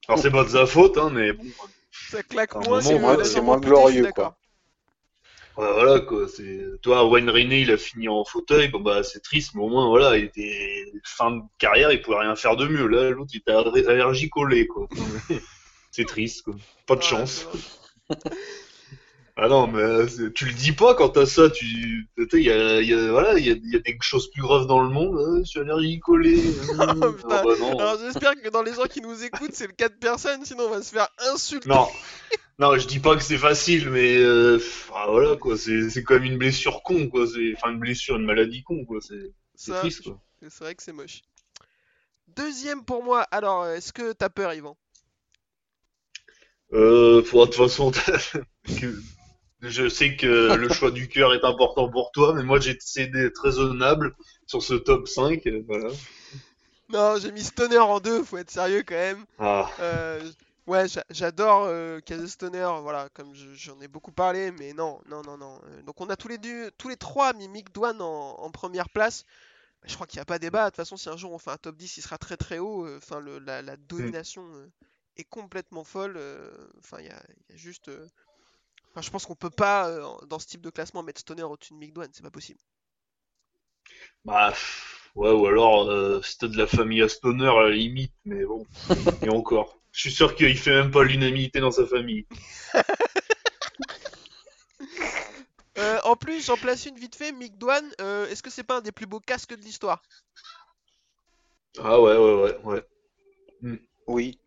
alors 0.07 0.19
c'est 0.19 0.31
pas 0.31 0.43
de 0.43 0.49
sa 0.49 0.65
faute, 0.65 0.97
hein, 0.97 1.11
mais 1.13 1.33
bon. 1.33 1.45
Ça 2.09 2.23
claque 2.23 2.55
moins, 2.55 2.81
c'est 2.81 3.41
moins 3.41 3.59
glorieux, 3.59 4.03
d'accord. 4.03 4.35
Voilà, 5.73 5.99
quoi. 5.99 6.27
C'est, 6.27 6.59
toi, 6.81 7.05
Wayne 7.07 7.29
Rainey, 7.29 7.61
il 7.61 7.71
a 7.71 7.77
fini 7.77 8.07
en 8.09 8.23
fauteuil. 8.25 8.69
Bon, 8.69 8.79
bah, 8.79 9.03
c'est 9.03 9.21
triste, 9.21 9.51
mais 9.53 9.61
au 9.61 9.69
moins, 9.69 9.87
voilà, 9.89 10.17
il 10.17 10.25
était 10.25 10.85
fin 11.03 11.31
de 11.31 11.41
carrière, 11.59 11.91
il 11.91 12.01
pouvait 12.01 12.17
rien 12.17 12.35
faire 12.35 12.55
de 12.55 12.67
mieux. 12.67 12.87
Là, 12.87 13.11
l'autre, 13.11 13.29
il 13.33 13.37
était 13.37 13.51
aller- 13.51 13.85
allergique 13.87 14.35
au 14.37 14.45
lait, 14.45 14.65
quoi. 14.65 14.87
c'est 15.91 16.05
triste, 16.07 16.43
quoi. 16.43 16.55
Pas 16.87 16.95
de 16.95 17.01
Ouais, 17.01 17.05
chance. 17.05 17.47
Ah 19.37 19.47
non, 19.47 19.65
mais 19.65 19.81
euh, 19.81 20.29
tu 20.35 20.45
le 20.45 20.51
dis 20.51 20.73
pas 20.73 20.93
quand 20.93 21.07
t'as 21.09 21.25
ça, 21.25 21.49
tu 21.49 21.65
il 22.17 22.39
y 22.43 22.51
a, 22.51 22.81
il 22.81 22.87
y 22.87 22.93
a- 22.93 23.11
voilà, 23.11 23.39
il 23.39 23.47
y 23.47 23.49
a, 23.49 23.53
il 23.53 23.71
y 23.73 23.77
a 23.77 23.79
des 23.79 23.97
choses 24.01 24.29
plus 24.29 24.41
graves 24.41 24.67
dans 24.67 24.83
le 24.83 24.89
monde, 24.89 25.17
hein, 25.17 25.39
je 25.43 25.49
suis 25.49 25.59
allergique 25.61 26.07
au 26.09 26.17
lait. 26.17 26.35
Euh, 26.37 27.11
putain. 27.13 27.27
ah 27.31 27.43
bah. 27.43 27.55
Alors 27.79 27.97
j'espère 27.99 28.33
que 28.35 28.49
dans 28.49 28.61
les 28.61 28.73
gens 28.73 28.83
qui 28.89 28.99
nous 28.99 29.23
écoutent, 29.23 29.53
c'est 29.53 29.67
le 29.67 29.73
cas 29.73 29.87
de 29.87 29.95
personne, 29.95 30.43
sinon 30.43 30.65
on 30.65 30.69
va 30.71 30.81
se 30.83 30.91
faire 30.93 31.07
insulter. 31.33 31.69
Non, 31.69 31.87
non, 32.61 32.77
je 32.77 32.85
dis 32.85 32.99
pas 32.99 33.15
que 33.15 33.23
c'est 33.23 33.39
facile, 33.39 33.89
mais 33.89 34.17
euh, 34.17 34.59
ah, 34.93 35.07
voilà 35.09 35.35
quoi, 35.35 35.57
c'est 35.57 36.03
quand 36.03 36.13
même 36.13 36.25
une 36.25 36.37
blessure 36.37 36.83
con 36.83 37.09
quoi, 37.09 37.25
c'est 37.25 37.55
enfin 37.57 37.71
une 37.71 37.79
blessure, 37.79 38.17
une 38.17 38.25
maladie 38.25 38.61
con 38.61 38.85
quoi, 38.85 38.99
c'est 39.01 39.73
triste 39.73 40.03
quoi. 40.03 40.21
C'est 40.41 40.59
vrai 40.59 40.75
que 40.75 40.83
c'est 40.83 40.93
moche. 40.93 41.23
Deuxième 42.27 42.85
pour 42.85 43.03
moi, 43.03 43.23
alors 43.31 43.65
est-ce 43.65 43.91
que 43.91 44.13
t'as 44.13 44.29
peur, 44.29 44.53
Yvan? 44.53 44.77
Euh, 46.73 47.23
de 47.23 47.27
toute 47.27 47.55
façon, 47.55 47.91
je 49.61 49.89
sais 49.89 50.15
que 50.15 50.53
le 50.55 50.69
choix 50.73 50.91
du 50.91 51.09
cœur 51.09 51.33
est 51.33 51.43
important 51.43 51.89
pour 51.89 52.11
toi, 52.11 52.35
mais 52.35 52.43
moi 52.43 52.59
j'ai 52.59 52.77
essayé 52.77 53.07
d'être 53.07 53.41
raisonnable 53.41 54.15
sur 54.45 54.61
ce 54.61 54.75
top 54.75 55.07
5, 55.07 55.47
euh, 55.47 55.63
voilà. 55.67 55.89
Non, 56.89 57.15
j'ai 57.19 57.31
mis 57.31 57.43
Stoner 57.43 57.79
en 57.79 57.99
deux, 57.99 58.23
faut 58.23 58.37
être 58.37 58.51
sérieux 58.51 58.83
quand 58.85 58.93
même. 58.93 59.25
Ah, 59.39 59.67
Euh, 59.79 60.21
ouais, 60.71 60.87
j'a- 60.87 61.05
j'adore 61.09 61.65
euh, 61.65 61.99
Stoner, 62.27 62.69
voilà, 62.81 63.09
comme 63.13 63.33
je- 63.35 63.53
j'en 63.53 63.79
ai 63.81 63.87
beaucoup 63.87 64.11
parlé, 64.11 64.51
mais 64.51 64.73
non, 64.73 65.01
non, 65.07 65.21
non, 65.23 65.37
non. 65.37 65.59
Euh, 65.65 65.81
Donc 65.83 66.01
on 66.01 66.09
a 66.09 66.15
tous 66.17 66.27
les 66.27 66.37
deux, 66.37 66.71
tous 66.77 66.89
les 66.89 66.97
trois 66.97 67.33
mis 67.33 67.47
Mick 67.47 67.73
Dwan 67.73 68.01
en, 68.01 68.35
en 68.39 68.51
première 68.51 68.89
place. 68.89 69.25
Bah, 69.81 69.87
Je 69.89 69.95
crois 69.95 70.07
qu'il 70.07 70.17
n'y 70.19 70.23
a 70.23 70.25
pas 70.25 70.39
débat. 70.39 70.65
De 70.65 70.69
toute 70.71 70.77
façon, 70.77 70.97
si 70.97 71.09
un 71.09 71.17
jour 71.17 71.31
on 71.33 71.39
fait 71.39 71.51
un 71.51 71.57
top 71.57 71.77
10, 71.77 71.97
il 71.97 72.01
sera 72.03 72.17
très 72.19 72.37
très 72.37 72.59
haut. 72.59 72.85
Euh, 72.87 72.97
Enfin, 72.97 73.19
le- 73.21 73.39
la, 73.39 73.61
la 73.63 73.77
domination 73.77 74.43
euh, 74.55 74.71
est 75.17 75.25
complètement 75.25 75.83
folle. 75.85 76.19
Enfin, 76.79 76.97
il 77.01 77.07
y 77.07 77.09
a, 77.09 77.23
il 77.49 77.53
y 77.53 77.55
a 77.55 77.57
juste. 77.57 77.89
Enfin, 78.91 79.01
je 79.01 79.09
pense 79.11 79.25
qu'on 79.25 79.35
peut 79.35 79.49
pas, 79.49 79.89
dans 80.27 80.39
ce 80.39 80.47
type 80.47 80.61
de 80.61 80.69
classement, 80.69 81.03
mettre 81.03 81.21
Stoner 81.21 81.43
au-dessus 81.43 81.73
de 81.73 81.79
Mick 81.79 81.93
Dwan, 81.93 82.09
c'est 82.13 82.23
pas 82.23 82.31
possible. 82.31 82.59
bah, 84.25 84.53
ouais, 85.15 85.31
ou 85.31 85.45
alors 85.47 85.89
euh, 85.89 86.21
c'était 86.23 86.47
de 86.49 86.57
la 86.57 86.67
famille 86.67 87.01
à 87.01 87.09
Stoner 87.09 87.47
à 87.49 87.63
la 87.63 87.69
limite, 87.71 88.13
mais 88.25 88.45
bon, 88.45 88.67
et 89.21 89.29
encore. 89.29 89.80
Je 89.93 90.01
suis 90.01 90.11
sûr 90.11 90.35
qu'il 90.35 90.57
fait 90.57 90.71
même 90.71 90.91
pas 90.91 91.03
l'unanimité 91.03 91.59
dans 91.59 91.71
sa 91.71 91.85
famille. 91.85 92.25
Euh, 95.77 95.99
en 96.03 96.15
plus, 96.15 96.45
j'en 96.45 96.57
place 96.57 96.85
une 96.85 96.97
vite 96.97 97.15
fait. 97.15 97.31
Mick 97.31 97.57
Dwan, 97.57 97.83
euh, 98.01 98.27
est-ce 98.27 98.43
que 98.43 98.49
c'est 98.49 98.63
pas 98.63 98.77
un 98.77 98.81
des 98.81 98.91
plus 98.91 99.05
beaux 99.05 99.19
casques 99.19 99.55
de 99.55 99.61
l'histoire? 99.61 100.01
Ah 101.79 101.99
ouais, 102.01 102.15
ouais, 102.17 102.33
ouais, 102.43 102.57
ouais. 102.63 102.83
Oui. 104.07 104.39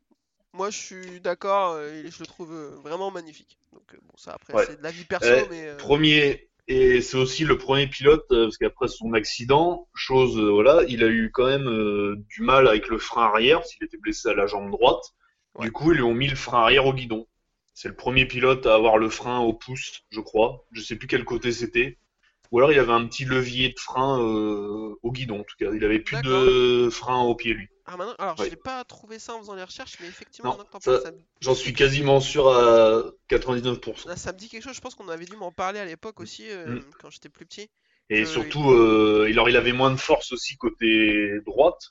Moi, 0.53 0.71
je 0.71 0.79
suis 0.79 1.21
d'accord, 1.21 1.73
euh, 1.73 1.91
et 2.05 2.11
je 2.11 2.21
le 2.21 2.27
trouve 2.27 2.55
vraiment 2.83 3.11
magnifique. 3.11 3.59
Donc, 3.73 3.83
euh, 3.95 3.99
bon, 4.03 4.15
ça 4.17 4.33
après, 4.33 4.55
Ouais. 4.55 4.67
c'est 4.67 4.77
de 4.77 4.83
la 4.83 4.91
vie 4.93 5.05
perso, 5.05 5.47
mais. 5.51 5.67
euh, 5.67 5.77
Premier, 5.79 6.49
et 6.69 7.01
c'est 7.03 7.17
aussi 7.17 7.45
le 7.45 7.59
premier 7.59 7.87
pilote, 7.89 8.25
euh, 8.31 8.45
parce 8.45 8.59
qu'après 8.59 8.89
son 8.89 9.13
accident, 9.15 9.89
chose, 9.95 10.39
euh, 10.39 10.51
voilà, 10.51 10.83
il 10.89 11.03
a 11.03 11.09
eu 11.09 11.31
quand 11.33 11.47
même 11.47 11.69
euh, 11.69 12.17
du 12.29 12.43
mal 12.43 12.69
avec 12.69 12.89
le 12.89 12.99
frein 12.99 13.25
arrière, 13.25 13.59
parce 13.61 13.75
qu'il 13.75 13.85
était 13.85 13.99
blessé 13.99 14.29
à 14.29 14.35
la 14.35 14.47
jambe 14.47 14.71
droite. 14.71 15.03
Ouais. 15.57 15.67
Du 15.67 15.73
coup, 15.73 15.93
ils 15.93 15.97
lui 15.97 16.03
ont 16.03 16.15
mis 16.15 16.29
le 16.29 16.37
frein 16.37 16.63
arrière 16.63 16.87
au 16.87 16.93
guidon. 16.93 17.27
C'est 17.75 17.89
le 17.89 17.97
premier 17.97 18.27
pilote 18.27 18.67
à 18.67 18.75
avoir 18.75 18.99
le 18.99 19.09
frein 19.09 19.41
au 19.41 19.53
pouce, 19.53 20.03
je 20.11 20.21
crois. 20.21 20.65
Je 20.73 20.81
sais 20.81 20.97
plus 20.97 21.09
quel 21.09 21.25
côté 21.25 21.53
c'était. 21.53 21.99
Ou 22.53 22.59
alors 22.59 22.71
il 22.73 22.79
avait 22.79 22.93
un 22.93 23.05
petit 23.07 23.25
levier 23.25 23.71
de 23.71 23.81
frein 23.81 24.21
euh, 24.21 24.95
au 25.03 25.11
guidon, 25.13 25.41
en 25.41 25.45
tout 25.45 25.57
cas. 25.59 25.73
Il 25.75 25.85
avait 25.85 25.99
plus 25.99 26.21
de 26.23 26.89
frein 26.91 27.23
au 27.23 27.35
pied, 27.35 27.53
lui. 27.55 27.69
Ah, 27.87 27.97
maintenant, 27.97 28.15
alors, 28.19 28.39
Ouais. 28.39 28.47
je 28.47 28.51
n'ai 28.51 28.57
pas 28.57 28.83
trouvé 28.85 29.19
ça 29.19 29.35
en 29.35 29.41
faisant 29.41 29.55
les 29.55 29.65
recherches, 29.65 29.97
mais 30.01 30.07
effectivement, 30.07 30.57
ça- 30.81 31.01
ça, 31.03 31.11
J'en 31.41 31.55
suis 31.55 31.73
quasiment 31.75 32.21
sûr 32.21 32.49
à 32.49 33.03
99%. 33.29 34.09
là, 34.09 34.17
ça 34.17 34.33
me 34.33 34.39
dit 34.39 34.49
quelque 34.49 34.63
chose. 34.63 34.75
Je 34.77 34.81
pense 34.81 34.95
qu'on 34.95 35.09
avait 35.09 35.27
dû 35.27 35.37
m'en 35.37 35.53
parler 35.53 35.81
à 35.81 35.85
l'époque 35.85 36.21
aussi, 36.21 36.49
euh, 36.49 36.77
Mm. 36.77 36.85
quand 37.01 37.11
j'étais 37.11 37.29
plus 37.29 37.45
petit. 37.45 37.69
Et 38.11 38.23
Euh, 38.23 38.27
surtout, 38.27 38.71
euh, 38.71 39.27
alors 39.31 39.49
il 39.49 39.57
avait 39.57 39.73
moins 39.73 39.91
de 39.91 39.97
force 39.97 40.33
aussi 40.33 40.57
côté 40.57 41.41
droite. 41.47 41.91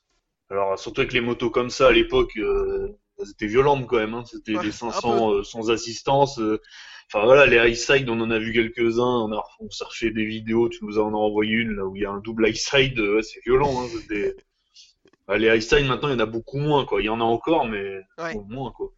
Alors 0.49 0.77
surtout 0.79 1.01
avec 1.01 1.13
les 1.13 1.21
motos 1.21 1.49
comme 1.49 1.69
ça 1.69 1.87
à 1.87 1.91
l'époque, 1.91 2.37
euh, 2.37 2.87
elles 3.23 3.31
étaient 3.31 3.47
violentes 3.47 3.87
quand 3.87 3.97
même. 3.97 4.13
Hein. 4.13 4.23
C'était 4.25 4.55
Ouais, 4.55 4.61
des 4.63 4.69
un 4.69 4.71
500 4.71 5.31
euh, 5.33 5.43
sans 5.43 5.71
assistance. 5.71 6.39
euh. 6.39 6.59
Enfin 7.07 7.25
voilà, 7.25 7.45
les 7.45 7.57
high 7.57 7.75
side, 7.75 8.09
on 8.09 8.19
en 8.21 8.31
a 8.31 8.39
vu 8.39 8.53
quelques-uns. 8.53 9.03
On 9.03 9.31
a 9.33 9.43
on 9.59 9.67
refait 9.85 10.11
des 10.11 10.25
vidéos. 10.25 10.69
Tu 10.69 10.83
nous 10.85 10.99
en 10.99 11.09
as 11.13 11.17
envoyé 11.17 11.53
une 11.53 11.75
là 11.75 11.85
où 11.85 11.95
il 11.95 12.01
y 12.01 12.05
a 12.05 12.11
un 12.11 12.19
double 12.19 12.47
high 12.47 12.55
side. 12.55 12.97
euh, 12.99 13.17
ouais, 13.17 13.23
c'est 13.23 13.41
violent. 13.43 13.81
Hein. 13.83 13.87
C'était- 13.91 14.35
Bah, 15.27 15.37
les 15.37 15.47
high 15.47 15.61
side 15.61 15.85
maintenant, 15.87 16.09
il 16.09 16.13
y 16.13 16.15
en 16.15 16.19
a 16.19 16.25
beaucoup 16.25 16.57
moins. 16.57 16.83
Quoi. 16.85 17.01
Il 17.01 17.05
y 17.05 17.09
en 17.09 17.21
a 17.21 17.23
encore, 17.23 17.65
mais 17.65 18.01
Ouais. 18.17 18.33
bon, 18.33 18.43
moins 18.49 18.71
quoi. 18.71 18.91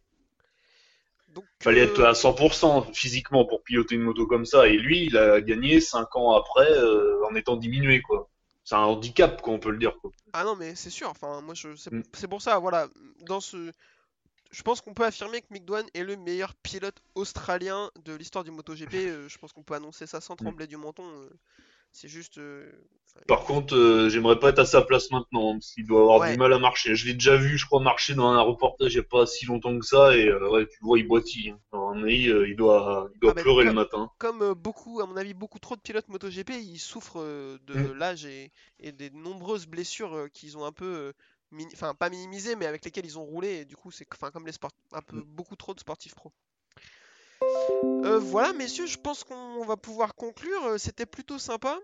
Donc, 1.34 1.44
Fallait 1.62 1.82
être 1.82 2.02
à 2.02 2.14
100% 2.14 2.92
physiquement 2.94 3.44
pour 3.44 3.62
piloter 3.62 3.94
une 3.94 4.02
moto 4.02 4.26
comme 4.26 4.46
ça. 4.46 4.66
Et 4.68 4.76
lui, 4.76 5.04
il 5.06 5.16
a 5.18 5.40
gagné 5.40 5.80
5 5.80 6.16
ans 6.16 6.32
après 6.34 6.70
euh, 6.70 7.22
en 7.30 7.34
étant 7.34 7.56
diminué, 7.56 8.00
quoi. 8.00 8.28
C'est 8.64 8.74
un 8.74 8.78
handicap, 8.80 9.40
quoi, 9.42 9.52
on 9.54 9.58
peut 9.58 9.70
le 9.70 9.78
dire, 9.78 9.96
quoi. 10.00 10.10
Ah 10.32 10.44
non, 10.44 10.56
mais 10.56 10.74
c'est 10.74 10.90
sûr. 10.90 11.08
Enfin, 11.10 11.40
moi, 11.42 11.54
je... 11.54 11.76
c'est 11.76 11.92
Mm. 11.92 12.02
c'est 12.14 12.26
pour 12.28 12.40
ça, 12.42 12.58
voilà. 12.58 12.88
Dans 13.26 13.40
ce. 13.40 13.70
Je 14.56 14.62
pense 14.62 14.80
qu'on 14.80 14.94
peut 14.94 15.04
affirmer 15.04 15.42
que 15.42 15.48
Mick 15.50 15.66
Dwan 15.66 15.84
est 15.92 16.02
le 16.02 16.16
meilleur 16.16 16.54
pilote 16.54 16.96
australien 17.14 17.90
de 18.06 18.14
l'histoire 18.14 18.42
du 18.42 18.50
MotoGP. 18.50 18.94
euh, 18.94 19.28
je 19.28 19.36
pense 19.36 19.52
qu'on 19.52 19.62
peut 19.62 19.74
annoncer 19.74 20.06
ça 20.06 20.22
sans 20.22 20.34
Mm. 20.34 20.44
trembler 20.44 20.66
du 20.66 20.78
menton. 20.78 21.04
euh, 21.04 21.28
C'est 21.92 22.08
juste. 22.08 22.38
euh, 22.38 22.72
enfin, 23.06 23.20
Par 23.26 23.44
contre, 23.44 23.74
euh, 23.76 24.08
j'aimerais 24.08 24.38
pas 24.38 24.48
être 24.50 24.60
à 24.60 24.64
sa 24.64 24.80
place 24.80 25.10
maintenant, 25.10 25.52
parce 25.54 25.72
qu'il 25.72 25.86
doit 25.86 26.00
avoir 26.00 26.20
Ouais. 26.20 26.32
du 26.32 26.38
mal 26.38 26.54
à 26.54 26.58
marcher. 26.58 26.94
Je 26.94 27.06
l'ai 27.06 27.12
déjà 27.14 27.36
vu, 27.36 27.58
je 27.58 27.66
crois, 27.66 27.80
marcher 27.80 28.14
dans 28.14 28.28
un 28.28 28.40
reportage 28.40 28.94
il 28.94 28.96
y 28.96 29.00
a 29.00 29.02
pas 29.02 29.26
si 29.26 29.44
longtemps 29.46 29.78
que 29.78 29.84
ça, 29.84 30.16
et 30.16 30.26
euh, 30.28 30.48
ouais, 30.50 30.66
tu 30.66 30.78
le 30.80 30.86
vois, 30.86 30.98
il 30.98 31.06
boitille. 31.06 31.50
hein. 31.50 31.60
Alors, 31.72 31.90
euh, 31.92 32.48
il 32.48 32.56
doit, 32.56 33.10
il 33.14 33.20
doit 33.20 33.32
Ah 33.32 33.34
bah, 33.34 33.42
pleurer 33.42 33.64
le 33.64 33.70
comme- 33.70 33.76
matin. 33.76 34.10
comme 34.18 34.54
beaucoup, 34.54 35.00
à 35.02 35.06
mon 35.06 35.16
avis, 35.16 35.34
beaucoup 35.34 35.58
trop 35.58 35.76
de 35.76 35.80
pilotes 35.82 36.08
MotoGP, 36.08 36.50
ils 36.62 36.78
souffrent 36.78 37.20
de 37.20 37.74
Mm. 37.74 37.98
l'âge 37.98 38.24
et, 38.24 38.52
et 38.80 38.92
des 38.92 39.10
nombreuses 39.10 39.66
blessures 39.66 40.28
qu'ils 40.32 40.56
ont 40.56 40.64
un 40.64 40.72
peu, 40.72 40.84
euh, 40.86 41.12
enfin 41.72 41.94
pas 41.94 42.10
minimisées, 42.10 42.56
mais 42.56 42.66
avec 42.66 42.84
lesquelles 42.84 43.06
ils 43.06 43.18
ont 43.18 43.24
roulé. 43.24 43.48
Et 43.60 43.64
du 43.64 43.76
coup, 43.76 43.90
c'est 43.90 44.04
comme 44.04 44.46
les 44.46 44.52
sports, 44.52 44.72
un 44.92 45.02
peu 45.02 45.16
Mm. 45.16 45.22
beaucoup 45.24 45.56
trop 45.56 45.74
de 45.74 45.80
sportifs 45.80 46.14
pro. 46.14 46.32
Euh, 48.04 48.18
voilà, 48.18 48.52
messieurs, 48.52 48.86
je 48.86 48.98
pense 48.98 49.24
qu'on 49.24 49.64
va 49.64 49.76
pouvoir 49.76 50.14
conclure. 50.14 50.64
Euh, 50.64 50.78
C'était 50.78 51.06
plutôt 51.06 51.38
sympa. 51.38 51.78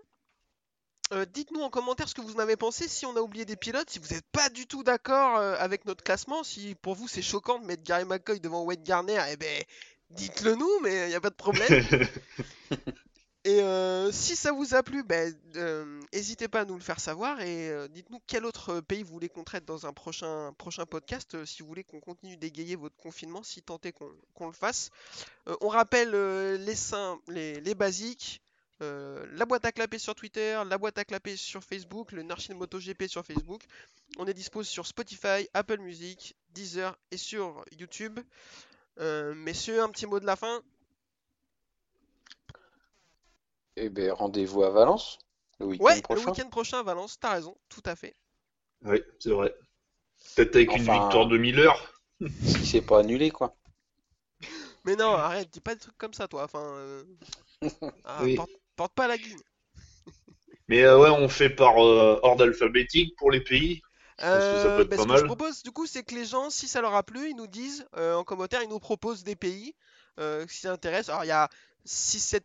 Euh, 1.11 1.25
Dites-nous 1.25 1.61
en 1.61 1.69
commentaire 1.69 2.07
ce 2.07 2.15
que 2.15 2.21
vous 2.21 2.35
en 2.35 2.39
avez 2.39 2.55
pensé, 2.55 2.87
si 2.87 3.05
on 3.05 3.15
a 3.17 3.19
oublié 3.21 3.45
des 3.45 3.55
pilotes, 3.57 3.89
si 3.89 3.99
vous 3.99 4.07
n'êtes 4.13 4.25
pas 4.31 4.49
du 4.49 4.67
tout 4.67 4.83
d'accord 4.83 5.37
avec 5.37 5.85
notre 5.85 6.03
classement, 6.03 6.43
si 6.43 6.75
pour 6.75 6.95
vous 6.95 7.07
c'est 7.07 7.21
choquant 7.21 7.59
de 7.59 7.65
mettre 7.65 7.83
Gary 7.83 8.05
McCoy 8.05 8.39
devant 8.39 8.63
Wade 8.63 8.83
Garner, 8.83 9.21
eh 9.29 9.35
ben 9.37 9.63
dites-le 10.11 10.55
nous, 10.55 10.79
mais 10.81 11.05
il 11.07 11.09
n'y 11.09 11.15
a 11.15 11.21
pas 11.21 11.29
de 11.29 11.35
problème. 11.35 11.67
Et 13.45 13.61
euh, 13.61 14.09
si 14.13 14.37
ça 14.37 14.53
vous 14.53 14.73
a 14.73 14.83
plu, 14.83 15.03
ben, 15.03 15.37
euh, 15.57 15.99
n'hésitez 16.13 16.47
pas 16.47 16.61
à 16.61 16.65
nous 16.65 16.75
le 16.75 16.81
faire 16.81 17.01
savoir 17.01 17.41
et 17.41 17.69
euh, 17.69 17.89
dites-nous 17.89 18.21
quel 18.25 18.45
autre 18.45 18.79
pays 18.79 19.03
vous 19.03 19.11
voulez 19.11 19.27
qu'on 19.27 19.43
traite 19.43 19.65
dans 19.65 19.85
un 19.85 19.91
prochain, 19.91 20.53
prochain 20.57 20.85
podcast, 20.85 21.43
si 21.43 21.61
vous 21.61 21.67
voulez 21.67 21.83
qu'on 21.83 21.99
continue 21.99 22.37
d'égayer 22.37 22.77
votre 22.77 22.95
confinement, 22.95 23.43
si 23.43 23.61
tant 23.61 23.79
est 23.83 23.91
qu'on 23.91 24.47
le 24.47 24.53
fasse. 24.53 24.91
On 25.59 25.67
rappelle 25.67 26.11
les, 26.63 26.75
sim- 26.75 27.19
les, 27.27 27.59
les 27.59 27.75
basiques, 27.75 28.41
la 28.79 29.45
boîte 29.45 29.65
à 29.65 29.73
clapper 29.73 29.99
sur 29.99 30.15
Twitter, 30.15 30.61
la 30.65 30.77
boîte 30.77 30.97
à 30.97 31.03
clapper 31.03 31.35
sur 31.35 31.63
Facebook, 31.65 32.13
le 32.13 32.23
Narshin 32.23 32.55
MotoGP 32.55 33.07
sur 33.07 33.25
Facebook. 33.25 33.63
On 34.19 34.25
est 34.25 34.33
dispo 34.33 34.63
sur 34.63 34.87
Spotify, 34.87 35.49
Apple 35.53 35.79
Music, 35.79 36.35
Deezer 36.53 36.97
et 37.11 37.17
sur 37.17 37.65
YouTube. 37.77 38.21
Messieurs, 38.99 39.81
un 39.81 39.89
petit 39.89 40.05
mot 40.05 40.21
de 40.21 40.25
la 40.25 40.37
fin 40.37 40.61
Eh 43.75 43.89
ben, 43.89 44.11
rendez-vous 44.11 44.63
à 44.63 44.71
Valence 44.71 45.19
le 45.59 45.67
week-end 45.67 45.83
Ouais, 45.83 46.01
le 46.09 46.19
week-end 46.19 46.49
prochain 46.49 46.79
à 46.79 46.83
Valence, 46.83 47.19
t'as 47.19 47.33
raison, 47.33 47.55
tout 47.69 47.83
à 47.85 47.95
fait. 47.95 48.15
oui, 48.85 49.01
c'est 49.19 49.31
vrai. 49.31 49.53
Peut-être 50.35 50.55
avec 50.55 50.75
une 50.75 50.83
victoire 50.83 51.27
de 51.27 51.37
Miller. 51.37 52.01
Si 52.43 52.65
c'est 52.65 52.81
pas 52.81 52.99
annulé, 52.99 53.31
quoi. 53.31 53.55
Mais 54.85 54.95
non, 54.95 55.13
arrête, 55.15 55.49
dis 55.51 55.61
pas 55.61 55.75
des 55.75 55.81
trucs 55.81 55.97
comme 55.97 56.13
ça, 56.13 56.27
toi. 56.27 56.43
Enfin, 56.43 56.63
euh, 56.63 57.03
ah, 58.05 58.23
Oui. 58.23 58.35
porte, 58.35 58.51
porte 58.75 58.93
pas 58.93 59.07
la 59.07 59.17
guigne. 59.17 59.41
Mais 60.67 60.83
euh, 60.83 60.99
ouais, 60.99 61.09
on 61.09 61.29
fait 61.29 61.49
par 61.49 61.77
euh, 61.83 62.19
ordre 62.23 62.43
alphabétique 62.45 63.15
pour 63.17 63.31
les 63.31 63.41
pays. 63.41 63.81
pense 64.17 64.47
que 64.47 64.57
ça 64.57 64.69
peut 64.69 64.81
être 64.81 64.89
bah, 64.89 64.95
pas 64.95 65.01
ce 65.03 65.07
que 65.07 65.13
mal. 65.13 65.19
je 65.19 65.25
propose, 65.25 65.63
du 65.63 65.71
coup, 65.71 65.85
c'est 65.85 66.03
que 66.03 66.15
les 66.15 66.25
gens, 66.25 66.49
si 66.49 66.67
ça 66.67 66.81
leur 66.81 66.95
a 66.95 67.03
plu, 67.03 67.29
ils 67.29 67.35
nous 67.35 67.47
disent 67.47 67.85
euh, 67.95 68.15
en 68.15 68.23
commentaire, 68.23 68.61
ils 68.63 68.69
nous 68.69 68.79
proposent 68.79 69.23
des 69.23 69.35
pays. 69.35 69.75
Euh, 70.19 70.45
si 70.47 70.61
ça 70.61 70.71
intéresse. 70.71 71.09
Alors 71.09 71.23
il 71.23 71.27
y 71.27 71.31
a 71.31 71.49
6-7 71.85 72.41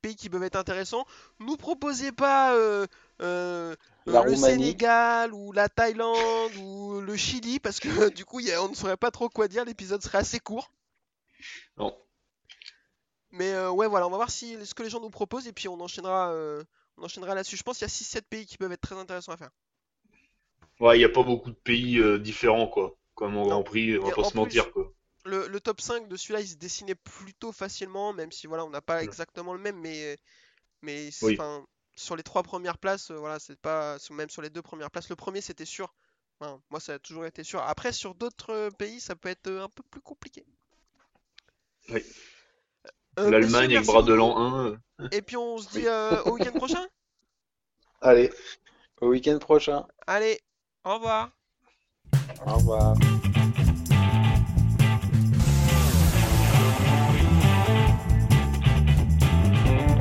pays 0.00 0.16
qui 0.16 0.28
peuvent 0.28 0.42
être 0.42 0.56
intéressants. 0.56 1.06
Nous 1.40 1.56
proposez 1.56 2.12
pas 2.12 2.54
euh, 2.54 2.86
euh, 3.22 3.74
le 4.06 4.18
Roumanie. 4.18 4.36
Sénégal 4.36 5.32
ou 5.32 5.52
la 5.52 5.68
Thaïlande 5.68 6.54
ou 6.60 7.00
le 7.00 7.16
Chili 7.16 7.58
parce 7.60 7.80
que 7.80 7.88
du 8.14 8.24
coup 8.24 8.40
il 8.40 8.46
y 8.46 8.52
a- 8.52 8.62
on 8.62 8.68
ne 8.68 8.74
saurait 8.74 8.96
pas 8.96 9.10
trop 9.10 9.28
quoi 9.28 9.48
dire. 9.48 9.64
L'épisode 9.64 10.02
serait 10.02 10.18
assez 10.18 10.40
court. 10.40 10.70
Non. 11.76 11.96
Mais 13.30 13.52
euh, 13.52 13.70
ouais 13.70 13.86
voilà, 13.86 14.06
on 14.06 14.10
va 14.10 14.16
voir 14.16 14.30
si 14.30 14.56
ce 14.64 14.74
que 14.74 14.82
les 14.82 14.90
gens 14.90 15.00
nous 15.00 15.10
proposent 15.10 15.46
et 15.46 15.52
puis 15.52 15.68
on 15.68 15.80
enchaînera, 15.80 16.32
on 16.98 17.04
enchaînera 17.04 17.34
là-dessus. 17.34 17.56
Je 17.56 17.62
pense 17.62 17.78
qu'il 17.78 17.86
y 17.86 17.90
a 17.90 17.92
6-7 17.92 18.22
pays 18.28 18.46
qui 18.46 18.56
peuvent 18.58 18.72
être 18.72 18.80
très 18.80 18.96
intéressants 18.96 19.32
à 19.32 19.36
faire. 19.36 19.50
Ouais, 20.80 20.96
il 20.96 20.98
n'y 20.98 21.04
a 21.04 21.08
pas 21.10 21.22
beaucoup 21.22 21.50
de 21.50 21.56
pays 21.56 22.00
différents, 22.20 22.66
quoi. 22.68 22.96
Comme 23.14 23.32
Non. 23.34 23.46
Grand 23.46 23.62
Prix, 23.62 23.98
on 23.98 24.06
va 24.06 24.14
pas 24.14 24.24
se 24.24 24.36
mentir, 24.36 24.70
quoi. 24.72 24.92
Le, 25.26 25.48
le 25.48 25.60
top 25.60 25.80
5 25.80 26.08
de 26.08 26.16
celui-là, 26.16 26.40
il 26.40 26.48
se 26.48 26.54
dessinait 26.56 26.94
plutôt 26.94 27.52
facilement, 27.52 28.12
même 28.12 28.32
si 28.32 28.46
voilà, 28.46 28.64
on 28.64 28.70
n'a 28.70 28.80
pas 28.80 29.02
exactement 29.02 29.52
le 29.52 29.58
même, 29.58 29.78
mais, 29.78 30.16
mais 30.82 31.10
Oui. 31.22 31.38
sur 31.96 32.16
les 32.16 32.22
trois 32.22 32.42
premières 32.42 32.78
places, 32.78 33.10
euh, 33.10 33.16
voilà, 33.16 33.38
c'est 33.38 33.58
pas, 33.58 33.96
même 34.10 34.30
sur 34.30 34.42
les 34.42 34.50
deux 34.50 34.62
premières 34.62 34.90
places, 34.90 35.08
le 35.08 35.16
premier 35.16 35.40
c'était 35.40 35.64
sûr. 35.64 35.94
Enfin, 36.40 36.60
moi, 36.70 36.80
ça 36.80 36.94
a 36.94 36.98
toujours 36.98 37.26
été 37.26 37.42
sûr. 37.44 37.62
Après, 37.62 37.92
sur 37.92 38.14
d'autres 38.14 38.50
euh, 38.52 38.70
pays, 38.70 39.00
ça 39.00 39.16
peut 39.16 39.30
être 39.30 39.46
euh, 39.46 39.64
un 39.64 39.68
peu 39.68 39.82
plus 39.90 40.02
compliqué. 40.02 40.44
Oui. 41.90 42.02
Euh, 43.18 43.30
L'Allemagne 43.30 43.76
avec 43.76 43.86
bras 43.86 44.02
de 44.02 44.12
l'an 44.12 44.34
1. 44.36 44.78
Et 45.12 45.22
puis 45.22 45.36
on 45.36 45.58
se 45.58 45.68
dit 45.70 45.78
Oui. 45.78 45.86
euh, 45.86 46.22
au 46.24 46.32
week-end 46.32 46.52
prochain? 46.52 46.86
Allez, 48.00 48.30
au 49.00 49.08
week-end 49.08 49.38
prochain. 49.38 49.86
Allez, 50.06 50.38
au 50.84 50.94
revoir. 50.94 51.30
Au 52.46 52.54
revoir. 52.56 52.94